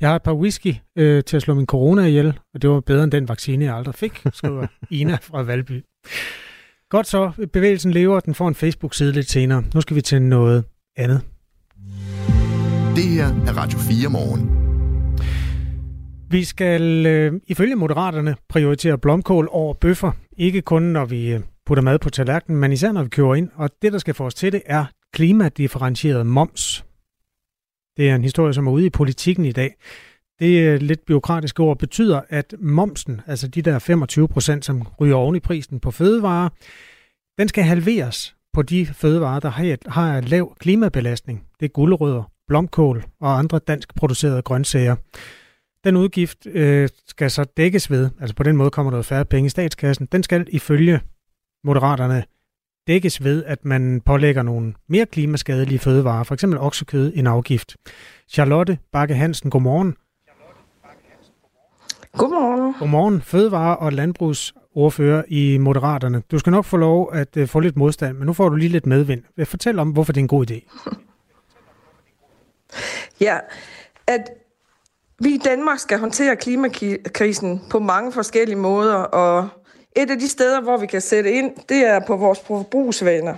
Jeg 0.00 0.08
har 0.08 0.16
et 0.16 0.22
par 0.22 0.34
whisky 0.34 0.74
øh, 0.96 1.24
til 1.24 1.36
at 1.36 1.42
slå 1.42 1.54
min 1.54 1.66
corona 1.66 2.04
ihjel, 2.06 2.38
og 2.54 2.62
det 2.62 2.70
var 2.70 2.80
bedre 2.80 3.04
end 3.04 3.12
den 3.12 3.28
vaccine, 3.28 3.64
jeg 3.64 3.76
aldrig 3.76 3.94
fik, 3.94 4.22
skriver 4.32 4.66
Ina 4.90 5.18
fra 5.22 5.42
Valby. 5.42 5.84
Godt 6.88 7.06
så, 7.06 7.48
bevægelsen 7.52 7.90
lever, 7.90 8.20
den 8.20 8.34
får 8.34 8.48
en 8.48 8.54
Facebook-side 8.54 9.12
lidt 9.12 9.30
senere. 9.30 9.64
Nu 9.74 9.80
skal 9.80 9.96
vi 9.96 10.02
til 10.02 10.22
noget 10.22 10.64
andet. 10.96 11.22
Det 12.96 13.04
her 13.04 13.26
er 13.26 13.56
Radio 13.56 13.78
4 13.78 14.08
morgen. 14.08 14.50
Vi 16.30 16.44
skal 16.44 17.06
øh, 17.06 17.40
ifølge 17.46 17.74
Moderaterne 17.74 18.36
prioritere 18.48 18.98
blomkål 18.98 19.48
over 19.50 19.74
bøffer. 19.74 20.12
Ikke 20.36 20.62
kun 20.62 20.82
når 20.82 21.04
vi 21.04 21.32
øh, 21.32 21.40
putter 21.66 21.82
mad 21.82 21.98
på 21.98 22.10
tallerkenen, 22.10 22.60
men 22.60 22.72
især 22.72 22.92
når 22.92 23.02
vi 23.02 23.08
kører 23.08 23.34
ind. 23.34 23.48
Og 23.54 23.70
det, 23.82 23.92
der 23.92 23.98
skal 23.98 24.14
få 24.14 24.24
os 24.26 24.34
til 24.34 24.52
det, 24.52 24.62
er 24.66 24.84
klimadifferentieret 25.12 26.26
moms. 26.26 26.84
Det 27.96 28.10
er 28.10 28.14
en 28.14 28.22
historie, 28.22 28.54
som 28.54 28.66
er 28.66 28.72
ude 28.72 28.86
i 28.86 28.90
politikken 28.90 29.44
i 29.44 29.52
dag. 29.52 29.74
Det 30.38 30.68
er 30.68 30.78
lidt 30.78 31.04
byråkratiske 31.06 31.62
ord 31.62 31.78
betyder, 31.78 32.20
at 32.28 32.54
momsen, 32.58 33.20
altså 33.26 33.48
de 33.48 33.62
der 33.62 33.78
25 33.78 34.28
procent, 34.28 34.64
som 34.64 34.86
ryger 35.00 35.14
oven 35.14 35.36
i 35.36 35.40
prisen 35.40 35.80
på 35.80 35.90
fødevarer, 35.90 36.48
den 37.38 37.48
skal 37.48 37.64
halveres 37.64 38.36
på 38.52 38.62
de 38.62 38.86
fødevarer, 38.86 39.40
der 39.40 39.48
har, 39.48 39.76
har 39.90 40.20
lav 40.20 40.56
klimabelastning. 40.60 41.46
Det 41.60 41.66
er 41.66 41.70
guldrødder, 41.70 42.22
blomkål 42.50 43.04
og 43.20 43.38
andre 43.38 43.58
dansk 43.58 43.94
producerede 43.94 44.42
grøntsager. 44.42 44.96
Den 45.84 45.96
udgift 45.96 46.46
øh, 46.46 46.88
skal 47.06 47.30
så 47.30 47.44
dækkes 47.56 47.90
ved, 47.90 48.10
altså 48.20 48.34
på 48.36 48.42
den 48.42 48.56
måde 48.56 48.70
kommer 48.70 48.92
der 48.92 49.02
færre 49.02 49.24
penge 49.24 49.46
i 49.46 49.50
statskassen, 49.50 50.08
den 50.12 50.22
skal 50.22 50.46
ifølge 50.52 51.00
Moderaterne 51.64 52.24
dækkes 52.86 53.24
ved, 53.24 53.44
at 53.44 53.64
man 53.64 54.00
pålægger 54.00 54.42
nogle 54.42 54.74
mere 54.88 55.06
klimaskadelige 55.06 55.78
fødevarer, 55.78 56.24
f.eks. 56.24 56.44
oksekød, 56.44 57.12
en 57.14 57.26
afgift. 57.26 57.76
Charlotte 58.28 58.78
Bakke 58.92 59.14
Hansen, 59.14 59.50
godmorgen. 59.50 59.96
Godmorgen. 62.12 62.74
Godmorgen, 62.78 63.22
fødevare- 63.22 63.76
og 63.76 63.92
landbrugsordfører 63.92 65.22
i 65.28 65.58
Moderaterne. 65.58 66.22
Du 66.30 66.38
skal 66.38 66.50
nok 66.50 66.64
få 66.64 66.76
lov 66.76 67.10
at 67.12 67.36
uh, 67.36 67.48
få 67.48 67.60
lidt 67.60 67.76
modstand, 67.76 68.16
men 68.16 68.26
nu 68.26 68.32
får 68.32 68.48
du 68.48 68.56
lige 68.56 68.68
lidt 68.68 68.86
medvind. 68.86 69.22
Fortæl 69.44 69.78
om, 69.78 69.90
hvorfor 69.90 70.12
det 70.12 70.20
er 70.20 70.24
en 70.24 70.28
god 70.28 70.50
idé. 70.50 70.90
ja, 73.20 73.38
at 74.06 74.30
vi 75.18 75.28
i 75.34 75.38
Danmark 75.38 75.78
skal 75.78 75.98
håndtere 75.98 76.36
klimakrisen 76.36 77.62
på 77.70 77.78
mange 77.78 78.12
forskellige 78.12 78.56
måder, 78.56 78.94
og 78.94 79.48
et 79.96 80.10
af 80.10 80.18
de 80.18 80.28
steder, 80.28 80.60
hvor 80.60 80.76
vi 80.76 80.86
kan 80.86 81.00
sætte 81.00 81.32
ind, 81.32 81.52
det 81.68 81.86
er 81.86 82.00
på 82.06 82.16
vores 82.16 82.40
forbrugsvaner. 82.46 83.36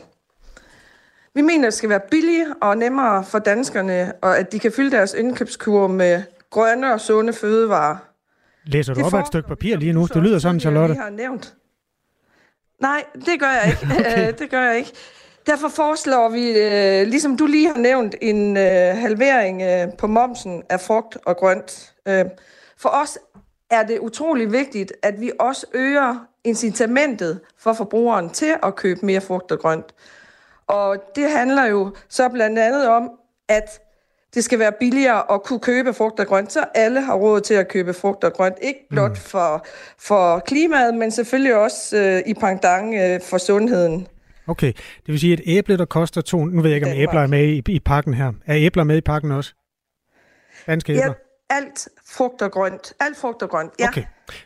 Vi 1.35 1.41
mener, 1.41 1.63
at 1.63 1.67
det 1.67 1.75
skal 1.75 1.89
være 1.89 2.01
billigere 2.11 2.55
og 2.61 2.79
nemmere 2.79 3.25
for 3.25 3.39
danskerne, 3.39 4.13
og 4.23 4.39
at 4.39 4.53
de 4.53 4.59
kan 4.59 4.73
fylde 4.73 4.91
deres 4.91 5.15
indkøbskur 5.15 5.87
med 5.87 6.23
grønne 6.51 6.93
og 6.93 7.01
sunde 7.01 7.33
fødevarer. 7.33 7.97
Læser 8.65 8.95
du 8.95 8.99
det 8.99 9.07
op 9.07 9.15
af 9.15 9.21
et 9.21 9.27
stykke 9.27 9.49
papir 9.49 9.77
lige 9.77 9.93
nu? 9.93 10.07
Det 10.07 10.23
lyder 10.23 10.39
sådan, 10.39 10.61
Charlotte. 10.61 10.95
Jeg 10.95 11.03
har 11.03 11.11
nævnt. 11.11 11.55
Nej, 12.81 13.05
det 13.15 13.41
gør 13.41 13.51
jeg 13.51 13.67
ikke. 13.67 13.95
okay. 13.99 14.33
det 14.39 14.51
gør 14.51 14.61
jeg 14.63 14.79
ikke. 14.79 14.93
Derfor 15.47 15.69
foreslår 15.69 16.29
vi, 16.29 16.51
øh, 16.51 17.07
ligesom 17.07 17.37
du 17.37 17.47
lige 17.47 17.69
har 17.69 17.79
nævnt, 17.79 18.15
en 18.21 18.57
øh, 18.57 18.97
halvering 18.97 19.63
øh, 19.63 19.97
på 19.99 20.07
momsen 20.07 20.63
af 20.69 20.81
frugt 20.81 21.19
og 21.25 21.37
grønt. 21.37 21.95
Øh, 22.09 22.25
for 22.77 22.89
os 22.89 23.19
er 23.71 23.83
det 23.83 23.99
utrolig 23.99 24.53
vigtigt, 24.53 24.93
at 25.03 25.21
vi 25.21 25.33
også 25.41 25.67
øger 25.75 26.27
incitamentet 26.45 27.41
for 27.59 27.73
forbrugeren 27.73 28.31
til 28.31 28.55
at 28.63 28.77
købe 28.77 29.07
mere 29.07 29.21
frugt 29.21 29.53
og 29.53 29.59
grønt. 29.59 29.95
Og 30.67 30.97
det 31.17 31.31
handler 31.31 31.65
jo 31.65 31.95
så 32.09 32.29
blandt 32.29 32.59
andet 32.59 32.89
om, 32.89 33.11
at 33.49 33.81
det 34.35 34.45
skal 34.45 34.59
være 34.59 34.73
billigere 34.73 35.33
at 35.33 35.43
kunne 35.43 35.61
købe 35.61 35.95
frugt 35.95 36.21
og 36.21 36.27
grønt, 36.27 36.53
så 36.53 36.65
alle 36.75 37.01
har 37.01 37.15
råd 37.15 37.41
til 37.41 37.55
at 37.55 37.69
købe 37.69 37.95
frugt 37.95 38.25
og 38.25 38.33
grønt. 38.33 38.57
Ikke 38.63 38.87
blot 38.91 39.11
mm. 39.11 39.17
for, 39.17 39.67
for 39.99 40.39
klimaet, 40.39 40.95
men 40.95 41.11
selvfølgelig 41.11 41.55
også 41.55 41.97
øh, 41.97 42.23
i 42.27 42.35
pendant 42.35 42.95
øh, 42.95 43.21
for 43.21 43.39
sundheden. 43.39 44.09
Okay, 44.47 44.73
det 44.77 45.09
vil 45.09 45.21
sige, 45.21 45.33
at 45.33 45.41
æble, 45.45 45.77
der 45.79 45.85
koster 45.85 46.21
to... 46.21 46.45
Nu 46.45 46.63
ved 46.63 46.71
jeg 46.71 46.77
ikke, 46.77 46.87
om 46.87 46.97
æbler 46.97 47.21
er 47.21 47.27
med 47.27 47.49
i, 47.49 47.63
i 47.69 47.81
pakken 47.81 48.15
her. 48.15 48.33
Er 48.47 48.57
æbler 48.57 48.85
med 48.85 48.97
i 48.97 49.01
pakken 49.01 49.31
også? 49.31 49.55
Danske 50.67 50.93
æbler? 50.93 51.05
Ja, 51.07 51.13
alt 51.57 51.89
frugt 52.07 52.43
og 52.43 52.53
grønt. 52.53 52.93
Alt 53.01 53.17
frugt 53.17 53.43
og 53.43 53.51
grønt, 53.51 53.73
ja. 53.79 53.89
Okay, 53.89 54.05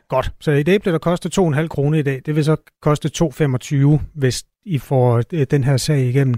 godt. 0.09 0.33
Så 0.41 0.51
et 0.51 0.69
æble, 0.69 0.93
der 0.93 0.99
koster 0.99 1.59
2,5 1.61 1.67
kroner 1.67 1.99
i 1.99 2.03
dag, 2.03 2.23
det 2.27 2.37
vil 2.37 2.45
så 2.45 2.57
koste 2.83 3.11
2,25, 3.25 3.99
hvis 4.15 4.45
I 4.65 4.79
får 4.79 5.23
øh, 5.33 5.47
den 5.51 5.65
her 5.65 5.77
sag 5.77 5.99
igennem. 5.99 6.35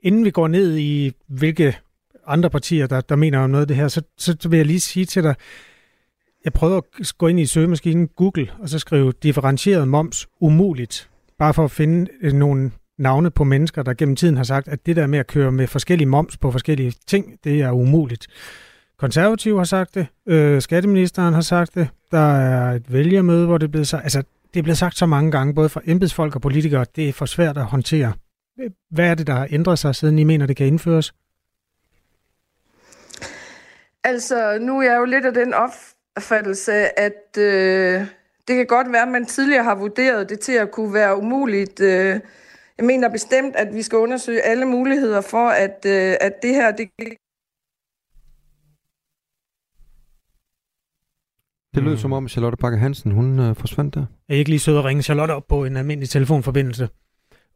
Inden 0.00 0.24
vi 0.24 0.30
går 0.30 0.48
ned 0.48 0.76
i, 0.76 1.12
hvilke 1.28 1.78
andre 2.26 2.50
partier, 2.50 2.86
der, 2.86 3.00
der 3.00 3.16
mener 3.16 3.38
om 3.38 3.50
noget 3.50 3.62
af 3.62 3.68
det 3.68 3.76
her, 3.76 3.88
så, 3.88 4.02
så 4.18 4.48
vil 4.48 4.56
jeg 4.56 4.66
lige 4.66 4.80
sige 4.80 5.06
til 5.06 5.22
dig, 5.22 5.34
jeg 6.44 6.52
prøver 6.52 6.76
at 6.76 7.12
gå 7.18 7.26
ind 7.26 7.40
i 7.40 7.46
søgemaskinen 7.46 8.08
Google, 8.08 8.50
og 8.58 8.68
så 8.68 8.78
skrive 8.78 9.12
differentieret 9.22 9.88
moms 9.88 10.28
umuligt, 10.40 11.10
bare 11.38 11.54
for 11.54 11.64
at 11.64 11.70
finde 11.70 12.10
øh, 12.22 12.32
nogle 12.32 12.70
navne 12.98 13.30
på 13.30 13.44
mennesker, 13.44 13.82
der 13.82 13.94
gennem 13.94 14.16
tiden 14.16 14.36
har 14.36 14.44
sagt, 14.44 14.68
at 14.68 14.86
det 14.86 14.96
der 14.96 15.06
med 15.06 15.18
at 15.18 15.26
køre 15.26 15.52
med 15.52 15.66
forskellige 15.66 16.08
moms 16.08 16.36
på 16.36 16.50
forskellige 16.50 16.92
ting, 17.06 17.38
det 17.44 17.62
er 17.62 17.70
umuligt. 17.70 18.26
Konservative 18.98 19.58
har 19.58 19.64
sagt 19.64 19.94
det, 19.94 20.06
øh, 20.28 20.62
skatteministeren 20.62 21.34
har 21.34 21.40
sagt 21.40 21.74
det, 21.74 21.88
der 22.10 22.36
er 22.36 22.72
et 22.72 22.92
vælgermøde, 22.92 23.46
hvor 23.46 23.58
det 23.58 23.66
er 23.66 23.70
blevet 23.70 23.88
sagt, 23.88 24.04
altså 24.04 24.22
det 24.54 24.60
er 24.60 24.62
blevet 24.62 24.78
sagt 24.78 24.96
så 24.96 25.06
mange 25.06 25.30
gange, 25.30 25.54
både 25.54 25.68
fra 25.68 25.80
embedsfolk 25.86 26.34
og 26.34 26.40
politikere, 26.40 26.86
det 26.96 27.08
er 27.08 27.12
for 27.12 27.26
svært 27.26 27.56
at 27.58 27.64
håndtere. 27.64 28.12
Hvad 28.90 29.10
er 29.10 29.14
det, 29.14 29.26
der 29.26 29.32
har 29.32 29.48
ændret 29.50 29.78
sig, 29.78 29.94
siden 29.94 30.18
I 30.18 30.24
mener, 30.24 30.46
det 30.46 30.56
kan 30.56 30.66
indføres? 30.66 31.14
Altså, 34.04 34.58
nu 34.60 34.78
er 34.78 34.82
jeg 34.82 34.98
jo 34.98 35.04
lidt 35.04 35.24
af 35.24 35.34
den 35.34 35.54
opfattelse, 35.54 36.98
at 36.98 37.38
øh, 37.38 38.06
det 38.48 38.56
kan 38.56 38.66
godt 38.66 38.92
være, 38.92 39.02
at 39.02 39.08
man 39.08 39.26
tidligere 39.26 39.64
har 39.64 39.74
vurderet 39.74 40.28
det 40.28 40.40
til 40.40 40.52
at 40.52 40.70
kunne 40.70 40.94
være 40.94 41.16
umuligt. 41.16 41.80
Øh, 41.80 42.20
jeg 42.78 42.86
mener 42.86 43.08
bestemt, 43.08 43.56
at 43.56 43.74
vi 43.74 43.82
skal 43.82 43.98
undersøge 43.98 44.40
alle 44.40 44.64
muligheder 44.64 45.20
for, 45.20 45.48
at, 45.48 45.86
øh, 45.86 46.16
at 46.20 46.32
det 46.42 46.54
her... 46.54 46.70
Det... 46.76 46.88
Det 51.74 51.82
lød 51.82 51.96
som 51.96 52.12
om 52.12 52.28
Charlotte 52.28 52.56
Bakke 52.56 52.78
Hansen, 52.78 53.12
hun 53.12 53.38
øh, 53.40 53.56
forsvandt 53.56 53.94
der. 53.94 54.06
Er 54.28 54.34
I 54.34 54.38
ikke 54.38 54.50
lige 54.50 54.60
sød 54.60 54.78
at 54.78 54.84
ringe 54.84 55.02
Charlotte 55.02 55.32
op 55.32 55.46
på 55.48 55.64
en 55.64 55.76
almindelig 55.76 56.08
telefonforbindelse? 56.08 56.88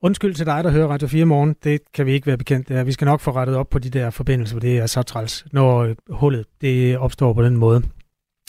Undskyld 0.03 0.35
til 0.35 0.47
dig, 0.47 0.65
der 0.65 0.71
hører 0.71 0.89
Radio 0.89 1.09
4 1.09 1.25
morgen. 1.25 1.57
Det 1.65 1.81
kan 1.95 2.07
vi 2.07 2.13
ikke 2.13 2.27
være 2.27 2.39
bekendt 2.39 2.71
af. 2.71 2.87
Vi 2.87 2.93
skal 2.93 3.05
nok 3.05 3.21
få 3.21 3.31
rettet 3.31 3.57
op 3.57 3.69
på 3.69 3.79
de 3.79 3.91
der 3.91 4.11
forbindelser, 4.11 4.55
for 4.55 4.61
det 4.61 4.79
er 4.79 4.87
så 4.87 5.03
træls, 5.03 5.47
når 5.53 5.79
øh, 5.79 5.97
hullet 6.11 6.47
det 6.61 6.99
opstår 6.99 7.33
på 7.33 7.43
den 7.43 7.57
måde. 7.57 7.83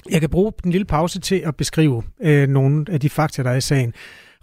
Jeg 0.10 0.19
kan 0.19 0.29
bruge 0.29 0.51
den 0.63 0.71
lille 0.71 0.86
pause 0.86 1.19
til 1.19 1.36
at 1.36 1.55
beskrive 1.55 2.03
øh, 2.21 2.49
nogle 2.49 2.86
af 2.89 2.99
de 2.99 3.10
fakta, 3.10 3.43
der 3.43 3.49
er 3.49 3.55
i 3.55 3.62
sagen. 3.62 3.93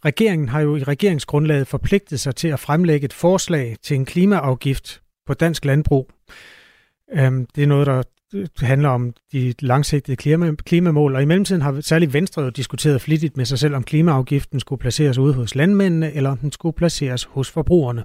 Regeringen 0.04 0.48
har 0.48 0.60
jo 0.60 0.76
i 0.76 0.82
regeringsgrundlaget 0.82 1.66
forpligtet 1.66 2.20
sig 2.20 2.36
til 2.36 2.48
at 2.48 2.60
fremlægge 2.60 3.04
et 3.04 3.12
forslag 3.12 3.76
til 3.82 3.94
en 3.94 4.04
klimaafgift 4.04 5.02
på 5.26 5.34
dansk 5.34 5.64
landbrug. 5.64 6.10
Øhm, 7.12 7.46
det 7.54 7.62
er 7.62 7.66
noget, 7.66 7.86
der 7.86 8.02
øh, 8.34 8.46
handler 8.60 8.88
om 8.88 9.12
de 9.32 9.54
langsigtede 9.60 10.16
klimamål, 10.64 11.14
og 11.14 11.22
i 11.22 11.24
mellemtiden 11.24 11.62
har 11.62 11.80
særligt 11.80 12.12
Venstre 12.12 12.42
jo 12.42 12.50
diskuteret 12.50 13.00
flittigt 13.00 13.36
med 13.36 13.44
sig 13.44 13.58
selv, 13.58 13.74
om 13.74 13.84
klimaafgiften 13.84 14.60
skulle 14.60 14.80
placeres 14.80 15.18
ude 15.18 15.34
hos 15.34 15.54
landmændene, 15.54 16.12
eller 16.12 16.30
om 16.30 16.38
den 16.38 16.52
skulle 16.52 16.76
placeres 16.76 17.24
hos 17.24 17.50
forbrugerne. 17.50 18.04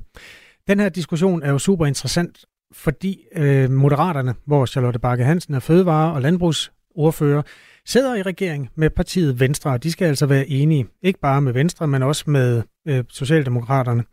Den 0.68 0.80
her 0.80 0.90
diskussion 0.90 1.44
er 1.44 1.52
jo 1.52 1.58
super 1.58 1.86
interessant, 1.86 2.46
fordi 2.74 3.20
øh, 3.36 3.72
Moderaterne, 3.72 4.36
hvor 4.46 4.66
Charlotte 4.66 5.00
Bakke 5.00 5.24
Hansen 5.24 5.54
er 5.54 5.60
fødevare- 5.60 6.14
og 6.14 6.22
landbrugsordfører, 6.22 7.42
sidder 7.86 8.16
i 8.16 8.22
regering 8.22 8.70
med 8.76 8.90
partiet 8.90 9.40
Venstre, 9.40 9.72
og 9.72 9.84
de 9.84 9.92
skal 9.92 10.06
altså 10.06 10.26
være 10.26 10.48
enige, 10.48 10.88
ikke 11.02 11.20
bare 11.20 11.42
med 11.42 11.54
Venstre, 11.54 11.88
men 11.88 12.04
også 12.04 12.24
med 12.28 12.64
øh, 12.88 13.04
Socialdemokraterne. 13.10 14.04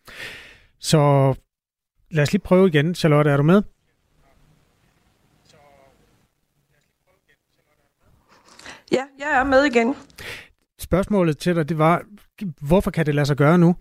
Så 0.78 1.34
lad 2.10 2.22
os 2.22 2.32
lige 2.32 2.42
prøve 2.42 2.68
igen. 2.68 2.94
Charlotte, 2.94 3.30
er 3.30 3.36
du 3.36 3.42
med? 3.42 3.62
Ja, 8.92 9.04
jeg 9.18 9.40
er 9.40 9.44
med 9.44 9.64
igen. 9.64 9.94
Spørgsmålet 10.78 11.38
til 11.38 11.56
dig, 11.56 11.68
det 11.68 11.78
var, 11.78 12.02
hvorfor 12.60 12.90
kan 12.90 13.06
det 13.06 13.14
lade 13.14 13.26
sig 13.26 13.36
gøre 13.36 13.58
nu? 13.58 13.76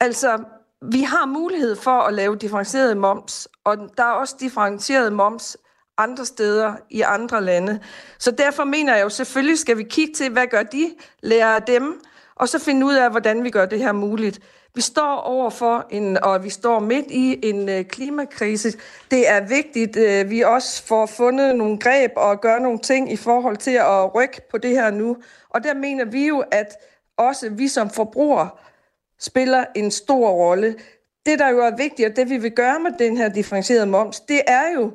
Altså, 0.00 0.44
vi 0.82 1.02
har 1.02 1.26
mulighed 1.26 1.76
for 1.76 2.00
at 2.00 2.14
lave 2.14 2.36
differentieret 2.36 2.96
moms, 2.96 3.48
og 3.64 3.76
der 3.96 4.04
er 4.04 4.12
også 4.12 4.36
differentieret 4.40 5.12
moms 5.12 5.56
andre 5.98 6.24
steder 6.24 6.74
i 6.90 7.00
andre 7.00 7.42
lande. 7.44 7.80
Så 8.18 8.30
derfor 8.30 8.64
mener 8.64 8.94
jeg 8.94 9.04
jo, 9.04 9.08
selvfølgelig 9.08 9.58
skal 9.58 9.78
vi 9.78 9.82
kigge 9.82 10.14
til, 10.14 10.30
hvad 10.30 10.46
gør 10.46 10.62
de, 10.62 10.94
lære 11.22 11.56
af 11.56 11.62
dem, 11.62 12.00
og 12.34 12.48
så 12.48 12.58
finde 12.58 12.86
ud 12.86 12.94
af, 12.94 13.10
hvordan 13.10 13.44
vi 13.44 13.50
gør 13.50 13.66
det 13.66 13.78
her 13.78 13.92
muligt. 13.92 14.40
Vi 14.74 14.80
står 14.80 15.16
overfor 15.16 15.86
en, 15.90 16.24
og 16.24 16.44
vi 16.44 16.50
står 16.50 16.80
midt 16.80 17.06
i 17.10 17.48
en 17.48 17.68
øh, 17.68 17.84
klimakrise. 17.84 18.72
Det 19.10 19.28
er 19.28 19.40
vigtigt, 19.40 19.96
øh, 19.96 20.30
vi 20.30 20.40
også 20.40 20.86
får 20.86 21.06
fundet 21.06 21.56
nogle 21.56 21.78
greb 21.78 22.10
og 22.16 22.40
gør 22.40 22.58
nogle 22.58 22.78
ting 22.78 23.12
i 23.12 23.16
forhold 23.16 23.56
til 23.56 23.70
at 23.70 24.14
rykke 24.14 24.40
på 24.50 24.58
det 24.58 24.70
her 24.70 24.90
nu. 24.90 25.16
Og 25.50 25.64
der 25.64 25.74
mener 25.74 26.04
vi 26.04 26.26
jo, 26.26 26.44
at 26.50 26.76
også 27.16 27.50
vi 27.50 27.68
som 27.68 27.90
forbrugere 27.90 28.48
spiller 29.22 29.64
en 29.76 29.90
stor 29.90 30.30
rolle. 30.30 30.74
det, 31.26 31.38
der 31.38 31.48
jo 31.48 31.58
er 31.58 31.76
vigtigt, 31.76 32.08
og 32.08 32.16
det 32.16 32.30
vi 32.30 32.36
vil 32.36 32.50
gøre 32.50 32.80
med 32.80 32.90
den 32.98 33.16
her 33.16 33.28
differentierede 33.28 33.86
moms, 33.86 34.20
det 34.20 34.40
er 34.46 34.72
jo 34.76 34.92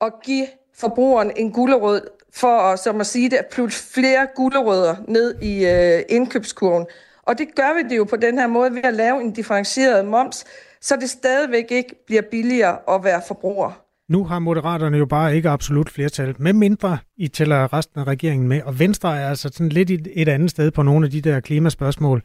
at 0.00 0.12
give 0.24 0.46
forbrugeren 0.74 1.32
en 1.36 1.52
gulderød 1.52 2.00
for, 2.32 2.58
at, 2.58 2.78
som 2.78 3.00
at 3.00 3.06
sige 3.06 3.30
det, 3.30 3.36
at 3.36 3.46
putte 3.54 3.76
flere 3.76 4.26
gulderødder 4.36 4.96
ned 5.08 5.34
i 5.42 5.66
øh, 5.66 6.02
indkøbskurven. 6.08 6.86
Og 7.22 7.38
det 7.38 7.54
gør 7.54 7.74
vi 7.82 7.88
det 7.88 7.96
jo 7.96 8.04
på 8.04 8.16
den 8.16 8.38
her 8.38 8.46
måde 8.46 8.74
ved 8.74 8.84
at 8.84 8.94
lave 8.94 9.20
en 9.20 9.32
differentieret 9.32 10.04
moms, 10.04 10.44
så 10.80 10.96
det 10.96 11.10
stadigvæk 11.10 11.70
ikke 11.70 12.04
bliver 12.06 12.22
billigere 12.22 12.78
at 12.88 13.04
være 13.04 13.22
forbruger. 13.28 13.84
Nu 14.08 14.24
har 14.24 14.38
Moderaterne 14.38 14.98
jo 14.98 15.06
bare 15.06 15.36
ikke 15.36 15.48
absolut 15.48 15.90
flertal, 15.90 16.34
med 16.38 16.52
mindre 16.52 16.98
I 17.16 17.28
tæller 17.28 17.72
resten 17.72 18.00
af 18.00 18.04
regeringen 18.04 18.48
med, 18.48 18.62
og 18.62 18.78
Venstre 18.78 19.20
er 19.20 19.28
altså 19.28 19.50
sådan 19.52 19.68
lidt 19.68 19.90
et 19.90 20.28
andet 20.28 20.50
sted 20.50 20.70
på 20.70 20.82
nogle 20.82 21.06
af 21.06 21.10
de 21.10 21.20
der 21.20 21.40
klimaspørgsmål. 21.40 22.22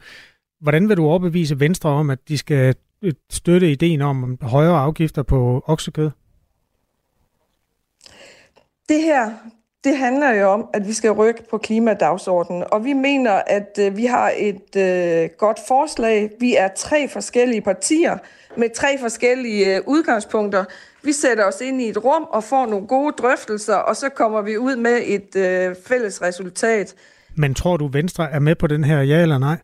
Hvordan 0.60 0.88
vil 0.88 0.96
du 0.96 1.04
overbevise 1.06 1.60
Venstre 1.60 1.90
om, 1.90 2.10
at 2.10 2.28
de 2.28 2.38
skal 2.38 2.74
øh, 3.02 3.12
støtte 3.30 3.70
ideen 3.70 4.02
om 4.02 4.38
højere 4.42 4.78
afgifter 4.78 5.22
på 5.22 5.64
oksekød? 5.66 6.10
Det 8.88 9.02
her, 9.02 9.30
det 9.84 9.96
handler 9.96 10.30
jo 10.30 10.48
om, 10.48 10.68
at 10.74 10.86
vi 10.86 10.92
skal 10.92 11.10
rykke 11.10 11.42
på 11.50 11.58
klimadagsordenen, 11.58 12.64
og 12.72 12.84
vi 12.84 12.92
mener, 12.92 13.32
at 13.46 13.78
øh, 13.80 13.96
vi 13.96 14.04
har 14.04 14.32
et 14.38 14.76
øh, 14.76 15.28
godt 15.38 15.58
forslag. 15.68 16.30
Vi 16.40 16.56
er 16.56 16.68
tre 16.76 17.08
forskellige 17.08 17.62
partier 17.62 18.18
med 18.56 18.74
tre 18.74 18.98
forskellige 19.00 19.76
øh, 19.76 19.82
udgangspunkter. 19.86 20.64
Vi 21.04 21.12
sætter 21.12 21.44
os 21.44 21.60
ind 21.60 21.80
i 21.80 21.88
et 21.88 22.04
rum 22.04 22.22
og 22.22 22.44
får 22.44 22.66
nogle 22.66 22.86
gode 22.86 23.14
drøftelser, 23.18 23.74
og 23.74 23.96
så 23.96 24.08
kommer 24.08 24.42
vi 24.42 24.58
ud 24.58 24.76
med 24.76 25.00
et 25.04 25.36
øh, 25.36 25.76
fælles 25.86 26.22
resultat. 26.22 26.94
Men 27.34 27.54
tror 27.54 27.76
du, 27.76 27.86
Venstre 27.86 28.30
er 28.30 28.38
med 28.38 28.54
på 28.54 28.66
den 28.66 28.84
her, 28.84 29.02
ja 29.02 29.22
eller 29.22 29.38
nej? 29.38 29.56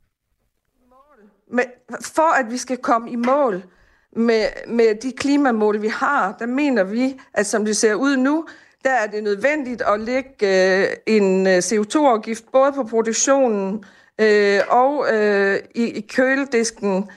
Men 1.50 1.64
for 2.00 2.34
at 2.38 2.50
vi 2.50 2.56
skal 2.56 2.76
komme 2.76 3.10
i 3.10 3.16
mål 3.16 3.64
med, 4.12 4.46
med 4.66 4.94
de 4.94 5.12
klimamål, 5.12 5.82
vi 5.82 5.88
har, 5.88 6.36
der 6.38 6.46
mener 6.46 6.84
vi, 6.84 7.20
at 7.34 7.46
som 7.46 7.64
det 7.64 7.76
ser 7.76 7.94
ud 7.94 8.16
nu, 8.16 8.46
der 8.84 8.92
er 8.92 9.06
det 9.06 9.24
nødvendigt 9.24 9.82
at 9.82 10.00
lægge 10.00 10.30
øh, 10.40 10.88
en 11.06 11.46
øh, 11.46 11.58
CO2-afgift 11.58 12.52
både 12.52 12.72
på 12.72 12.84
produktionen 12.84 13.84
øh, 14.20 14.60
og 14.68 15.06
øh, 15.12 15.58
i, 15.74 15.84
i 15.84 16.00
køledisken. 16.00 17.10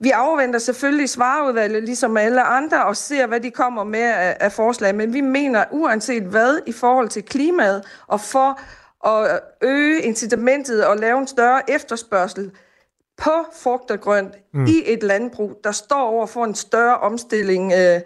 Vi 0.00 0.10
afventer 0.10 0.58
selvfølgelig 0.58 1.08
svareudvalget, 1.08 1.82
ligesom 1.82 2.16
alle 2.16 2.42
andre, 2.42 2.84
og 2.84 2.96
ser, 2.96 3.26
hvad 3.26 3.40
de 3.40 3.50
kommer 3.50 3.84
med 3.84 4.00
af, 4.00 4.36
af 4.40 4.52
forslag. 4.52 4.94
Men 4.94 5.14
vi 5.14 5.20
mener, 5.20 5.64
uanset 5.70 6.22
hvad, 6.22 6.58
i 6.66 6.72
forhold 6.72 7.08
til 7.08 7.22
klimaet, 7.22 7.84
og 8.06 8.20
for 8.20 8.60
at 9.08 9.40
øge 9.62 10.02
incitamentet 10.02 10.86
og 10.86 10.96
lave 10.96 11.18
en 11.18 11.26
større 11.26 11.70
efterspørgsel 11.70 12.50
på 13.24 13.30
frugt 13.62 13.90
og 13.90 14.00
grønt 14.00 14.34
mm. 14.54 14.64
i 14.66 14.82
et 14.86 15.02
landbrug, 15.02 15.60
der 15.64 15.72
står 15.72 16.02
over 16.08 16.26
for 16.26 16.44
en 16.44 16.54
større 16.54 16.98
omstilling, 16.98 17.72
øh, 17.72 18.00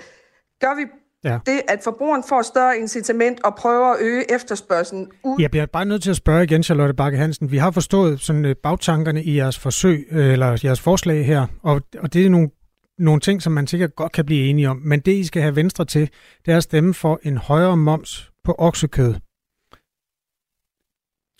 gør 0.60 0.76
vi 0.76 0.82
Ja. 1.24 1.38
Det, 1.46 1.60
at 1.68 1.80
forbrugeren 1.84 2.24
får 2.28 2.42
større 2.42 2.78
incitament 2.78 3.44
og 3.44 3.54
prøver 3.56 3.86
at 3.92 3.96
øge 4.00 4.34
efterspørgselen. 4.34 5.10
U- 5.26 5.36
Jeg 5.38 5.50
bliver 5.50 5.66
bare 5.66 5.84
nødt 5.84 6.02
til 6.02 6.10
at 6.10 6.16
spørge 6.16 6.44
igen, 6.44 6.62
Charlotte 6.62 6.94
Bakke 6.94 7.18
Hansen. 7.18 7.50
Vi 7.50 7.56
har 7.58 7.70
forstået 7.70 8.20
sådan 8.20 8.44
øh, 8.44 8.56
bagtankerne 8.62 9.22
i 9.24 9.36
jeres 9.36 9.58
forsøg, 9.58 10.06
øh, 10.10 10.32
eller 10.32 10.60
jeres 10.64 10.80
forslag 10.80 11.26
her, 11.26 11.46
og, 11.62 11.82
og 11.98 12.12
det 12.12 12.26
er 12.26 12.30
nogle, 12.30 12.50
nogle 12.98 13.20
ting, 13.20 13.42
som 13.42 13.52
man 13.52 13.66
sikkert 13.66 13.94
godt 13.96 14.12
kan 14.12 14.24
blive 14.26 14.48
enige 14.50 14.68
om. 14.70 14.76
Men 14.76 15.00
det, 15.00 15.12
I 15.12 15.24
skal 15.24 15.42
have 15.42 15.56
Venstre 15.56 15.84
til, 15.84 16.10
det 16.46 16.52
er 16.52 16.56
at 16.56 16.62
stemme 16.62 16.94
for 16.94 17.20
en 17.22 17.36
højere 17.36 17.76
moms 17.76 18.30
på 18.44 18.54
oksekød. 18.58 19.14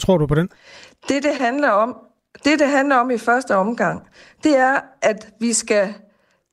Tror 0.01 0.19
du 0.19 0.27
på 0.27 0.35
den? 0.35 0.49
Det, 1.09 1.23
det 1.23 1.35
handler 1.41 1.71
om, 1.71 1.97
det, 2.45 2.59
det 2.59 2.69
handler 2.69 2.97
om 2.97 3.11
i 3.11 3.19
første 3.19 3.57
omgang, 3.57 4.03
det 4.45 4.57
er, 4.57 4.81
at 5.03 5.29
vi 5.41 5.53
skal 5.53 5.95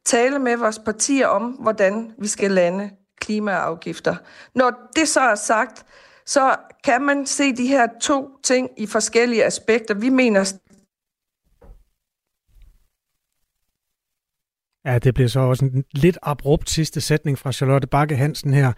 tale 0.06 0.40
med 0.40 0.58
vores 0.58 0.80
partier 0.80 1.28
om, 1.28 1.52
hvordan 1.52 2.12
vi 2.18 2.28
skal 2.28 2.52
lande 2.52 2.90
klimaafgifter. 3.22 4.16
Når 4.56 4.72
det 4.96 5.08
så 5.08 5.20
er 5.20 5.36
sagt, 5.36 5.86
så 6.26 6.56
kan 6.84 7.02
man 7.02 7.26
se 7.26 7.56
de 7.56 7.68
her 7.68 7.88
to 8.02 8.30
ting 8.44 8.70
i 8.78 8.86
forskellige 8.86 9.46
aspekter. 9.46 9.94
Vi 9.94 10.10
mener 10.10 10.54
Ja, 14.86 15.00
det 15.00 15.14
blev 15.14 15.30
så 15.30 15.40
også 15.40 15.66
en 15.66 15.84
lidt 15.92 16.18
abrupt 16.22 16.70
sidste 16.70 17.02
sætning 17.02 17.40
fra 17.40 17.52
Charlotte 17.52 17.88
Bakke 17.88 18.16
Hansen 18.16 18.54
her. 18.54 18.74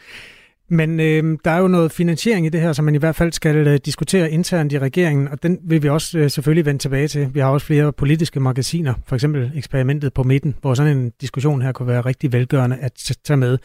Men 0.70 1.00
øh, 1.00 1.38
der 1.46 1.52
er 1.52 1.60
jo 1.60 1.68
noget 1.68 1.92
finansiering 1.92 2.46
i 2.46 2.50
det 2.50 2.62
her, 2.62 2.74
som 2.74 2.86
man 2.86 2.96
i 2.96 2.98
hvert 2.98 3.16
fald 3.16 3.32
skal 3.32 3.68
øh, 3.68 3.80
diskutere 3.86 4.32
internt 4.32 4.74
i 4.74 4.80
regeringen, 4.80 5.28
og 5.28 5.44
den 5.44 5.60
vil 5.64 5.84
vi 5.84 5.90
også 5.90 6.20
øh, 6.20 6.30
selvfølgelig 6.30 6.66
vende 6.66 6.80
tilbage 6.82 7.08
til. 7.08 7.30
Vi 7.34 7.40
har 7.40 7.50
også 7.50 7.66
flere 7.66 7.94
politiske 7.94 8.40
magasiner, 8.40 8.94
for 9.08 9.16
eksempel 9.16 9.52
eksperimentet 9.56 10.14
på 10.14 10.24
midten, 10.24 10.56
hvor 10.62 10.74
sådan 10.74 10.98
en 10.98 11.12
diskussion 11.22 11.62
her 11.62 11.72
kunne 11.72 11.88
være 11.88 12.02
rigtig 12.02 12.34
velgørende 12.34 12.78
at 12.78 13.18
tage 13.24 13.38
med 13.38 13.58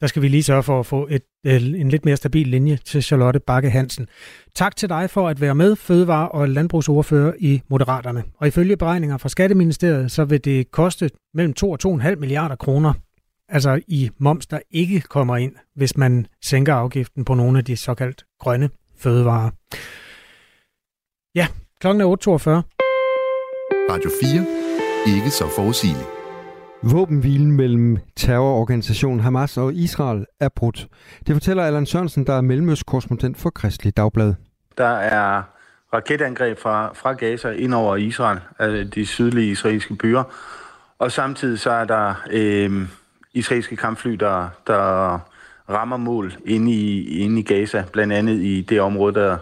der 0.00 0.06
skal 0.06 0.22
vi 0.22 0.28
lige 0.28 0.42
sørge 0.42 0.62
for 0.62 0.80
at 0.80 0.86
få 0.86 1.08
et, 1.10 1.22
øh, 1.46 1.54
en 1.62 1.88
lidt 1.88 2.04
mere 2.04 2.16
stabil 2.16 2.48
linje 2.48 2.78
til 2.84 3.02
Charlotte 3.02 3.40
Bakke 3.40 3.70
Hansen. 3.70 4.06
Tak 4.54 4.76
til 4.76 4.88
dig 4.88 5.10
for 5.10 5.28
at 5.28 5.40
være 5.40 5.54
med, 5.54 5.76
fødevare- 5.76 6.28
og 6.28 6.48
landbrugsordfører 6.48 7.32
i 7.38 7.62
Moderaterne. 7.70 8.22
Og 8.38 8.46
ifølge 8.46 8.76
beregninger 8.76 9.16
fra 9.16 9.28
Skatteministeriet, 9.28 10.10
så 10.10 10.24
vil 10.24 10.44
det 10.44 10.70
koste 10.70 11.10
mellem 11.34 11.54
2 11.54 11.70
og 11.70 11.78
2,5 11.82 12.14
milliarder 12.16 12.56
kroner, 12.56 12.92
altså 13.48 13.80
i 13.88 14.10
moms, 14.18 14.46
der 14.46 14.58
ikke 14.70 15.00
kommer 15.00 15.36
ind, 15.36 15.52
hvis 15.74 15.96
man 15.96 16.26
sænker 16.42 16.74
afgiften 16.74 17.24
på 17.24 17.34
nogle 17.34 17.58
af 17.58 17.64
de 17.64 17.76
såkaldt 17.76 18.24
grønne 18.40 18.70
fødevarer. 18.98 19.50
Ja, 21.34 21.46
klokken 21.80 22.00
er 22.00 22.06
8.42. 22.06 22.10
Radio 23.90 24.10
4. 24.22 25.16
Ikke 25.16 25.30
så 25.30 25.44
forudsigeligt. 25.56 26.08
Våbenhvilen 26.82 27.52
mellem 27.52 27.98
terrororganisationen 28.16 29.20
Hamas 29.20 29.56
og 29.56 29.74
Israel 29.74 30.26
er 30.40 30.48
brudt. 30.48 30.88
Det 31.26 31.34
fortæller 31.34 31.64
Allan 31.64 31.86
Sørensen, 31.86 32.26
der 32.26 32.32
er 32.32 32.40
mellemøstkorrespondent 32.40 33.38
for 33.38 33.50
Kristelig 33.50 33.96
Dagblad. 33.96 34.34
Der 34.78 34.88
er 34.88 35.42
raketangreb 35.92 36.58
fra, 36.58 36.92
fra 36.94 37.12
Gaza 37.12 37.50
ind 37.50 37.74
over 37.74 37.96
Israel, 37.96 38.38
altså 38.58 38.90
de 38.94 39.06
sydlige 39.06 39.50
israelske 39.50 39.94
byer. 39.94 40.22
Og 40.98 41.12
samtidig 41.12 41.58
så 41.58 41.70
er 41.70 41.84
der 41.84 42.14
øh, 42.30 42.88
israelske 43.34 43.76
kampfly, 43.76 44.10
der, 44.10 44.48
der 44.66 45.18
rammer 45.70 45.96
mål 45.96 46.32
inde 46.46 46.72
i, 46.72 47.08
inde 47.20 47.40
i 47.40 47.42
Gaza, 47.42 47.84
blandt 47.92 48.12
andet 48.12 48.42
i 48.42 48.60
det 48.60 48.80
område, 48.80 49.14
der, 49.14 49.36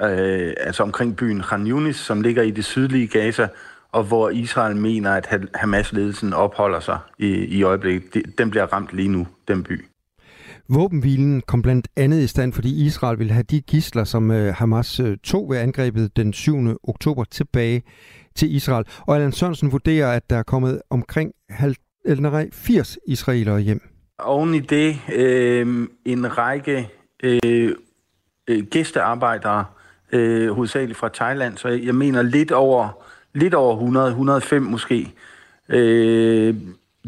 øh, 0.00 0.54
altså 0.60 0.82
omkring 0.82 1.16
byen 1.16 1.40
Khan 1.40 1.66
Yunis, 1.66 1.96
som 1.96 2.20
ligger 2.20 2.42
i 2.42 2.50
det 2.50 2.64
sydlige 2.64 3.06
Gaza, 3.06 3.48
og 3.92 4.04
hvor 4.04 4.30
Israel 4.30 4.76
mener, 4.76 5.12
at 5.12 5.28
Hamas-ledelsen 5.54 6.32
opholder 6.32 6.80
sig 6.80 6.98
i, 7.18 7.26
i 7.28 7.62
øjeblikket. 7.62 8.38
Den 8.38 8.50
bliver 8.50 8.66
ramt 8.72 8.92
lige 8.92 9.08
nu, 9.08 9.26
den 9.48 9.62
by. 9.62 9.84
Våbenhvilen 10.68 11.40
kom 11.40 11.62
blandt 11.62 11.88
andet 11.96 12.20
i 12.20 12.26
stand, 12.26 12.52
fordi 12.52 12.86
Israel 12.86 13.18
ville 13.18 13.32
have 13.32 13.42
de 13.42 13.60
gisler, 13.60 14.04
som 14.04 14.30
øh, 14.30 14.54
Hamas 14.54 15.00
øh, 15.00 15.16
tog 15.24 15.50
ved 15.50 15.58
angrebet 15.58 16.16
den 16.16 16.32
7. 16.32 16.56
oktober 16.82 17.24
tilbage 17.24 17.82
til 18.34 18.54
Israel. 18.54 18.84
Og 19.00 19.14
Allan 19.14 19.32
Sørensen 19.32 19.72
vurderer, 19.72 20.12
at 20.12 20.30
der 20.30 20.36
er 20.36 20.42
kommet 20.42 20.82
omkring 20.90 21.32
80 22.52 22.98
israelere 23.06 23.60
hjem. 23.60 23.80
Oven 24.18 24.54
i 24.54 24.60
det 24.60 24.98
øh, 25.14 25.88
en 26.04 26.38
række 26.38 26.88
øh, 27.22 27.72
øh, 28.48 28.64
gæstearbejdere, 28.64 29.64
øh, 30.12 30.50
hovedsageligt 30.50 30.98
fra 30.98 31.08
Thailand, 31.08 31.56
så 31.56 31.68
jeg 31.68 31.94
mener 31.94 32.22
lidt 32.22 32.52
over 32.52 33.06
lidt 33.36 33.54
over 33.54 33.74
100, 33.74 34.08
105 34.08 34.62
måske. 34.62 35.12
Øh, 35.68 36.54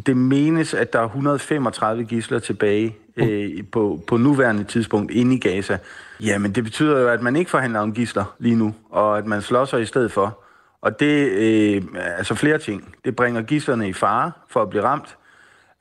det 0.07 0.17
menes, 0.17 0.75
at 0.75 0.93
der 0.93 1.01
er 1.01 1.05
135 1.05 2.05
gisler 2.05 2.39
tilbage 2.39 2.97
øh, 3.17 3.51
på, 3.73 4.01
på 4.07 4.17
nuværende 4.17 4.65
tidspunkt 4.65 5.13
inde 5.13 5.37
i 5.37 5.39
Gaza. 5.39 5.79
Jamen, 6.21 6.53
det 6.53 6.65
betyder 6.65 7.01
jo, 7.01 7.09
at 7.09 7.23
man 7.23 7.37
ikke 7.37 7.51
forhandler 7.51 7.81
om 7.81 7.95
gisler 7.95 8.35
lige 8.39 8.57
nu, 8.57 8.75
og 8.91 9.19
at 9.19 9.27
man 9.27 9.43
slår 9.43 9.65
sig 9.65 9.83
i 9.83 9.87
stedet 9.87 10.13
for. 10.13 10.39
Og 10.83 11.01
det 11.01 11.29
øh, 11.29 11.83
altså 12.19 12.35
flere 12.35 12.59
ting. 12.59 12.95
Det 13.05 13.17
bringer 13.17 13.43
gislerne 13.43 13.89
i 13.89 13.93
fare 13.93 14.33
for 14.51 14.63
at 14.63 14.71
blive 14.71 14.83
ramt, 14.83 15.17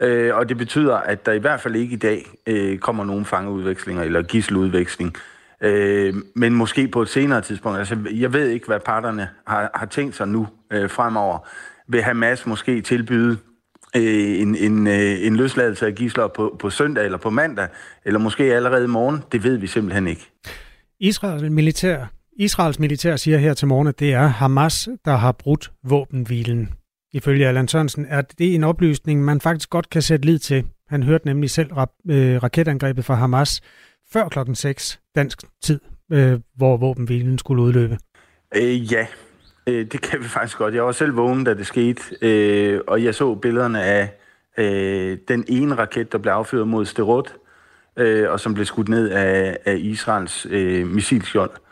øh, 0.02 0.36
og 0.36 0.50
det 0.50 0.58
betyder, 0.58 0.96
at 0.96 1.26
der 1.26 1.32
i 1.32 1.40
hvert 1.40 1.62
fald 1.62 1.76
ikke 1.76 1.94
i 1.94 2.00
dag 2.00 2.26
øh, 2.48 2.78
kommer 2.78 3.04
nogen 3.04 3.26
fangeudvekslinger 3.26 4.04
eller 4.04 4.22
gisseludveksling. 4.22 5.16
Øh, 5.62 6.14
men 6.36 6.54
måske 6.54 6.88
på 6.88 7.02
et 7.02 7.10
senere 7.10 7.42
tidspunkt. 7.42 7.80
Altså, 7.80 7.98
jeg 8.14 8.34
ved 8.34 8.50
ikke, 8.50 8.68
hvad 8.68 8.80
parterne 8.80 9.30
har, 9.48 9.72
har 9.74 9.86
tænkt 9.86 10.16
sig 10.16 10.28
nu 10.28 10.48
øh, 10.72 10.90
fremover. 10.90 11.48
Vil 11.88 12.04
Hamas 12.04 12.46
måske 12.46 12.82
tilbyde 12.82 13.38
øh, 13.96 14.42
en, 14.42 14.56
en, 14.56 14.88
øh, 14.88 15.26
en 15.28 15.36
løsladelse 15.36 15.86
af 15.86 15.96
gisler 15.96 16.28
på, 16.28 16.56
på 16.60 16.70
søndag 16.70 17.06
eller 17.06 17.18
på 17.18 17.30
mandag, 17.30 17.68
eller 18.06 18.20
måske 18.20 18.44
allerede 18.44 18.84
i 18.84 18.88
morgen? 18.88 19.24
Det 19.32 19.44
ved 19.44 19.58
vi 19.58 19.68
simpelthen 19.68 20.08
ikke. 20.08 20.32
Israels 21.00 21.52
militær, 21.52 22.06
Israels 22.40 22.80
militær 22.80 23.16
siger 23.16 23.38
her 23.38 23.54
til 23.54 23.68
morgen, 23.68 23.88
at 23.88 24.00
det 24.00 24.14
er 24.14 24.28
Hamas, 24.28 24.90
der 25.06 25.16
har 25.16 25.32
brudt 25.32 25.72
våbenhvilen. 25.84 26.70
Ifølge 27.14 27.48
Allan 27.48 27.68
Sørensen 27.68 28.06
er 28.10 28.22
det 28.22 28.56
en 28.56 28.64
oplysning, 28.64 29.26
man 29.26 29.42
faktisk 29.42 29.70
godt 29.70 29.90
kan 29.90 30.02
sætte 30.02 30.26
lid 30.26 30.40
til. 30.40 30.66
Han 30.90 31.04
hørte 31.04 31.26
nemlig 31.26 31.50
selv 31.50 31.72
øh, 32.10 32.44
raketangrebet 32.44 33.06
fra 33.06 33.16
Hamas 33.16 33.62
før 34.14 34.28
klokken 34.30 34.56
6 34.56 35.00
dansk 35.16 35.40
tid, 35.64 35.80
øh, 36.12 36.40
hvor 36.56 36.78
våbenhvilen 36.78 37.38
skulle 37.38 37.64
udløbe? 37.64 37.98
Øh, 38.56 38.94
ja, 38.94 39.08
Øh, 39.68 39.86
det 39.86 40.02
kan 40.02 40.20
vi 40.20 40.28
faktisk 40.28 40.58
godt. 40.58 40.74
Jeg 40.76 40.86
var 40.86 40.92
selv 40.92 41.18
vågen, 41.18 41.44
da 41.44 41.54
det 41.54 41.68
skete, 41.68 42.02
øh, 42.22 42.82
og 42.88 43.04
jeg 43.04 43.16
så 43.16 43.36
billederne 43.36 43.84
af 43.84 44.10
øh, 44.58 45.18
den 45.28 45.46
ene 45.48 45.76
raket, 45.76 46.12
der 46.12 46.18
blev 46.18 46.32
affyret 46.32 46.68
mod 46.68 46.86
Sterot, 46.86 47.34
øh, 47.98 48.32
og 48.32 48.40
som 48.40 48.54
blev 48.54 48.66
skudt 48.66 48.90
ned 48.90 49.10
af, 49.10 49.58
af 49.66 49.78
Israels 49.78 50.48
øh, 50.50 50.88
missilskjold. 50.88 51.52
Øh, 51.52 51.67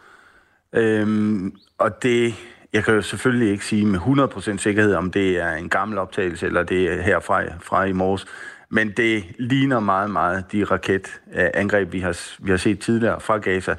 Øhm, 0.76 1.56
og 1.78 2.04
det, 2.04 2.36
jeg 2.74 2.84
kan 2.84 2.94
jo 2.94 3.02
selvfølgelig 3.02 3.52
ikke 3.52 3.66
sige 3.66 3.86
med 3.86 4.00
100% 4.00 4.58
sikkerhed, 4.58 4.94
om 4.94 5.12
det 5.12 5.38
er 5.38 5.52
en 5.52 5.70
gammel 5.70 5.98
optagelse, 5.98 6.46
eller 6.46 6.64
det 6.64 6.94
er 6.94 7.02
herfra 7.02 7.44
fra 7.60 7.84
i 7.84 7.92
morges. 7.92 8.26
Men 8.70 8.92
det 8.92 9.24
ligner 9.40 9.80
meget, 9.80 10.12
meget 10.12 10.52
de 10.52 10.64
raketangreb, 10.64 11.92
vi 11.92 12.00
har, 12.00 12.44
vi 12.44 12.50
har 12.50 12.58
set 12.58 12.80
tidligere 12.80 13.22
fra 13.22 13.38
Gaza. 13.38 13.76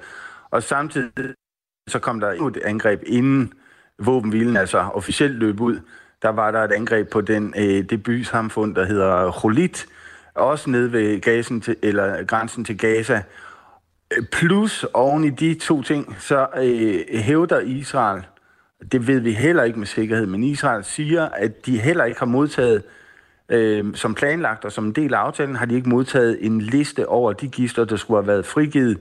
Og 0.51 0.63
samtidig 0.63 1.35
så 1.89 1.99
kom 1.99 2.21
der 2.21 2.47
et 2.47 2.57
angreb 2.65 3.03
inden 3.07 3.53
våbenhvilen 3.99 4.57
altså 4.57 4.79
officielt 4.79 5.35
løb 5.35 5.61
ud. 5.61 5.81
Der 6.23 6.29
var 6.29 6.51
der 6.51 6.65
et 6.65 6.73
angreb 6.73 7.11
på 7.11 7.21
den, 7.21 7.55
øh, 7.57 7.91
det 7.91 8.03
bysamfund, 8.03 8.75
der 8.75 8.85
hedder 8.85 9.31
Holit, 9.31 9.87
også 10.35 10.71
nede 10.71 10.93
ved 10.93 11.21
gasen 11.21 11.61
til, 11.61 11.77
eller 11.83 12.25
grænsen 12.25 12.65
til 12.65 12.79
Gaza. 12.79 13.23
Øh, 14.11 14.25
plus 14.33 14.87
oven 14.95 15.25
i 15.25 15.31
de 15.31 15.55
to 15.55 15.83
ting, 15.83 16.17
så 16.19 16.47
øh, 16.57 17.21
hævder 17.21 17.61
Israel, 17.61 18.23
det 18.93 19.07
ved 19.07 19.21
vi 19.21 19.33
heller 19.33 19.63
ikke 19.63 19.79
med 19.79 19.87
sikkerhed, 19.87 20.27
men 20.27 20.43
Israel 20.43 20.85
siger, 20.85 21.29
at 21.29 21.67
de 21.67 21.79
heller 21.79 22.05
ikke 22.05 22.19
har 22.19 22.27
modtaget, 22.27 22.83
øh, 23.49 23.95
som 23.95 24.15
planlagt 24.15 24.65
og 24.65 24.73
som 24.73 24.85
en 24.85 24.93
del 24.93 25.15
af 25.15 25.19
aftalen, 25.19 25.57
har 25.57 25.67
de 25.67 25.75
ikke 25.75 25.89
modtaget 25.89 26.47
en 26.47 26.61
liste 26.61 27.09
over 27.09 27.33
de 27.33 27.49
gister, 27.49 27.85
der 27.85 27.97
skulle 27.97 28.23
have 28.23 28.27
været 28.27 28.47
frigivet 28.47 28.99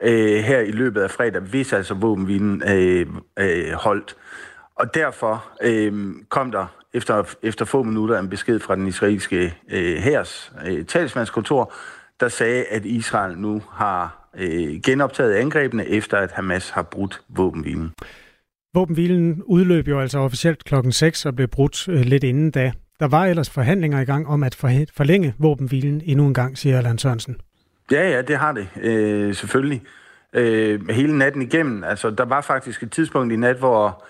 øh, 0.00 0.44
her 0.44 0.60
i 0.60 0.70
løbet 0.70 1.00
af 1.00 1.10
fredag, 1.10 1.40
hvis 1.40 1.72
altså 1.72 1.94
våbenvinden 1.94 2.62
øh, 2.68 3.06
øh, 3.38 3.72
holdt. 3.72 4.16
Og 4.76 4.94
derfor 4.94 5.44
øh, 5.62 6.14
kom 6.28 6.50
der 6.50 6.66
efter, 6.94 7.24
efter 7.42 7.64
få 7.64 7.82
minutter 7.82 8.18
en 8.18 8.28
besked 8.28 8.60
fra 8.60 8.76
den 8.76 8.86
israelske 8.86 9.58
øh, 9.70 9.96
hærs 9.96 10.52
øh, 10.66 10.84
talsmandskontor, 10.84 11.72
der 12.20 12.28
sagde, 12.28 12.64
at 12.64 12.84
Israel 12.84 13.38
nu 13.38 13.62
har 13.72 14.23
øh, 14.38 14.80
genoptaget 14.84 15.34
angrebene, 15.34 15.88
efter 15.88 16.18
at 16.18 16.32
Hamas 16.32 16.70
har 16.70 16.82
brudt 16.82 17.20
våbenhvilen. 17.28 17.92
Våbenhvilen 18.74 19.42
udløb 19.46 19.88
jo 19.88 20.00
altså 20.00 20.18
officielt 20.18 20.64
klokken 20.64 20.92
6 20.92 21.26
og 21.26 21.36
blev 21.36 21.48
brudt 21.48 21.88
øh, 21.88 22.00
lidt 22.00 22.24
inden 22.24 22.50
da. 22.50 22.72
Der 23.00 23.08
var 23.08 23.26
ellers 23.26 23.50
forhandlinger 23.50 24.00
i 24.00 24.04
gang 24.04 24.26
om 24.26 24.42
at 24.42 24.54
forlænge 24.96 25.34
våbenhvilen 25.38 26.02
endnu 26.04 26.26
en 26.26 26.34
gang, 26.34 26.58
siger 26.58 26.78
Allan 26.78 26.98
Sørensen. 26.98 27.36
Ja, 27.90 28.10
ja, 28.10 28.22
det 28.22 28.36
har 28.36 28.52
det. 28.52 28.68
Øh, 28.82 29.34
selvfølgelig. 29.34 29.82
Øh, 30.32 30.88
hele 30.90 31.18
natten 31.18 31.42
igennem. 31.42 31.84
Altså, 31.84 32.10
der 32.10 32.24
var 32.24 32.40
faktisk 32.40 32.82
et 32.82 32.92
tidspunkt 32.92 33.32
i 33.32 33.36
nat, 33.36 33.56
hvor 33.56 34.04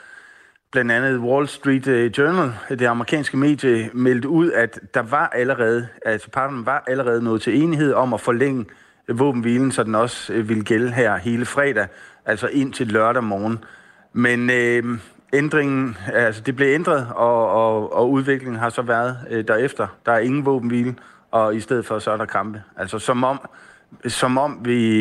blandt 0.73 0.93
andet 0.93 1.19
Wall 1.19 1.49
Street 1.49 1.87
øh, 1.87 2.11
Journal, 2.19 2.53
det 2.69 2.87
amerikanske 2.87 3.37
medie, 3.37 3.91
meldte 3.93 4.29
ud, 4.29 4.53
at 4.53 4.81
der 4.95 5.03
var 5.03 5.29
allerede, 5.29 5.89
altså 6.05 6.31
parterne 6.31 6.67
var 6.67 6.85
allerede 6.87 7.25
nået 7.25 7.43
til 7.43 7.63
enighed 7.63 7.93
om 7.93 8.15
at 8.15 8.21
forlænge 8.21 8.65
våbenhvilen, 9.13 9.73
så 9.73 9.85
den 9.85 9.95
også 9.95 10.33
øh, 10.33 10.49
vil 10.49 10.65
gælde 10.65 10.93
her 10.93 11.17
hele 11.17 11.45
fredag, 11.45 11.87
altså 12.25 12.47
ind 12.47 12.73
til 12.73 12.87
lørdag 12.87 13.25
morgen. 13.25 13.65
Men 14.13 14.51
øh, 14.51 14.99
ændringen, 15.33 15.97
altså 16.13 16.41
det 16.41 16.57
blev 16.57 16.75
ændret, 16.75 17.09
og, 17.11 17.51
og, 17.51 17.97
og 17.97 18.11
udviklingen 18.11 18.59
har 18.59 18.71
så 18.71 18.83
været 18.83 19.19
øh, 19.31 19.49
derefter. 19.49 19.87
Der 20.07 20.13
er 20.13 20.19
ingen 20.19 20.47
våbenhvile, 20.47 20.95
og 21.31 21.57
i 21.57 21.61
stedet 21.61 21.87
for 21.87 21.99
så 21.99 22.11
er 22.11 22.17
der 22.17 22.25
kampe. 22.25 22.63
Altså 22.77 22.99
som 22.99 23.25
om, 23.25 23.41
som 24.07 24.39
om 24.39 24.61
vi, 24.65 25.01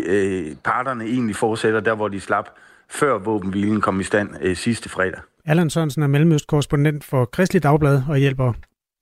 øh, 0.00 0.56
parterne 0.64 1.04
egentlig 1.04 1.36
fortsætter 1.36 1.80
der, 1.80 1.94
hvor 1.94 2.08
de 2.08 2.20
slap, 2.20 2.50
før 2.90 3.18
våbenhvilen 3.18 3.80
kom 3.80 4.00
i 4.00 4.04
stand 4.04 4.30
øh, 4.40 4.56
sidste 4.56 4.88
fredag. 4.88 5.20
Allan 5.46 5.70
Sørensen 5.70 6.02
er 6.02 6.06
mellemøstkorrespondent 6.06 7.04
for 7.04 7.24
Kristelig 7.24 7.62
Dagblad 7.62 8.02
og 8.08 8.16
hjælper 8.18 8.52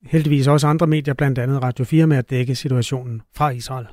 heldigvis 0.06 0.46
også 0.46 0.66
andre 0.66 0.86
medier, 0.86 1.14
blandt 1.14 1.38
andet 1.38 1.62
Radio 1.62 1.84
4, 1.84 2.06
med 2.06 2.16
at 2.16 2.30
dække 2.30 2.54
situationen 2.54 3.22
fra 3.36 3.50
Israel. 3.50 3.86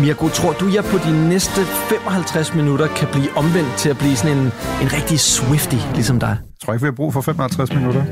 Mirko, 0.00 0.28
tror 0.28 0.52
du, 0.52 0.68
jeg 0.74 0.84
på 0.84 0.98
de 0.98 1.28
næste 1.28 1.60
55 1.64 2.54
minutter 2.54 2.86
kan 2.86 3.08
blive 3.12 3.36
omvendt 3.36 3.72
til 3.76 3.88
at 3.88 3.98
blive 3.98 4.16
sådan 4.16 4.36
en, 4.36 4.44
en 4.82 4.92
rigtig 4.92 5.20
swifty, 5.20 5.76
ligesom 5.94 6.20
dig? 6.20 6.28
Jeg 6.28 6.54
tror 6.64 6.72
ikke, 6.72 6.82
vi 6.82 6.86
har 6.86 6.92
brug 6.92 7.12
for 7.12 7.20
55 7.20 7.74
minutter. 7.74 8.04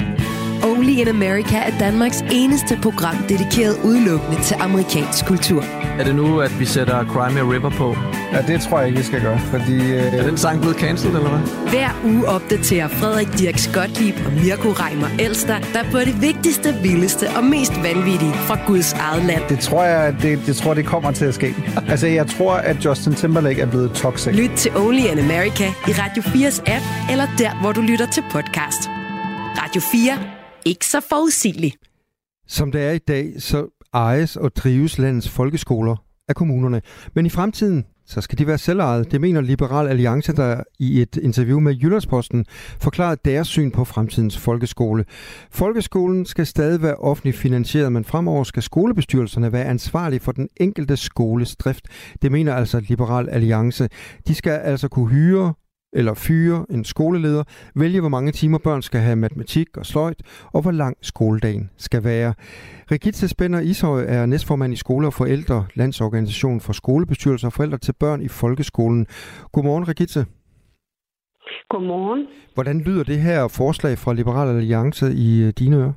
Only 0.64 0.90
in 0.90 1.08
America 1.08 1.56
er 1.56 1.78
Danmarks 1.78 2.24
eneste 2.32 2.78
program 2.82 3.16
dedikeret 3.28 3.76
udelukkende 3.84 4.42
til 4.42 4.56
amerikansk 4.60 5.26
kultur. 5.26 5.62
Er 5.98 6.04
det 6.04 6.14
nu, 6.14 6.40
at 6.40 6.60
vi 6.60 6.64
sætter 6.64 7.04
Crime 7.04 7.52
River 7.52 7.70
på? 7.70 7.96
Ja, 8.32 8.42
det 8.42 8.60
tror 8.60 8.78
jeg 8.78 8.88
ikke, 8.88 8.98
vi 8.98 9.04
skal 9.04 9.20
gøre, 9.22 9.38
fordi... 9.38 9.76
Øh... 9.92 10.14
Er 10.14 10.22
den 10.22 10.36
sang 10.36 10.60
blevet 10.60 10.76
cancelled, 10.76 11.16
eller 11.16 11.30
hvad? 11.30 11.70
Hver 11.70 11.90
uge 12.04 12.28
opdaterer 12.28 12.88
Frederik 12.88 13.28
Dirk 13.38 13.58
Gottlieb 13.74 14.14
og 14.26 14.32
Mirko 14.32 14.68
Reimer 14.68 15.08
Elster, 15.18 15.58
der 15.74 15.82
på 15.92 15.98
det 15.98 16.20
vigtigste, 16.20 16.74
vildeste 16.82 17.26
og 17.36 17.44
mest 17.44 17.72
vanvittige 17.82 18.32
fra 18.32 18.58
Guds 18.66 18.92
eget 18.92 19.24
land. 19.24 19.42
Det 19.48 19.58
tror 19.58 19.84
jeg, 19.84 20.16
det, 20.22 20.38
det 20.46 20.56
tror, 20.56 20.74
det 20.74 20.86
kommer 20.86 21.10
til 21.12 21.24
at 21.24 21.34
ske. 21.34 21.54
altså, 21.92 22.06
jeg 22.06 22.26
tror, 22.26 22.54
at 22.54 22.84
Justin 22.84 23.14
Timberlake 23.14 23.60
er 23.60 23.66
blevet 23.66 23.92
toxic. 23.92 24.34
Lyt 24.34 24.50
til 24.56 24.76
Only 24.76 25.04
in 25.12 25.18
America 25.18 25.66
i 25.90 25.92
Radio 26.02 26.22
4's 26.22 26.58
app, 26.74 26.84
eller 27.10 27.26
der, 27.38 27.60
hvor 27.60 27.72
du 27.72 27.80
lytter 27.80 28.06
til 28.10 28.24
podcast. 28.30 28.82
Radio 29.62 29.80
4 29.80 30.18
ikke 30.64 30.86
så 30.86 31.00
forudsigeligt. 31.08 31.76
Som 32.46 32.72
det 32.72 32.82
er 32.82 32.90
i 32.90 32.98
dag, 32.98 33.32
så 33.38 33.66
ejes 33.94 34.36
og 34.36 34.56
drives 34.56 34.98
landets 34.98 35.28
folkeskoler 35.28 35.96
af 36.28 36.34
kommunerne. 36.34 36.82
Men 37.14 37.26
i 37.26 37.30
fremtiden, 37.30 37.84
så 38.10 38.20
skal 38.20 38.38
de 38.38 38.46
være 38.46 38.58
selvejede. 38.58 39.04
Det 39.04 39.20
mener 39.20 39.40
Liberal 39.40 39.88
Alliance, 39.88 40.32
der 40.32 40.62
i 40.78 41.02
et 41.02 41.16
interview 41.16 41.60
med 41.60 41.74
Jyllandsposten 41.74 42.44
forklarede 42.80 43.20
deres 43.24 43.48
syn 43.48 43.70
på 43.70 43.84
fremtidens 43.84 44.38
folkeskole. 44.38 45.04
Folkeskolen 45.50 46.26
skal 46.26 46.46
stadig 46.46 46.82
være 46.82 46.94
offentligt 46.94 47.36
finansieret, 47.36 47.92
men 47.92 48.04
fremover 48.04 48.44
skal 48.44 48.62
skolebestyrelserne 48.62 49.52
være 49.52 49.64
ansvarlige 49.64 50.20
for 50.20 50.32
den 50.32 50.48
enkelte 50.56 50.96
skoles 50.96 51.56
drift. 51.56 51.88
Det 52.22 52.32
mener 52.32 52.54
altså 52.54 52.80
Liberal 52.88 53.28
Alliance. 53.28 53.88
De 54.28 54.34
skal 54.34 54.52
altså 54.52 54.88
kunne 54.88 55.08
hyre 55.08 55.54
eller 55.92 56.14
fyre 56.14 56.66
en 56.70 56.84
skoleleder, 56.84 57.44
vælge 57.74 58.00
hvor 58.00 58.08
mange 58.08 58.32
timer 58.32 58.58
børn 58.58 58.82
skal 58.82 59.00
have 59.00 59.16
matematik 59.16 59.76
og 59.76 59.86
sløjt, 59.86 60.20
og 60.54 60.62
hvor 60.62 60.70
lang 60.70 60.96
skoledagen 61.02 61.70
skal 61.76 62.04
være. 62.04 62.34
Regitze 62.92 63.28
Spænder 63.28 63.60
Ishøj 63.60 64.00
er 64.08 64.26
næstformand 64.26 64.72
i 64.72 64.76
Skole 64.76 65.06
og 65.06 65.12
Forældre, 65.12 65.66
Landsorganisation 65.74 66.60
for 66.60 66.72
Skolebestyrelser 66.72 67.46
og 67.48 67.52
Forældre 67.52 67.78
til 67.78 67.94
Børn 68.00 68.22
i 68.22 68.28
Folkeskolen. 68.28 69.06
Godmorgen, 69.52 69.88
Regitze. 69.88 70.24
Godmorgen. 71.68 72.26
Hvordan 72.54 72.80
lyder 72.86 73.04
det 73.04 73.18
her 73.28 73.40
forslag 73.60 73.94
fra 73.98 74.14
Liberal 74.14 74.48
Alliance 74.56 75.06
i 75.26 75.28
øh, 75.46 75.52
dine 75.60 75.76
ører? 75.76 75.92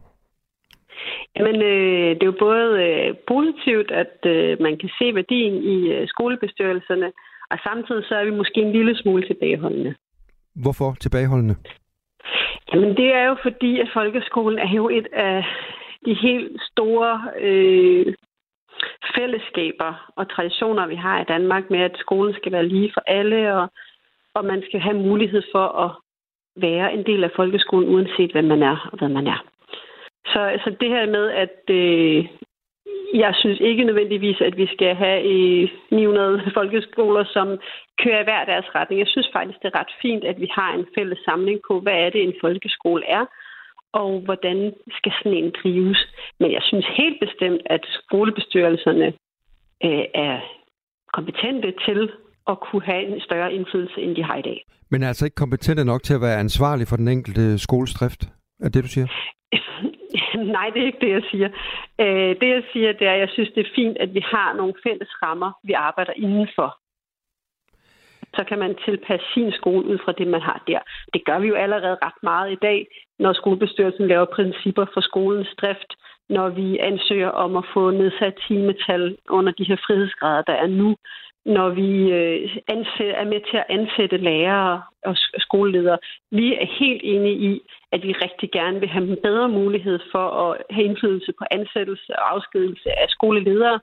Jamen, 1.36 1.58
øh, 1.72 2.10
det 2.16 2.24
er 2.24 2.32
jo 2.34 2.46
både 2.50 2.68
øh, 2.88 3.10
positivt, 3.34 3.90
at 3.92 4.16
øh, 4.26 4.62
man 4.66 4.78
kan 4.82 4.90
se 5.00 5.16
værdien 5.16 5.56
i 5.76 5.78
øh, 5.94 6.08
skolebestyrelserne, 6.08 7.12
og 7.54 7.60
samtidig 7.64 8.04
så 8.06 8.16
er 8.16 8.26
vi 8.26 8.32
måske 8.32 8.60
en 8.62 8.72
lille 8.72 8.96
smule 8.96 9.28
tilbageholdende. 9.28 9.96
Hvorfor 10.64 10.96
tilbageholdende? 11.00 11.56
Jamen 12.74 12.98
det 12.98 13.10
er 13.14 13.24
jo 13.24 13.36
fordi, 13.44 13.80
at 13.80 13.90
folkeskolen 13.94 14.60
er 14.60 14.72
jo 14.76 14.90
et 14.90 15.08
af 15.14 15.46
de 16.06 16.14
helt 16.14 16.62
store 16.72 17.22
øh, 17.40 18.14
fællesskaber 19.16 20.12
og 20.16 20.30
traditioner, 20.30 20.88
vi 20.88 20.96
har 20.96 21.22
i 21.22 21.30
Danmark 21.34 21.70
med, 21.70 21.80
at 21.80 21.98
skolen 22.00 22.34
skal 22.34 22.52
være 22.52 22.68
lige 22.68 22.92
for 22.94 23.04
alle, 23.08 23.56
og, 23.56 23.68
og 24.34 24.46
man 24.46 24.64
skal 24.68 24.80
have 24.80 24.98
mulighed 24.98 25.44
for 25.52 25.68
at 25.86 25.92
være 26.56 26.94
en 26.94 27.06
del 27.06 27.24
af 27.24 27.32
folkeskolen, 27.36 27.90
uanset 27.96 28.32
hvem 28.32 28.46
man 28.46 28.64
er 28.64 28.90
og 28.92 28.98
hvad 28.98 29.10
man 29.10 29.28
er. 29.28 29.46
Så 30.26 30.40
altså 30.40 30.76
det 30.80 30.90
her 30.90 31.06
med, 31.06 31.30
at 31.30 31.60
øh, 31.70 32.26
jeg 33.14 33.34
synes 33.36 33.60
ikke 33.60 33.84
nødvendigvis, 33.84 34.42
at 34.42 34.58
vi 34.58 34.68
skal 34.76 34.96
have 34.96 35.20
øh, 35.34 35.70
900 35.92 36.52
folkeskoler, 36.54 37.24
som 37.36 37.48
kører 38.04 38.22
i 38.22 38.24
hver 38.24 38.46
deres 38.46 38.76
retning. 38.76 39.00
Jeg 39.00 39.08
synes 39.08 39.30
faktisk, 39.34 39.60
det 39.62 39.68
er 39.74 39.80
ret 39.80 39.94
fint, 40.02 40.24
at 40.24 40.40
vi 40.40 40.50
har 40.52 40.74
en 40.74 40.86
fælles 40.98 41.20
samling 41.26 41.60
på, 41.68 41.80
hvad 41.80 41.94
er 41.94 42.10
det, 42.10 42.24
en 42.24 42.36
folkeskole 42.42 43.04
er, 43.08 43.26
og 43.94 44.20
hvordan 44.20 44.74
skal 44.98 45.12
sådan 45.18 45.38
en 45.38 45.52
drives. 45.64 46.02
Men 46.40 46.52
jeg 46.52 46.62
synes 46.70 46.86
helt 46.98 47.20
bestemt, 47.26 47.62
at 47.66 47.84
skolebestyrelserne 48.00 49.08
øh, 49.86 50.06
er 50.14 50.40
kompetente 51.14 51.74
til 51.86 52.12
at 52.52 52.60
kunne 52.60 52.86
have 52.92 53.04
en 53.08 53.22
større 53.22 53.54
indflydelse, 53.54 54.02
end 54.02 54.16
de 54.16 54.24
har 54.24 54.38
i 54.38 54.42
dag. 54.42 54.66
Men 54.92 55.04
er 55.04 55.08
altså 55.08 55.26
ikke 55.26 55.36
kompetente 55.36 55.86
nok 55.86 56.04
til 56.04 56.14
at 56.14 56.22
være 56.22 56.40
ansvarlig 56.40 56.88
for 56.88 56.96
den 56.96 57.08
enkelte 57.08 57.60
skoles 57.60 57.94
drift? 57.94 58.22
Er 58.64 58.70
det, 58.70 58.84
du 58.84 58.88
siger? 58.88 59.08
Nej, 60.56 60.70
det 60.74 60.82
er 60.82 60.86
ikke 60.86 61.06
det, 61.06 61.12
jeg 61.18 61.24
siger. 61.32 61.50
Øh, 62.02 62.32
det, 62.42 62.50
jeg 62.56 62.64
siger, 62.74 62.92
det 62.92 63.08
er, 63.08 63.14
at 63.14 63.20
jeg 63.20 63.30
synes, 63.34 63.50
det 63.56 63.62
er 63.66 63.76
fint, 63.76 63.98
at 63.98 64.14
vi 64.14 64.24
har 64.34 64.54
nogle 64.54 64.74
fælles 64.84 65.12
rammer, 65.24 65.52
vi 65.64 65.74
arbejder 65.74 66.14
indenfor. 66.16 66.70
Så 68.38 68.44
kan 68.50 68.60
man 68.60 68.76
tilpasse 68.86 69.26
sin 69.34 69.52
skole 69.52 69.86
ud 69.92 69.98
fra 70.06 70.12
det, 70.12 70.28
man 70.28 70.42
har 70.42 70.64
der. 70.68 70.80
Det 71.14 71.26
gør 71.26 71.40
vi 71.40 71.48
jo 71.48 71.56
allerede 71.56 71.98
ret 72.06 72.20
meget 72.24 72.52
i 72.52 72.62
dag, 72.62 72.88
når 73.20 73.34
skolebestyrelsen 73.34 74.08
laver 74.08 74.26
principper 74.26 74.86
for 74.94 75.02
skolens 75.02 75.54
drift, 75.62 75.92
når 76.30 76.50
vi 76.50 76.78
ansøger 76.78 77.30
om 77.30 77.58
at 77.58 77.66
få 77.74 77.92
nedsat 77.92 78.36
timetal 78.48 79.18
under 79.30 79.52
de 79.52 79.68
her 79.68 79.76
frihedsgrader, 79.86 80.42
der 80.42 80.54
er 80.54 80.68
nu 80.68 80.96
når 81.46 81.70
vi 81.70 82.12
øh, 82.12 82.58
ansætter, 82.68 83.16
ansæt, 83.16 83.22
er 83.22 83.26
med 83.26 83.42
til 83.50 83.58
at 83.58 83.70
ansætte 83.70 84.18
lærere 84.18 84.82
og 85.06 85.16
skoleledere. 85.38 85.98
Vi 86.32 86.54
er 86.54 86.68
helt 86.80 87.02
enige 87.04 87.38
i, 87.52 87.62
at 87.92 88.04
vi 88.04 88.12
rigtig 88.12 88.52
gerne 88.52 88.80
vil 88.80 88.90
have 88.90 89.08
en 89.12 89.18
bedre 89.24 89.50
mulighed 89.50 90.00
for 90.12 90.28
at 90.44 90.58
have 90.70 90.86
indflydelse 90.86 91.34
på 91.40 91.46
ansættelse 91.52 92.12
og 92.20 92.34
afskedelse 92.36 92.90
af 93.00 93.08
skoleledere, 93.10 93.80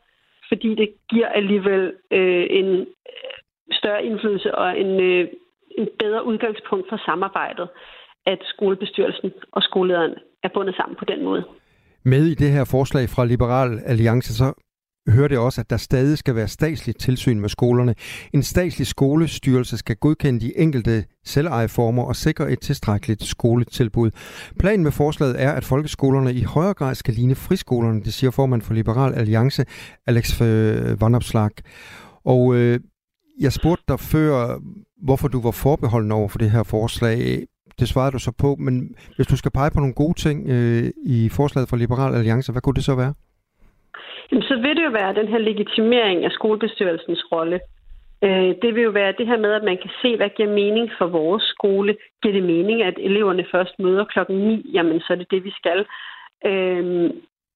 fordi 0.48 0.74
det 0.74 0.88
giver 1.10 1.28
alligevel 1.28 1.92
øh, 2.10 2.46
en 2.50 2.68
øh, 2.80 3.34
større 3.72 4.04
indflydelse 4.04 4.54
og 4.54 4.80
en, 4.80 5.00
øh, 5.00 5.28
en 5.78 5.88
bedre 5.98 6.26
udgangspunkt 6.26 6.86
for 6.88 7.00
samarbejdet, 7.06 7.68
at 8.26 8.38
skolebestyrelsen 8.44 9.32
og 9.52 9.62
skolelederen 9.62 10.14
er 10.42 10.48
bundet 10.54 10.74
sammen 10.76 10.96
på 10.96 11.04
den 11.04 11.24
måde. 11.24 11.44
Med 12.04 12.26
i 12.26 12.34
det 12.34 12.50
her 12.50 12.64
forslag 12.70 13.08
fra 13.08 13.24
Liberal 13.24 13.80
Alliance, 13.86 14.34
så 14.34 14.54
hører 15.08 15.28
det 15.28 15.38
også, 15.38 15.60
at 15.60 15.70
der 15.70 15.76
stadig 15.76 16.18
skal 16.18 16.34
være 16.34 16.48
statsligt 16.48 17.00
tilsyn 17.00 17.40
med 17.40 17.48
skolerne. 17.48 17.94
En 18.32 18.42
statslig 18.42 18.86
skolestyrelse 18.86 19.76
skal 19.76 19.96
godkende 19.96 20.40
de 20.40 20.58
enkelte 20.58 21.04
selvejeformer 21.24 22.02
og 22.02 22.16
sikre 22.16 22.52
et 22.52 22.60
tilstrækkeligt 22.60 23.24
skoletilbud. 23.24 24.10
Planen 24.58 24.84
med 24.84 24.92
forslaget 24.92 25.42
er, 25.42 25.52
at 25.52 25.64
folkeskolerne 25.64 26.34
i 26.34 26.42
højere 26.42 26.74
grad 26.74 26.94
skal 26.94 27.14
ligne 27.14 27.34
friskolerne, 27.34 28.02
det 28.02 28.14
siger 28.14 28.30
formand 28.30 28.62
for 28.62 28.74
Liberal 28.74 29.14
Alliance, 29.14 29.64
Alex 30.06 30.40
øh, 30.40 31.00
Vanopslag. 31.00 31.50
Og 32.24 32.54
øh, 32.54 32.80
jeg 33.40 33.52
spurgte 33.52 33.84
dig 33.88 34.00
før, 34.00 34.58
hvorfor 35.02 35.28
du 35.28 35.40
var 35.40 35.50
forbeholden 35.50 36.12
over 36.12 36.28
for 36.28 36.38
det 36.38 36.50
her 36.50 36.62
forslag. 36.62 37.46
Det 37.78 37.88
svarede 37.88 38.12
du 38.12 38.18
så 38.18 38.32
på, 38.38 38.56
men 38.58 38.94
hvis 39.16 39.26
du 39.26 39.36
skal 39.36 39.50
pege 39.50 39.70
på 39.70 39.80
nogle 39.80 39.94
gode 39.94 40.20
ting 40.20 40.48
øh, 40.48 40.90
i 41.06 41.28
forslaget 41.28 41.68
fra 41.68 41.76
Liberal 41.76 42.14
Alliance, 42.14 42.52
hvad 42.52 42.62
kunne 42.62 42.74
det 42.74 42.84
så 42.84 42.94
være? 42.94 43.14
Jamen, 44.30 44.42
så 44.42 44.56
vil 44.56 44.76
det 44.76 44.84
jo 44.84 44.90
være 44.90 45.14
den 45.14 45.28
her 45.28 45.38
legitimering 45.38 46.24
af 46.24 46.30
skolebestyrelsens 46.30 47.24
rolle. 47.32 47.60
Øh, 48.24 48.54
det 48.62 48.74
vil 48.74 48.82
jo 48.82 48.90
være 48.90 49.14
det 49.18 49.26
her 49.26 49.38
med, 49.38 49.52
at 49.52 49.64
man 49.64 49.78
kan 49.78 49.90
se, 50.02 50.16
hvad 50.16 50.30
giver 50.36 50.48
mening 50.48 50.90
for 50.98 51.06
vores 51.06 51.42
skole. 51.42 51.96
Giver 52.22 52.34
det 52.34 52.42
mening, 52.42 52.82
at 52.82 52.98
eleverne 52.98 53.44
først 53.50 53.78
møder 53.78 54.04
klokken 54.04 54.36
9? 54.36 54.70
Jamen, 54.72 55.00
så 55.00 55.12
er 55.12 55.16
det 55.16 55.30
det, 55.30 55.44
vi 55.44 55.50
skal. 55.50 55.86
Øh, 56.46 57.10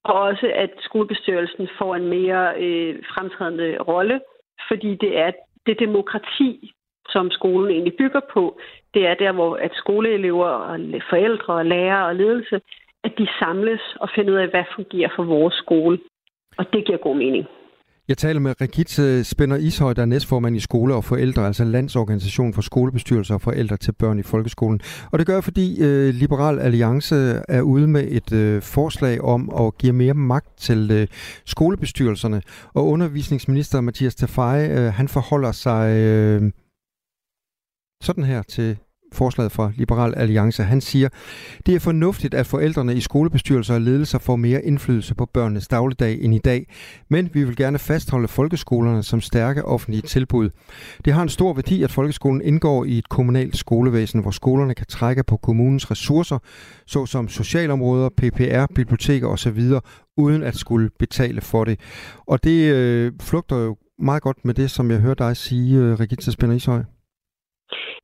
og 0.05 0.15
også, 0.15 0.53
at 0.55 0.71
skolebestyrelsen 0.81 1.69
får 1.79 1.95
en 1.95 2.09
mere 2.09 2.55
øh, 2.59 3.03
fremtrædende 3.15 3.79
rolle, 3.79 4.21
fordi 4.69 4.95
det 4.95 5.19
er 5.19 5.31
det 5.67 5.79
demokrati, 5.79 6.73
som 7.09 7.31
skolen 7.31 7.71
egentlig 7.71 7.97
bygger 7.99 8.21
på, 8.33 8.59
det 8.95 9.07
er 9.07 9.15
der, 9.15 9.33
hvor 9.33 9.57
at 9.57 9.71
skoleelever 9.75 10.47
og 10.47 10.79
forældre 11.11 11.55
og 11.55 11.67
lærere 11.67 12.07
og 12.07 12.17
ledelse, 12.17 12.61
at 13.05 13.13
de 13.19 13.29
samles 13.39 13.81
og 14.01 14.09
finder 14.15 14.33
ud 14.33 14.39
af, 14.39 14.49
hvad 14.49 14.65
fungerer 14.77 15.11
for 15.17 15.23
vores 15.23 15.55
skole. 15.55 15.99
Og 16.59 16.65
det 16.73 16.87
giver 16.87 16.99
god 16.99 17.17
mening. 17.17 17.45
Jeg 18.09 18.19
taler 18.19 18.41
med 18.41 18.61
Rigitte 18.61 19.03
øh, 19.03 19.25
Spænder 19.25 19.57
Ishøj, 19.57 19.93
der 19.93 20.03
er 20.03 20.07
næstformand 20.07 20.57
i 20.57 20.61
Skole 20.61 20.95
og 20.95 21.05
Forældre, 21.05 21.47
altså 21.47 21.65
Landsorganisation 21.65 22.55
for 22.55 22.63
Skolebestyrelser 22.63 23.35
og 23.35 23.41
Forældre 23.41 23.77
til 23.77 23.93
Børn 23.93 24.19
i 24.19 24.23
Folkeskolen. 24.23 24.81
Og 25.13 25.19
det 25.19 25.27
gør 25.27 25.41
fordi 25.41 25.83
øh, 25.83 26.15
Liberal 26.15 26.59
Alliance 26.59 27.17
er 27.49 27.63
ude 27.63 27.87
med 27.87 28.05
et 28.11 28.33
øh, 28.33 28.63
forslag 28.63 29.21
om 29.21 29.53
at 29.61 29.79
give 29.79 29.93
mere 29.93 30.15
magt 30.15 30.59
til 30.59 30.91
øh, 30.91 31.07
skolebestyrelserne. 31.47 32.43
Og 32.75 32.87
undervisningsminister 32.87 33.81
Mathias 33.81 34.15
Tafaj, 34.15 34.69
øh, 34.71 34.93
han 34.93 35.09
forholder 35.09 35.53
sig 35.53 35.97
øh, 35.97 36.53
sådan 38.03 38.25
her 38.25 38.43
til 38.43 38.77
forslaget 39.15 39.53
fra 39.53 39.73
Liberal 39.77 40.15
Alliance. 40.17 40.63
Han 40.63 40.81
siger, 40.81 41.09
det 41.67 41.75
er 41.75 41.81
fornuftigt, 41.81 42.35
at 42.35 42.47
forældrene 42.47 42.95
i 42.95 43.01
skolebestyrelser 43.01 43.75
og 43.75 43.81
ledelser 43.81 44.19
får 44.19 44.37
mere 44.37 44.65
indflydelse 44.65 45.15
på 45.15 45.27
børnenes 45.27 45.69
dagligdag 45.69 46.19
end 46.21 46.35
i 46.35 46.39
dag, 46.39 46.67
men 47.11 47.31
vi 47.33 47.45
vil 47.45 47.57
gerne 47.57 47.79
fastholde 47.79 48.29
folkeskolerne 48.29 49.03
som 49.03 49.21
stærke 49.21 49.65
offentlige 49.65 50.03
tilbud. 50.03 50.51
Det 51.05 51.13
har 51.13 51.23
en 51.23 51.29
stor 51.29 51.53
værdi, 51.53 51.83
at 51.83 51.91
folkeskolen 51.91 52.43
indgår 52.43 52.85
i 52.85 52.99
et 52.99 53.09
kommunalt 53.09 53.57
skolevæsen, 53.57 54.21
hvor 54.21 54.31
skolerne 54.31 54.75
kan 54.75 54.87
trække 54.87 55.23
på 55.23 55.37
kommunens 55.37 55.91
ressourcer, 55.91 56.39
såsom 56.87 57.29
socialområder, 57.29 58.09
PPR, 58.09 58.75
biblioteker 58.75 59.29
osv., 59.29 59.63
uden 60.17 60.43
at 60.43 60.57
skulle 60.57 60.91
betale 60.99 61.41
for 61.41 61.65
det. 61.65 61.81
Og 62.27 62.45
det 62.45 62.73
øh, 62.73 63.13
flugter 63.21 63.57
jo 63.57 63.77
meget 63.99 64.23
godt 64.23 64.45
med 64.45 64.55
det, 64.55 64.71
som 64.71 64.91
jeg 64.91 65.01
hørte 65.01 65.25
dig 65.25 65.37
sige, 65.37 65.77
øh, 65.77 65.95
Regitza 65.95 66.31
Spænder 66.31 66.57
Ishøj. 66.57 66.94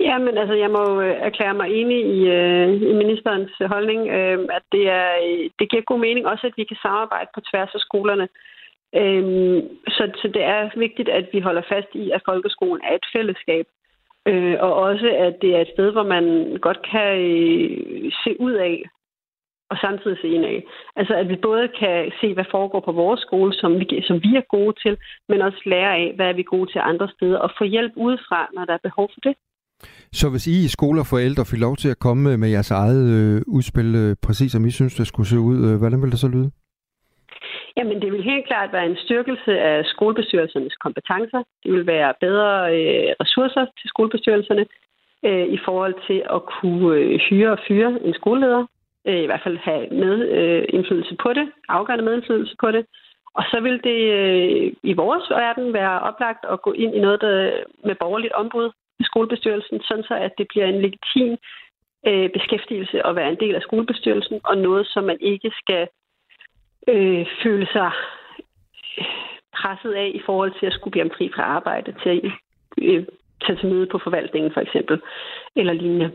Ja, 0.01 0.19
men 0.19 0.39
altså, 0.39 0.55
jeg 0.55 0.71
må 0.71 1.01
øh, 1.01 1.17
erklære 1.29 1.55
mig 1.55 1.69
enig 1.71 2.01
i, 2.17 2.29
øh, 2.29 2.69
i 2.91 2.93
ministerens 3.03 3.53
øh, 3.61 3.69
holdning, 3.69 4.09
øh, 4.09 4.39
at 4.57 4.63
det, 4.73 4.89
er, 4.89 5.11
øh, 5.27 5.51
det 5.59 5.71
giver 5.71 5.83
god 5.83 5.99
mening 5.99 6.27
også, 6.27 6.47
at 6.47 6.57
vi 6.57 6.65
kan 6.65 6.77
samarbejde 6.83 7.31
på 7.35 7.41
tværs 7.41 7.75
af 7.75 7.81
skolerne. 7.81 8.29
Øh, 9.01 9.63
så, 9.89 10.11
så 10.21 10.29
det 10.35 10.43
er 10.43 10.79
vigtigt, 10.79 11.09
at 11.09 11.27
vi 11.33 11.41
holder 11.41 11.63
fast 11.69 11.91
i, 11.95 12.11
at 12.11 12.23
folkeskolen 12.25 12.83
er 12.85 12.95
et 12.95 13.07
fællesskab. 13.13 13.67
Øh, 14.29 14.57
og 14.61 14.75
også, 14.75 15.09
at 15.27 15.35
det 15.43 15.57
er 15.57 15.61
et 15.61 15.73
sted, 15.75 15.93
hvor 15.93 16.03
man 16.03 16.57
godt 16.61 16.81
kan 16.91 17.19
øh, 17.19 18.13
se 18.25 18.41
ud 18.41 18.53
af, 18.53 18.85
og 19.71 19.77
samtidig 19.81 20.19
se 20.21 20.29
ind 20.29 20.45
af. 20.45 20.65
Altså, 20.97 21.15
at 21.15 21.29
vi 21.29 21.37
både 21.37 21.69
kan 21.69 22.13
se, 22.21 22.35
hvad 22.35 22.45
foregår 22.51 22.81
på 22.81 22.93
vores 22.93 23.21
skole, 23.21 23.53
som 23.55 23.81
vi, 23.81 24.03
som 24.03 24.17
vi 24.23 24.37
er 24.37 24.51
gode 24.57 24.75
til, 24.83 24.99
men 25.29 25.43
også 25.43 25.61
lære 25.67 25.97
af, 25.97 26.13
hvad 26.17 26.27
er 26.29 26.33
vi 26.33 26.43
gode 26.43 26.73
til 26.73 26.81
andre 26.85 27.09
steder, 27.09 27.39
og 27.39 27.51
få 27.59 27.65
hjælp 27.65 27.93
udefra, 27.97 28.49
når 28.55 28.65
der 28.65 28.75
er 28.75 28.87
behov 28.89 29.09
for 29.15 29.21
det. 29.21 29.35
Så 30.13 30.31
hvis 30.31 30.47
I 30.47 30.65
i 30.65 30.69
skole 30.69 31.01
og 31.01 31.07
forældre 31.07 31.45
fik 31.51 31.61
lov 31.61 31.77
til 31.77 31.89
at 31.89 31.99
komme 31.99 32.37
med 32.37 32.49
jeres 32.49 32.71
eget 32.71 33.05
øh, 33.17 33.43
udspil, 33.47 33.95
øh, 33.95 34.17
præcis 34.27 34.53
som 34.53 34.65
I 34.65 34.71
synes, 34.71 34.95
det 34.95 35.07
skulle 35.07 35.29
se 35.29 35.39
ud, 35.39 35.59
øh, 35.69 35.79
hvordan 35.79 36.03
vil 36.03 36.11
det 36.11 36.19
så 36.19 36.29
lyde? 36.29 36.51
Jamen, 37.77 38.03
det 38.03 38.13
vil 38.13 38.23
helt 38.23 38.47
klart 38.47 38.73
være 38.73 38.87
en 38.87 38.97
styrkelse 38.97 39.53
af 39.61 39.85
skolebestyrelsernes 39.85 40.77
kompetencer. 40.85 41.43
Det 41.65 41.73
vil 41.73 41.87
være 41.87 42.15
bedre 42.21 42.53
øh, 42.77 43.15
ressourcer 43.21 43.65
til 43.79 43.89
skolebestyrelserne 43.89 44.67
øh, 45.29 45.47
i 45.57 45.59
forhold 45.65 45.95
til 46.07 46.23
at 46.37 46.41
kunne 46.55 46.97
øh, 46.97 47.21
hyre 47.29 47.51
og 47.53 47.59
fyre 47.69 47.99
en 48.05 48.15
skoleleder. 48.15 48.67
Øh, 49.09 49.21
I 49.23 49.27
hvert 49.27 49.45
fald 49.45 49.59
have 49.59 49.85
med 49.91 50.15
øh, 50.39 50.65
indflydelse 50.69 51.17
på 51.23 51.33
det, 51.33 51.47
afgørende 51.69 52.05
medindflydelse 52.05 52.57
på 52.61 52.71
det. 52.71 52.87
Og 53.35 53.45
så 53.51 53.61
vil 53.61 53.81
det 53.89 54.01
øh, 54.19 54.73
i 54.83 54.93
vores 54.93 55.31
verden 55.31 55.73
være 55.73 56.01
oplagt 56.01 56.45
at 56.53 56.63
gå 56.63 56.73
ind 56.73 56.95
i 56.95 57.01
noget 57.01 57.21
der, 57.21 57.51
med 57.85 57.95
borgerligt 58.01 58.33
ombud, 58.33 58.71
skolebestyrelsen, 59.05 59.81
sådan 59.83 60.05
så 60.05 60.15
at 60.15 60.33
det 60.39 60.47
bliver 60.49 60.67
en 60.67 60.81
legitim 60.81 61.37
øh, 62.07 62.31
beskæftigelse 62.31 63.07
at 63.07 63.17
være 63.17 63.31
en 63.31 63.41
del 63.41 63.55
af 63.55 63.63
skolebestyrelsen, 63.63 64.41
og 64.45 64.57
noget, 64.57 64.87
som 64.87 65.05
man 65.05 65.19
ikke 65.21 65.51
skal 65.63 65.89
øh, 66.89 67.27
føle 67.43 67.67
sig 67.73 67.91
øh, 68.99 69.05
presset 69.57 69.93
af 69.93 70.11
i 70.15 70.21
forhold 70.27 70.53
til 70.59 70.67
at 70.67 70.73
skulle 70.73 70.93
blive 70.93 71.11
fri 71.17 71.31
fra 71.35 71.43
arbejde, 71.43 71.95
til 72.03 72.09
at 72.09 72.21
øh, 72.79 73.05
tage 73.45 73.59
til 73.59 73.69
møde 73.69 73.87
på 73.87 73.99
forvaltningen 74.05 74.53
for 74.53 74.61
eksempel, 74.61 75.01
eller 75.57 75.73
lignende. 75.73 76.13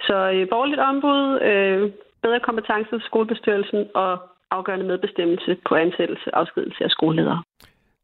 Så 0.00 0.16
øh, 0.34 0.48
borgerligt 0.48 0.80
ombud, 0.80 1.40
øh, 1.50 1.90
bedre 2.22 2.40
kompetencer 2.40 2.96
til 2.98 3.06
skolebestyrelsen 3.06 3.88
og 3.94 4.10
afgørende 4.50 4.86
medbestemmelse 4.86 5.56
på 5.68 5.74
ansættelse 5.74 6.34
og 6.34 6.40
afskedelse 6.40 6.84
af 6.84 6.90
skoleledere. 6.90 7.42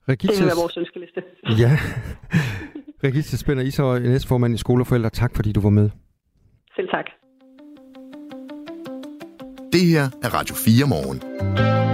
Regitas... 0.08 0.36
Det 0.36 0.42
vil 0.42 0.50
være 0.50 0.62
vores 0.62 0.76
ønskeliste. 0.76 1.22
Ja. 1.62 1.72
Regis 3.04 3.38
Spænder 3.38 3.62
Ishøj, 3.62 3.98
næstformand 3.98 4.54
i 4.54 4.56
Skoleforældre. 4.56 5.10
Tak 5.10 5.36
fordi 5.36 5.52
du 5.52 5.60
var 5.60 5.70
med. 5.70 5.90
Selv 6.76 6.88
tak. 6.88 7.04
Det 9.72 9.80
her 9.80 10.04
er 10.22 10.34
Radio 10.38 10.54
4 10.54 10.86
morgen. 10.88 11.18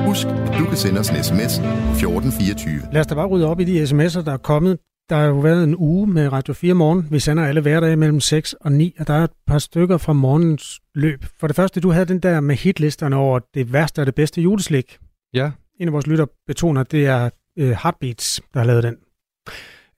Husk, 0.07 0.27
at 0.27 0.59
du 0.59 0.65
kan 0.65 0.77
sende 0.77 1.01
os 1.01 1.11
en 1.11 1.17
sms 1.25 1.55
1424. 1.59 2.81
Lad 2.93 3.01
os 3.01 3.07
da 3.07 3.15
bare 3.15 3.27
rydde 3.27 3.47
op 3.49 3.61
i 3.61 3.65
de 3.65 3.83
sms'er, 3.83 4.25
der 4.25 4.33
er 4.33 4.37
kommet. 4.37 4.79
Der 5.09 5.17
har 5.17 5.25
jo 5.25 5.39
været 5.39 5.65
en 5.65 5.77
uge 5.77 6.07
med 6.07 6.33
Radio 6.33 6.55
4 6.55 6.75
morgen. 6.75 7.09
Vi 7.11 7.19
sender 7.19 7.45
alle 7.45 7.61
hverdage 7.61 7.97
mellem 7.97 8.21
6 8.21 8.53
og 8.53 8.73
9, 8.73 8.95
og 8.99 9.07
der 9.07 9.15
er 9.15 9.25
et 9.25 9.31
par 9.47 9.59
stykker 9.59 9.99
fra 9.99 10.13
morgens 10.13 10.81
løb. 10.95 11.25
For 11.41 11.47
det 11.47 11.57
første, 11.57 11.81
du 11.81 11.91
havde 11.91 12.07
den 12.07 12.21
der 12.21 12.41
med 12.41 12.55
hitlisterne 12.55 13.17
over 13.17 13.39
det 13.55 13.73
værste 13.73 14.01
og 14.01 14.07
det 14.07 14.15
bedste 14.15 14.43
juleslik. 14.43 14.99
Ja. 15.35 15.51
En 15.81 15.89
af 15.89 15.93
vores 15.93 16.07
lytter 16.07 16.27
betoner, 16.47 16.83
det 16.83 17.07
er 17.07 17.31
uh, 17.61 17.69
Heartbeats, 17.69 18.41
der 18.55 18.61
har 18.61 18.67
lavet 18.67 18.83
den. 18.83 18.97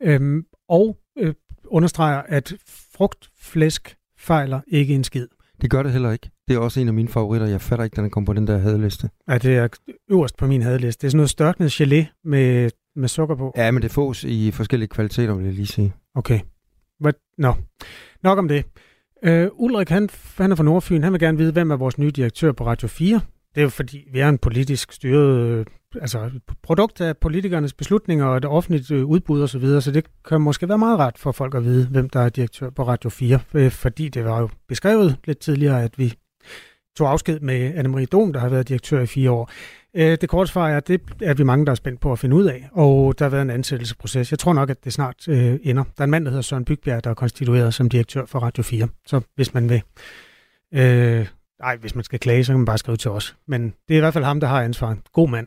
Øhm, 0.02 0.44
og 0.68 0.96
øh, 1.18 1.34
understreger, 1.66 2.22
at 2.28 2.52
frugtflæsk 2.96 3.96
fejler 4.18 4.60
ikke 4.68 4.94
en 4.94 5.04
skid. 5.04 5.28
Det 5.62 5.70
gør 5.70 5.82
det 5.82 5.92
heller 5.92 6.10
ikke. 6.10 6.30
Det 6.48 6.54
er 6.56 6.58
også 6.58 6.80
en 6.80 6.88
af 6.88 6.94
mine 6.94 7.08
favoritter. 7.08 7.46
Jeg 7.46 7.60
fatter 7.60 7.84
ikke, 7.84 8.02
den 8.02 8.10
kommer 8.10 8.26
på 8.26 8.32
den 8.32 8.46
der 8.46 8.58
hadeliste. 8.58 9.10
Ja, 9.28 9.38
det 9.38 9.56
er 9.56 9.68
øverst 10.10 10.36
på 10.36 10.46
min 10.46 10.62
hadeliste. 10.62 11.00
Det 11.00 11.06
er 11.06 11.10
sådan 11.10 11.16
noget 11.16 11.30
størknet 11.30 11.80
gelé 11.80 12.20
med, 12.24 12.70
med 12.96 13.08
sukker 13.08 13.34
på. 13.34 13.52
Ja, 13.56 13.70
men 13.70 13.82
det 13.82 13.90
fås 13.90 14.24
i 14.24 14.50
forskellige 14.50 14.88
kvaliteter, 14.88 15.34
vil 15.34 15.44
jeg 15.44 15.54
lige 15.54 15.66
sige. 15.66 15.94
Okay. 16.14 16.40
What? 17.04 17.14
Nå. 17.38 17.54
Nok 18.22 18.38
om 18.38 18.48
det. 18.48 18.64
Uh, 19.28 19.60
Ulrik, 19.60 19.88
han, 19.88 20.08
han 20.36 20.52
er 20.52 20.56
fra 20.56 20.64
Nordfyn. 20.64 21.02
Han 21.02 21.12
vil 21.12 21.20
gerne 21.20 21.38
vide, 21.38 21.52
hvem 21.52 21.70
er 21.70 21.76
vores 21.76 21.98
nye 21.98 22.10
direktør 22.10 22.52
på 22.52 22.66
Radio 22.66 22.88
4. 22.88 23.20
Det 23.58 23.62
er 23.62 23.66
jo 23.66 23.70
fordi, 23.70 24.08
vi 24.12 24.20
er 24.20 24.28
en 24.28 24.38
politisk 24.38 24.92
styret, 24.92 25.38
øh, 25.38 25.66
altså 26.00 26.30
produkt 26.62 27.00
af 27.00 27.16
politikernes 27.16 27.72
beslutninger 27.72 28.26
og 28.26 28.36
et 28.36 28.44
offentligt 28.44 28.90
øh, 28.90 29.04
udbud 29.04 29.42
osv., 29.42 29.48
så, 29.48 29.58
videre, 29.58 29.82
så 29.82 29.90
det 29.90 30.06
kan 30.28 30.40
måske 30.40 30.68
være 30.68 30.78
meget 30.78 30.98
ret 30.98 31.18
for 31.18 31.32
folk 31.32 31.54
at 31.54 31.64
vide, 31.64 31.86
hvem 31.86 32.10
der 32.10 32.20
er 32.20 32.28
direktør 32.28 32.70
på 32.70 32.82
Radio 32.82 33.10
4, 33.10 33.40
øh, 33.54 33.70
fordi 33.70 34.08
det 34.08 34.24
var 34.24 34.40
jo 34.40 34.48
beskrevet 34.68 35.16
lidt 35.24 35.38
tidligere, 35.38 35.82
at 35.82 35.98
vi 35.98 36.14
tog 36.96 37.10
afsked 37.10 37.40
med 37.40 37.74
Anne-Marie 37.74 38.06
Dom, 38.06 38.32
der 38.32 38.40
har 38.40 38.48
været 38.48 38.68
direktør 38.68 39.00
i 39.00 39.06
fire 39.06 39.30
år. 39.30 39.50
Øh, 39.96 40.18
det 40.20 40.28
korte 40.28 40.50
svar 40.50 40.68
er, 40.68 40.76
at 40.76 40.88
det 40.88 41.00
er 41.22 41.34
vi 41.34 41.42
mange, 41.42 41.66
der 41.66 41.70
er 41.70 41.76
spændt 41.76 42.00
på 42.00 42.12
at 42.12 42.18
finde 42.18 42.36
ud 42.36 42.44
af, 42.44 42.68
og 42.72 43.18
der 43.18 43.24
har 43.24 43.30
været 43.30 43.42
en 43.42 43.50
ansættelsesproces. 43.50 44.30
Jeg 44.30 44.38
tror 44.38 44.52
nok, 44.52 44.70
at 44.70 44.84
det 44.84 44.92
snart 44.92 45.28
øh, 45.28 45.58
ender. 45.62 45.84
Der 45.84 46.02
er 46.02 46.04
en 46.04 46.10
mand, 46.10 46.24
der 46.24 46.30
hedder 46.30 46.42
Søren 46.42 46.64
Bygbjerg, 46.64 47.04
der 47.04 47.10
er 47.10 47.14
konstitueret 47.14 47.74
som 47.74 47.88
direktør 47.88 48.26
for 48.26 48.38
Radio 48.38 48.62
4. 48.62 48.88
Så 49.06 49.20
hvis 49.36 49.54
man 49.54 49.68
vil... 49.68 49.82
Øh, 50.74 51.26
nej, 51.64 51.76
hvis 51.76 51.94
man 51.94 52.04
skal 52.04 52.18
klage, 52.18 52.44
så 52.44 52.52
kan 52.52 52.58
man 52.58 52.66
bare 52.72 52.78
skrive 52.78 52.96
til 52.96 53.10
os. 53.10 53.36
Men 53.46 53.60
det 53.88 53.94
er 53.94 53.98
i 53.98 54.04
hvert 54.04 54.12
fald 54.12 54.24
ham, 54.24 54.40
der 54.40 54.46
har 54.46 54.62
ansvaret. 54.62 54.98
God 55.12 55.28
mand. 55.28 55.46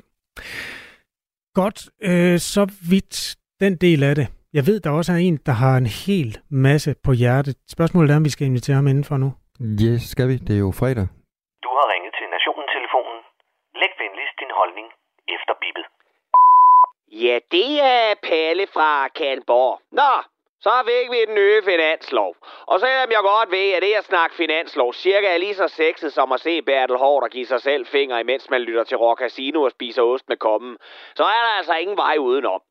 Godt, 1.53 1.79
øh, 2.09 2.39
så 2.39 2.63
vidt 2.91 3.35
den 3.59 3.75
del 3.75 4.03
af 4.03 4.15
det. 4.15 4.27
Jeg 4.53 4.63
ved, 4.67 4.79
der 4.79 4.89
også 4.99 5.11
er 5.11 5.21
en, 5.27 5.37
der 5.45 5.55
har 5.63 5.77
en 5.77 5.89
hel 6.05 6.29
masse 6.49 6.95
på 7.05 7.11
hjertet. 7.21 7.55
Spørgsmålet 7.75 8.11
er, 8.11 8.17
om 8.17 8.25
vi 8.25 8.33
skal 8.35 8.47
invitere 8.47 8.75
ham 8.75 8.87
indenfor 8.87 9.17
nu. 9.17 9.29
Ja, 9.59 9.93
yes, 9.93 10.01
skal 10.13 10.27
vi. 10.31 10.35
Det 10.47 10.53
er 10.55 10.63
jo 10.67 10.71
fredag. 10.81 11.07
Du 11.65 11.69
har 11.77 11.85
ringet 11.93 12.13
til 12.19 12.27
Nationen-telefonen. 12.35 13.17
Læg 13.81 13.91
venligst 14.03 14.35
din 14.41 14.53
holdning 14.59 14.87
efter 15.35 15.53
bippet. 15.61 15.85
Ja, 17.25 17.35
det 17.55 17.69
er 17.95 18.07
Palle 18.29 18.65
fra 18.75 18.89
Kalborg. 19.07 19.73
Nå, 19.99 20.11
så 20.61 20.71
fik 20.85 21.11
vi 21.11 21.25
den 21.25 21.35
nye 21.35 21.61
finanslov. 21.63 22.35
Og 22.65 22.79
selvom 22.79 23.11
jeg 23.11 23.19
godt 23.21 23.51
ved, 23.51 23.71
at 23.71 23.81
det 23.81 23.93
at 23.93 24.05
snakke 24.05 24.35
finanslov 24.35 24.93
cirka 24.93 25.33
er 25.33 25.37
lige 25.37 25.55
så 25.55 25.67
sexet 25.67 26.13
som 26.13 26.31
at 26.31 26.39
se 26.39 26.61
Bertel 26.61 26.97
Hård 26.97 27.23
og 27.23 27.29
give 27.29 27.45
sig 27.45 27.61
selv 27.61 27.85
fingre, 27.85 28.19
imens 28.19 28.49
man 28.49 28.61
lytter 28.61 28.83
til 28.83 28.97
Rock 28.97 29.19
Casino 29.19 29.61
og 29.61 29.71
spiser 29.71 30.01
ost 30.01 30.29
med 30.29 30.37
kommen, 30.37 30.77
så 31.15 31.23
er 31.23 31.41
der 31.45 31.57
altså 31.57 31.73
ingen 31.73 31.97
vej 31.97 32.15
udenom. 32.19 32.61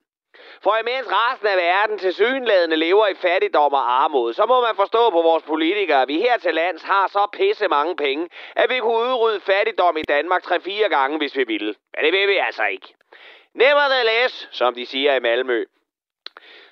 For 0.62 0.76
imens 0.76 1.06
resten 1.10 1.48
af 1.48 1.56
verden 1.56 1.98
til 1.98 2.14
synlædende 2.14 2.76
lever 2.76 3.06
i 3.06 3.14
fattigdom 3.14 3.72
og 3.72 4.02
armod, 4.02 4.32
så 4.32 4.46
må 4.46 4.60
man 4.60 4.76
forstå 4.76 5.10
på 5.10 5.22
vores 5.22 5.42
politikere, 5.42 6.02
at 6.02 6.08
vi 6.08 6.18
her 6.18 6.38
til 6.38 6.54
lands 6.54 6.82
har 6.82 7.06
så 7.06 7.26
pisse 7.32 7.68
mange 7.68 7.96
penge, 7.96 8.28
at 8.56 8.70
vi 8.70 8.78
kunne 8.78 9.08
udrydde 9.08 9.40
fattigdom 9.40 9.96
i 9.96 10.02
Danmark 10.02 10.42
3-4 10.44 10.88
gange, 10.88 11.18
hvis 11.18 11.36
vi 11.36 11.44
ville. 11.44 11.74
Men 11.94 12.04
det 12.04 12.12
vil 12.12 12.28
vi 12.28 12.36
altså 12.36 12.64
ikke. 12.64 12.94
Nevertheless, 13.54 14.48
som 14.50 14.74
de 14.74 14.86
siger 14.86 15.14
i 15.14 15.20
Malmø, 15.20 15.64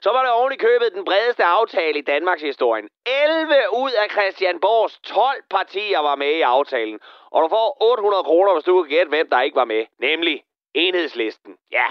så 0.00 0.10
var 0.12 0.22
det 0.22 0.32
oven 0.32 0.52
i 0.52 0.56
købet 0.56 0.94
den 0.94 1.04
bredeste 1.04 1.44
aftale 1.44 1.98
i 1.98 2.02
Danmarks 2.02 2.42
historie. 2.42 2.82
11 3.06 3.54
ud 3.72 3.90
af 4.02 4.10
Christianborgs 4.10 4.98
12 4.98 5.42
partier 5.50 5.98
var 5.98 6.16
med 6.16 6.30
i 6.30 6.40
aftalen. 6.40 7.00
Og 7.30 7.42
du 7.42 7.48
får 7.48 7.76
800 7.80 8.24
kroner, 8.24 8.52
hvis 8.52 8.64
du 8.64 8.82
kan 8.82 8.90
gætte, 8.90 9.08
hvem 9.08 9.28
der 9.30 9.40
ikke 9.40 9.56
var 9.56 9.64
med. 9.64 9.86
Nemlig 10.00 10.42
enhedslisten. 10.74 11.56
Ja, 11.72 11.86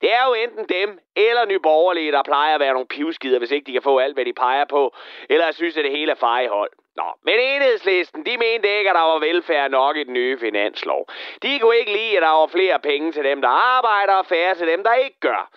det 0.00 0.12
er 0.12 0.26
jo 0.26 0.34
enten 0.34 0.64
dem 0.68 0.98
eller 1.16 1.44
nyborgerlige, 1.44 2.12
der 2.12 2.22
plejer 2.22 2.54
at 2.54 2.60
være 2.60 2.72
nogle 2.72 2.88
pivskider, 2.88 3.38
hvis 3.38 3.50
ikke 3.50 3.66
de 3.66 3.72
kan 3.72 3.82
få 3.82 3.98
alt, 3.98 4.16
hvad 4.16 4.24
de 4.24 4.32
peger 4.32 4.64
på. 4.64 4.94
Eller 5.30 5.52
synes, 5.52 5.76
at 5.76 5.84
det 5.84 5.92
hele 5.92 6.12
er 6.12 6.16
fejhold. 6.16 6.70
Nå, 6.96 7.04
men 7.24 7.34
enhedslisten, 7.40 8.26
de 8.26 8.36
mente 8.36 8.78
ikke, 8.78 8.90
at 8.90 8.96
der 8.96 9.02
var 9.02 9.18
velfærd 9.18 9.70
nok 9.70 9.96
i 9.96 10.04
den 10.04 10.12
nye 10.12 10.38
finanslov. 10.38 11.06
De 11.42 11.58
kunne 11.58 11.76
ikke 11.76 11.92
lide, 11.92 12.16
at 12.16 12.22
der 12.22 12.28
var 12.28 12.46
flere 12.46 12.78
penge 12.78 13.12
til 13.12 13.24
dem, 13.24 13.40
der 13.40 13.48
arbejder, 13.48 14.14
og 14.14 14.26
færre 14.26 14.54
til 14.54 14.66
dem, 14.66 14.82
der 14.82 14.94
ikke 14.94 15.20
gør. 15.20 15.50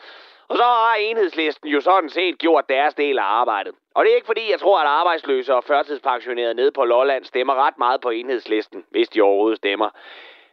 Og 0.47 0.57
så 0.57 0.63
har 0.63 0.95
enhedslisten 0.99 1.69
jo 1.69 1.81
sådan 1.81 2.09
set 2.09 2.37
gjort 2.37 2.69
deres 2.69 2.93
del 2.93 3.17
af 3.19 3.23
arbejdet. 3.23 3.73
Og 3.95 4.05
det 4.05 4.11
er 4.11 4.15
ikke 4.15 4.27
fordi, 4.27 4.51
jeg 4.51 4.59
tror, 4.59 4.79
at 4.79 4.87
arbejdsløse 4.87 5.55
og 5.55 5.63
førtidspensionerede 5.63 6.53
nede 6.53 6.71
på 6.71 6.83
Lolland 6.85 7.25
stemmer 7.25 7.55
ret 7.67 7.77
meget 7.77 8.01
på 8.01 8.09
enhedslisten, 8.09 8.85
hvis 8.89 9.09
de 9.09 9.21
overhovedet 9.21 9.57
stemmer. 9.57 9.89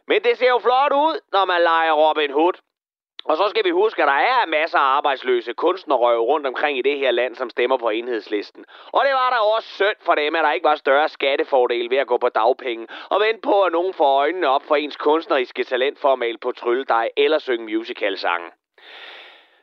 Men 0.07 0.23
det 0.23 0.37
ser 0.37 0.49
jo 0.49 0.59
flot 0.59 0.93
ud, 0.93 1.19
når 1.31 1.45
man 1.45 1.61
leger 1.61 1.93
Robin 1.93 2.31
Hood. 2.31 2.53
Og 3.25 3.37
så 3.37 3.47
skal 3.49 3.65
vi 3.65 3.69
huske, 3.69 4.01
at 4.01 4.07
der 4.07 4.13
er 4.13 4.45
masser 4.45 4.77
af 4.77 4.97
arbejdsløse 4.97 5.53
kunstnerrøve 5.53 6.21
rundt 6.21 6.47
omkring 6.47 6.77
i 6.77 6.81
det 6.81 6.97
her 6.97 7.11
land, 7.11 7.35
som 7.35 7.49
stemmer 7.49 7.77
på 7.77 7.89
enhedslisten. 7.89 8.65
Og 8.91 9.01
det 9.05 9.13
var 9.13 9.29
der 9.29 9.55
også 9.55 9.69
synd 9.69 9.97
for 10.05 10.15
dem, 10.15 10.35
at 10.35 10.43
der 10.43 10.51
ikke 10.51 10.63
var 10.63 10.75
større 10.75 11.09
skattefordel 11.09 11.89
ved 11.89 11.97
at 11.97 12.07
gå 12.07 12.17
på 12.17 12.29
dagpenge 12.29 12.87
og 13.09 13.21
vente 13.21 13.41
på, 13.41 13.63
at 13.63 13.71
nogen 13.71 13.93
får 13.93 14.17
øjnene 14.17 14.47
op 14.49 14.63
for 14.63 14.75
ens 14.75 14.97
kunstneriske 14.97 15.63
talent 15.63 15.99
for 15.99 16.13
at 16.13 16.19
male 16.19 16.37
på 16.37 16.51
trylledej 16.51 17.09
eller 17.17 17.39
synge 17.39 17.77
musicalsange. 17.77 18.51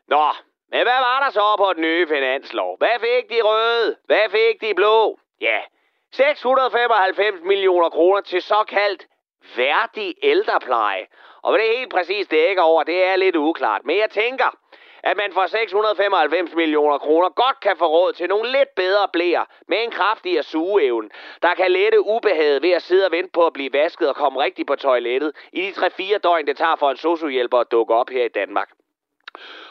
Nå, 0.08 0.26
men 0.70 0.82
hvad 0.82 1.00
var 1.08 1.20
der 1.24 1.30
så 1.30 1.56
på 1.58 1.72
den 1.72 1.82
nye 1.82 2.06
finanslov? 2.06 2.78
Hvad 2.78 2.98
fik 3.00 3.30
de 3.30 3.40
røde? 3.42 3.96
Hvad 4.06 4.30
fik 4.30 4.60
de 4.60 4.74
blå? 4.74 5.18
Ja, 5.40 5.60
695 6.12 7.40
millioner 7.42 7.88
kroner 7.90 8.20
til 8.20 8.42
såkaldt 8.42 9.06
værdig 9.56 10.14
ældrepleje. 10.22 11.06
Og 11.42 11.52
hvad 11.52 11.60
det 11.60 11.78
helt 11.78 11.92
præcis 11.92 12.26
dækker 12.26 12.62
over, 12.62 12.82
det 12.82 13.04
er 13.04 13.16
lidt 13.16 13.36
uklart. 13.36 13.80
Men 13.84 13.98
jeg 13.98 14.10
tænker, 14.10 14.56
at 15.02 15.16
man 15.16 15.32
for 15.32 15.46
695 15.46 16.54
millioner 16.54 16.98
kroner 16.98 17.28
godt 17.28 17.60
kan 17.60 17.76
få 17.76 17.86
råd 17.86 18.12
til 18.12 18.28
nogle 18.28 18.52
lidt 18.52 18.74
bedre 18.76 19.08
blæer 19.12 19.44
med 19.68 19.84
en 19.84 19.90
kraftigere 19.90 20.42
sugeevne, 20.42 21.10
der 21.42 21.54
kan 21.54 21.70
lette 21.70 22.06
ubehaget 22.06 22.62
ved 22.62 22.70
at 22.70 22.82
sidde 22.82 23.06
og 23.06 23.12
vente 23.12 23.30
på 23.32 23.46
at 23.46 23.52
blive 23.52 23.72
vasket 23.72 24.08
og 24.08 24.16
komme 24.16 24.42
rigtigt 24.42 24.68
på 24.68 24.76
toilettet 24.76 25.36
i 25.52 25.60
de 25.60 25.70
3-4 25.70 26.18
døgn, 26.18 26.46
det 26.46 26.56
tager 26.56 26.76
for 26.76 26.90
en 26.90 26.96
sociohjælper 26.96 27.58
at 27.58 27.70
dukke 27.70 27.94
op 27.94 28.10
her 28.10 28.24
i 28.24 28.28
Danmark. 28.28 28.68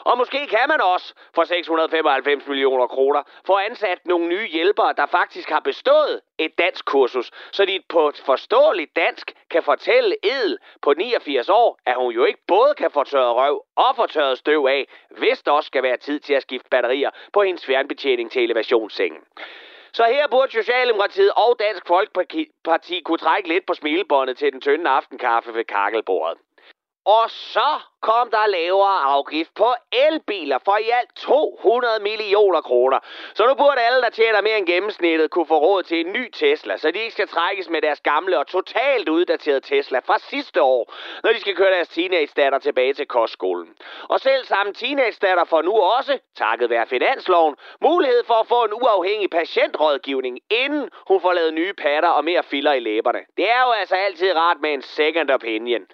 Og 0.00 0.18
måske 0.18 0.46
kan 0.46 0.68
man 0.68 0.80
også 0.80 1.14
for 1.34 1.44
695 1.44 2.46
millioner 2.46 2.86
kroner 2.86 3.22
få 3.46 3.56
ansat 3.56 4.06
nogle 4.06 4.28
nye 4.28 4.46
hjælpere, 4.46 4.92
der 4.96 5.06
faktisk 5.06 5.50
har 5.50 5.60
bestået 5.60 6.20
et 6.38 6.58
dansk 6.58 6.84
kursus, 6.84 7.30
så 7.52 7.64
de 7.64 7.80
på 7.88 8.08
et 8.08 8.22
forståeligt 8.26 8.96
dansk 8.96 9.32
kan 9.50 9.62
fortælle 9.62 10.16
Edel 10.22 10.58
på 10.82 10.92
89 10.92 11.48
år, 11.48 11.78
at 11.86 11.94
hun 11.96 12.12
jo 12.12 12.24
ikke 12.24 12.40
både 12.46 12.74
kan 12.78 12.90
få 12.90 13.04
tørret 13.04 13.36
røv 13.36 13.64
og 13.76 13.96
få 13.96 14.06
tørret 14.06 14.38
støv 14.38 14.66
af, 14.66 14.88
hvis 15.10 15.42
der 15.42 15.52
også 15.52 15.66
skal 15.66 15.82
være 15.82 15.96
tid 15.96 16.20
til 16.20 16.34
at 16.34 16.42
skifte 16.42 16.68
batterier 16.70 17.10
på 17.32 17.42
hendes 17.42 17.66
fjernbetjening 17.66 18.30
til 18.30 18.44
elevationssengen. 18.44 19.22
Så 19.92 20.04
her 20.04 20.28
burde 20.28 20.52
Socialdemokratiet 20.52 21.30
og 21.36 21.56
Dansk 21.58 21.86
Folkeparti 21.86 23.00
kunne 23.04 23.18
trække 23.18 23.48
lidt 23.48 23.66
på 23.66 23.74
smilebåndet 23.74 24.38
til 24.38 24.52
den 24.52 24.60
tynde 24.60 24.90
aftenkaffe 24.90 25.54
ved 25.54 25.64
kakkelbordet. 25.64 26.38
Og 27.16 27.30
så 27.30 27.70
kom 28.00 28.30
der 28.30 28.46
lavere 28.46 29.00
afgift 29.16 29.54
på 29.54 29.74
elbiler 29.92 30.58
for 30.64 30.76
i 30.76 30.90
alt 30.90 31.16
200 31.16 32.02
millioner 32.02 32.60
kroner. 32.60 32.98
Så 33.34 33.46
nu 33.46 33.54
burde 33.54 33.80
alle, 33.80 34.02
der 34.02 34.10
tjener 34.10 34.40
mere 34.40 34.58
end 34.58 34.66
gennemsnittet, 34.66 35.30
kunne 35.30 35.46
få 35.46 35.58
råd 35.58 35.82
til 35.82 36.00
en 36.00 36.12
ny 36.12 36.30
Tesla, 36.32 36.76
så 36.76 36.90
de 36.90 36.98
ikke 36.98 37.12
skal 37.12 37.28
trækkes 37.28 37.68
med 37.70 37.82
deres 37.82 38.00
gamle 38.00 38.38
og 38.38 38.46
totalt 38.46 39.08
uddaterede 39.08 39.60
Tesla 39.60 39.98
fra 39.98 40.18
sidste 40.18 40.62
år, 40.62 40.94
når 41.22 41.32
de 41.32 41.40
skal 41.40 41.56
køre 41.56 41.70
deres 41.70 41.88
teenage-datter 41.88 42.58
tilbage 42.58 42.94
til 42.94 43.06
kostskolen. 43.06 43.68
Og 44.08 44.20
selv 44.20 44.44
samme 44.44 44.72
teenage-datter 44.72 45.44
får 45.44 45.62
nu 45.62 45.80
også, 45.80 46.18
takket 46.36 46.70
være 46.70 46.86
finansloven, 46.86 47.56
mulighed 47.80 48.24
for 48.26 48.34
at 48.34 48.46
få 48.46 48.64
en 48.64 48.72
uafhængig 48.72 49.30
patientrådgivning, 49.30 50.38
inden 50.50 50.90
hun 51.08 51.20
får 51.20 51.32
lavet 51.32 51.54
nye 51.54 51.72
patter 51.72 52.08
og 52.08 52.24
mere 52.24 52.42
filler 52.42 52.72
i 52.72 52.80
læberne. 52.80 53.20
Det 53.36 53.50
er 53.50 53.62
jo 53.66 53.70
altså 53.70 53.94
altid 53.94 54.36
rart 54.36 54.60
med 54.60 54.70
en 54.70 54.82
second 54.82 55.30
opinion. 55.30 55.86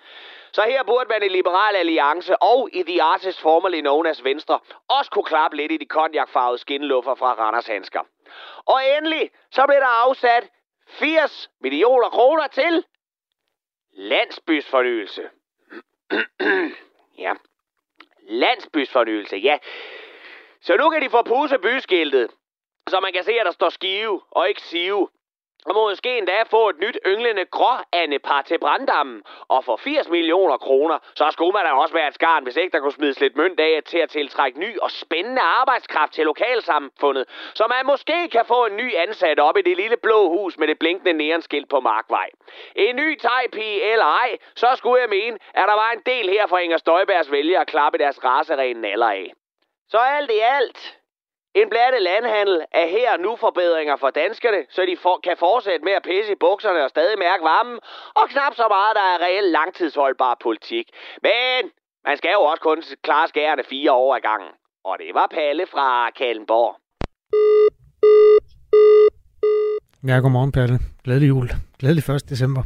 Så 0.55 0.63
her 0.63 0.83
burde 0.83 1.09
man 1.09 1.23
i 1.23 1.29
Liberal 1.29 1.77
Alliance 1.77 2.43
og 2.43 2.69
i 2.73 2.83
The 2.83 3.03
Artist 3.03 3.41
formerly 3.41 3.81
known 3.81 4.07
as 4.07 4.25
Venstre 4.25 4.61
også 4.89 5.11
kunne 5.11 5.25
klappe 5.25 5.57
lidt 5.57 5.73
i 5.73 5.77
de 5.77 5.87
konjakfarvede 5.87 6.59
skinluffer 6.59 7.15
fra 7.15 7.35
Randers 7.35 7.67
Handsker. 7.67 8.01
Og 8.67 8.81
endelig 8.97 9.31
så 9.51 9.67
blev 9.67 9.81
der 9.81 10.07
afsat 10.07 10.51
80 10.89 11.51
millioner 11.61 12.09
kroner 12.09 12.47
til 12.47 12.85
landsbysfornyelse. 13.93 15.31
ja, 17.25 17.33
landsbysfornyelse, 18.29 19.37
ja. 19.37 19.59
Så 20.61 20.77
nu 20.77 20.91
kan 20.91 21.03
de 21.03 21.11
få 21.11 21.23
pudset 21.23 21.61
byskiltet, 21.61 22.31
så 22.89 23.01
man 23.01 23.13
kan 23.13 23.25
se, 23.25 23.33
at 23.33 23.47
der 23.47 23.53
står 23.53 23.69
skive 23.69 24.23
og 24.31 24.49
ikke 24.49 24.61
sive 24.61 25.09
og 25.67 25.75
måske 25.75 26.19
endda 26.19 26.43
få 26.43 26.69
et 26.69 26.79
nyt 26.79 26.99
ynglende 27.07 27.45
gråandepar 27.45 28.43
til 28.43 28.59
branddammen. 28.59 29.23
Og 29.49 29.65
for 29.65 29.77
80 29.77 30.09
millioner 30.09 30.57
kroner, 30.57 30.99
så 31.15 31.29
skulle 31.31 31.53
man 31.53 31.65
da 31.65 31.71
også 31.71 31.95
være 31.95 32.09
et 32.09 32.15
skarn, 32.15 32.43
hvis 32.43 32.57
ikke 32.57 32.73
der 32.73 32.81
kunne 32.81 32.93
smides 32.93 33.21
lidt 33.21 33.37
mønt 33.37 33.61
af 33.61 33.83
til 33.87 33.99
at 33.99 34.11
tiltrække 34.11 34.61
ny 34.61 34.79
og 34.79 34.91
spændende 34.91 35.43
arbejdskraft 35.43 36.13
til 36.13 36.25
lokalsamfundet. 36.25 37.25
Så 37.55 37.67
man 37.69 37.87
måske 37.87 38.29
kan 38.29 38.45
få 38.45 38.67
en 38.67 38.77
ny 38.77 38.95
ansat 38.97 39.41
op 39.41 39.57
i 39.57 39.63
det 39.63 39.77
lille 39.77 39.97
blå 39.97 40.29
hus 40.29 40.59
med 40.59 40.69
det 40.69 40.79
blinkende 40.79 41.13
neonskilt 41.13 41.69
på 41.69 41.81
Markvej. 41.81 42.29
En 42.77 42.97
ny 42.97 43.19
tegpige 43.19 43.93
eller 43.93 44.05
ej, 44.05 44.37
så 44.55 44.67
skulle 44.77 45.01
jeg 45.01 45.11
mene, 45.11 45.39
at 45.55 45.65
der 45.69 45.75
var 45.75 45.91
en 45.91 46.03
del 46.07 46.29
her 46.29 46.47
for 46.47 46.59
Inger 46.59 46.77
Støjbergs 46.77 47.31
vælger 47.31 47.61
at 47.61 47.67
klappe 47.67 47.99
deres 47.99 48.25
raserene 48.25 48.81
naller 48.81 49.11
af. 49.11 49.33
Så 49.89 49.99
alt 49.99 50.31
i 50.31 50.39
alt, 50.39 50.99
en 51.61 51.69
blandet 51.73 52.03
landhandel 52.11 52.57
er 52.81 52.87
her 52.97 53.11
nu 53.25 53.31
forbedringer 53.45 53.97
for 54.03 54.11
danskerne, 54.23 54.61
så 54.75 54.81
de 54.91 54.97
for, 55.05 55.17
kan 55.27 55.37
fortsætte 55.47 55.85
med 55.89 55.95
at 55.99 56.03
pisse 56.09 56.33
i 56.33 56.43
bukserne 56.45 56.81
og 56.87 56.91
stadig 56.91 57.19
mærke 57.27 57.43
varmen, 57.53 57.79
og 58.21 58.25
knap 58.33 58.55
så 58.61 58.67
meget, 58.77 58.93
der 58.99 59.07
er 59.13 59.19
reelt 59.27 59.51
langtidsholdbar 59.59 60.35
politik. 60.47 60.87
Men 61.27 61.61
man 62.09 62.17
skal 62.21 62.33
jo 62.39 62.43
også 62.51 62.63
kun 62.69 62.79
klare 63.07 63.29
skærende 63.29 63.65
fire 63.73 63.93
år 63.93 64.11
ad 64.17 64.21
gangen. 64.31 64.51
Og 64.89 64.95
det 65.03 65.11
var 65.19 65.27
Palle 65.37 65.65
fra 65.75 66.11
Kallenborg. 66.19 66.73
Ja, 70.09 70.17
godmorgen 70.23 70.53
Palle. 70.53 70.77
Glædelig 71.05 71.29
jul. 71.29 71.49
Glædelig 71.79 72.15
1. 72.15 72.31
december. 72.31 72.63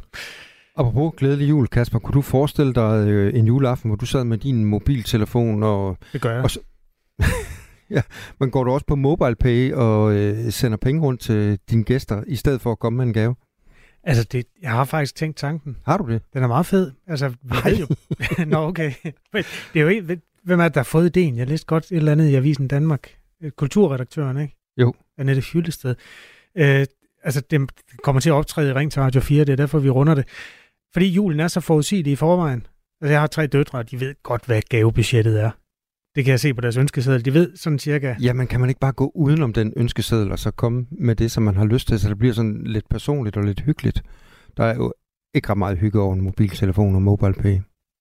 Apropos 0.76 1.14
glædelig 1.16 1.49
jul, 1.49 1.66
Kasper, 1.68 1.99
kunne 1.99 2.14
du 2.14 2.22
forestille 2.22 2.72
dig 2.74 3.09
øh, 3.09 3.39
en 3.39 3.47
juleaften, 3.47 3.91
hvor 3.91 3.97
du 3.97 4.07
sad 4.07 4.24
med 4.24 4.39
din 4.39 4.64
mobiltelefon 4.64 5.62
og... 5.62 5.97
Det 6.12 6.22
gør 6.22 6.32
jeg. 6.32 6.43
Og 6.45 6.51
så, 6.51 6.61
Ja, 7.97 8.03
men 8.41 8.51
går 8.51 8.64
du 8.64 8.70
også 8.70 8.86
på 8.86 8.95
MobilePay 8.95 9.72
og 9.72 10.12
øh, 10.12 10.51
sender 10.51 10.78
penge 10.78 11.03
rundt 11.03 11.20
til 11.20 11.59
dine 11.70 11.84
gæster, 11.84 12.22
i 12.26 12.36
stedet 12.36 12.61
for 12.61 12.72
at 12.72 12.78
komme 12.78 12.97
med 12.97 13.07
en 13.07 13.12
gave? 13.12 13.34
Altså, 14.03 14.24
det, 14.24 14.47
jeg 14.62 14.70
har 14.70 14.84
faktisk 14.84 15.14
tænkt 15.14 15.36
tanken. 15.36 15.76
Har 15.84 15.97
du 15.97 16.12
det? 16.12 16.22
Den 16.32 16.43
er 16.43 16.47
meget 16.47 16.66
fed. 16.66 16.93
Altså, 17.07 17.28
vi 17.28 17.57
ved 17.64 17.76
jo... 17.76 17.86
Nå, 18.47 18.57
okay. 18.57 18.93
Men 19.32 19.45
det 19.72 19.78
er 19.78 19.82
jo 19.82 19.89
ikke... 19.89 20.20
Hvem 20.45 20.61
er 20.61 20.64
det, 20.64 20.74
der 20.74 20.80
har 20.80 20.84
fået 20.84 21.07
ideen? 21.07 21.36
Jeg 21.36 21.47
læste 21.47 21.66
godt 21.66 21.84
et 21.84 21.97
eller 21.97 22.12
andet 22.12 22.28
i 22.28 22.34
Avisen 22.34 22.68
Danmark. 22.68 23.11
Øh, 23.43 23.51
Kulturredaktøren, 23.51 24.41
ikke? 24.41 24.57
Jo. 24.76 24.95
Annette 25.18 25.43
Hyldested. 25.43 25.95
Øh, 26.57 26.86
altså, 27.22 27.41
det 27.51 27.70
kommer 28.03 28.20
til 28.20 28.30
at 28.30 28.34
optræde 28.34 28.70
i 28.70 28.72
Ring 28.72 28.93
til 28.93 29.03
Radio 29.03 29.20
4, 29.20 29.45
det 29.45 29.53
er 29.53 29.57
derfor, 29.57 29.78
vi 29.78 29.91
runder 29.91 30.14
det. 30.14 30.28
Fordi 30.93 31.07
julen 31.07 31.41
er 31.41 31.49
så 31.49 31.61
forudsigelig 31.61 32.12
i 32.12 32.16
forvejen. 32.16 32.66
Altså, 33.01 33.12
jeg 33.12 33.20
har 33.20 33.26
tre 33.26 33.47
døtre, 33.47 33.78
og 33.78 33.91
de 33.91 34.01
ved 34.01 34.14
godt, 34.22 34.47
hvad 34.47 34.62
gavebudgettet 34.68 35.41
er. 35.41 35.51
Det 36.18 36.24
kan 36.24 36.32
jeg 36.32 36.40
se 36.40 36.54
på 36.54 36.60
deres 36.60 36.76
ønskeseddel. 36.76 37.24
De 37.24 37.34
ved 37.34 37.56
sådan 37.56 37.78
cirka... 37.78 38.14
Jamen, 38.20 38.46
kan 38.46 38.60
man 38.60 38.68
ikke 38.68 38.80
bare 38.80 38.92
gå 38.92 39.12
udenom 39.14 39.52
den 39.52 39.72
ønskeseddel, 39.76 40.32
og 40.32 40.38
så 40.38 40.50
komme 40.50 40.86
med 40.90 41.16
det, 41.16 41.30
som 41.30 41.42
man 41.42 41.56
har 41.56 41.64
lyst 41.64 41.88
til, 41.88 42.00
så 42.00 42.08
det 42.08 42.18
bliver 42.18 42.34
sådan 42.34 42.62
lidt 42.64 42.88
personligt 42.88 43.36
og 43.36 43.44
lidt 43.44 43.60
hyggeligt? 43.60 44.02
Der 44.56 44.64
er 44.64 44.74
jo 44.74 44.92
ikke 45.34 45.50
ret 45.50 45.58
meget 45.58 45.78
hygge 45.78 46.00
over 46.00 46.14
en 46.14 46.20
mobiltelefon 46.20 46.94
og 46.94 47.02
mobile 47.02 47.34
pay. 47.34 47.58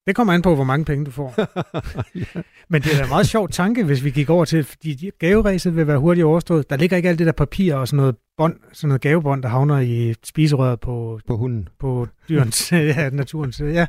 Det 0.07 0.15
kommer 0.15 0.33
an 0.33 0.41
på, 0.41 0.55
hvor 0.55 0.63
mange 0.63 0.85
penge 0.85 1.05
du 1.05 1.11
får. 1.11 1.33
ja. 1.37 2.41
Men 2.69 2.81
det 2.81 2.93
er 2.93 2.97
da 2.97 3.03
en 3.03 3.09
meget 3.09 3.27
sjov 3.27 3.49
tanke, 3.49 3.83
hvis 3.83 4.03
vi 4.03 4.11
gik 4.11 4.29
over 4.29 4.45
til, 4.45 4.63
fordi 4.63 5.09
gaveræset 5.19 5.75
vil 5.75 5.87
være 5.87 5.99
hurtigt 5.99 6.25
overstået. 6.25 6.69
Der 6.69 6.77
ligger 6.77 6.97
ikke 6.97 7.09
alt 7.09 7.19
det 7.19 7.27
der 7.27 7.33
papir 7.33 7.75
og 7.75 7.87
sådan 7.87 7.97
noget 7.97 8.15
bånd, 8.37 8.55
sådan 8.73 8.87
noget 8.87 9.01
gavebånd, 9.01 9.43
der 9.43 9.49
havner 9.49 9.79
i 9.79 10.13
spiserøret 10.23 10.79
på, 10.79 11.19
på 11.27 11.37
hunden. 11.37 11.69
På 11.79 12.07
dyrens, 12.29 12.71
ja, 12.97 13.09
naturens. 13.09 13.59
Ja. 13.59 13.85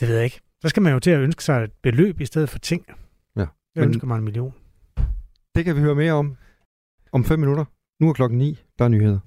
Det 0.00 0.08
ved 0.08 0.14
jeg 0.14 0.24
ikke. 0.24 0.43
Så 0.64 0.68
skal 0.68 0.82
man 0.82 0.92
jo 0.92 0.98
til 0.98 1.10
at 1.10 1.20
ønske 1.20 1.44
sig 1.44 1.64
et 1.64 1.72
beløb 1.82 2.20
i 2.20 2.26
stedet 2.26 2.48
for 2.48 2.58
ting. 2.58 2.84
Ja. 3.36 3.40
Jeg 3.40 3.48
men 3.74 3.84
ønsker 3.84 4.06
mig 4.06 4.18
en 4.18 4.24
million. 4.24 4.54
Det 5.54 5.64
kan 5.64 5.76
vi 5.76 5.80
høre 5.80 5.94
mere 5.94 6.12
om 6.12 6.36
om 7.12 7.24
fem 7.24 7.38
minutter. 7.38 7.64
Nu 8.00 8.08
er 8.08 8.12
klokken 8.12 8.38
ni. 8.38 8.58
Der 8.78 8.84
er 8.84 8.88
nyheder. 8.88 9.18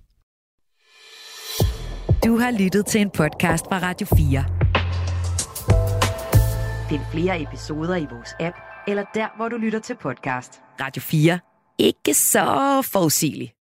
Du 2.26 2.38
har 2.38 2.52
lyttet 2.60 2.86
til 2.86 3.02
en 3.02 3.10
podcast 3.10 3.66
fra 3.66 3.80
Radio 3.80 4.08
4. 4.08 4.46
Find 6.90 7.02
flere 7.12 7.42
episoder 7.42 7.96
i 7.96 8.08
vores 8.12 8.36
app, 8.40 8.56
eller 8.88 9.06
der, 9.14 9.28
hvor 9.36 9.50
du 9.50 9.58
lytter 9.58 9.80
til 9.80 9.96
podcast. 10.02 10.62
Radio 10.82 11.02
4. 11.02 11.40
Ikke 11.80 12.14
så 12.14 12.82
forudsigeligt. 12.94 13.57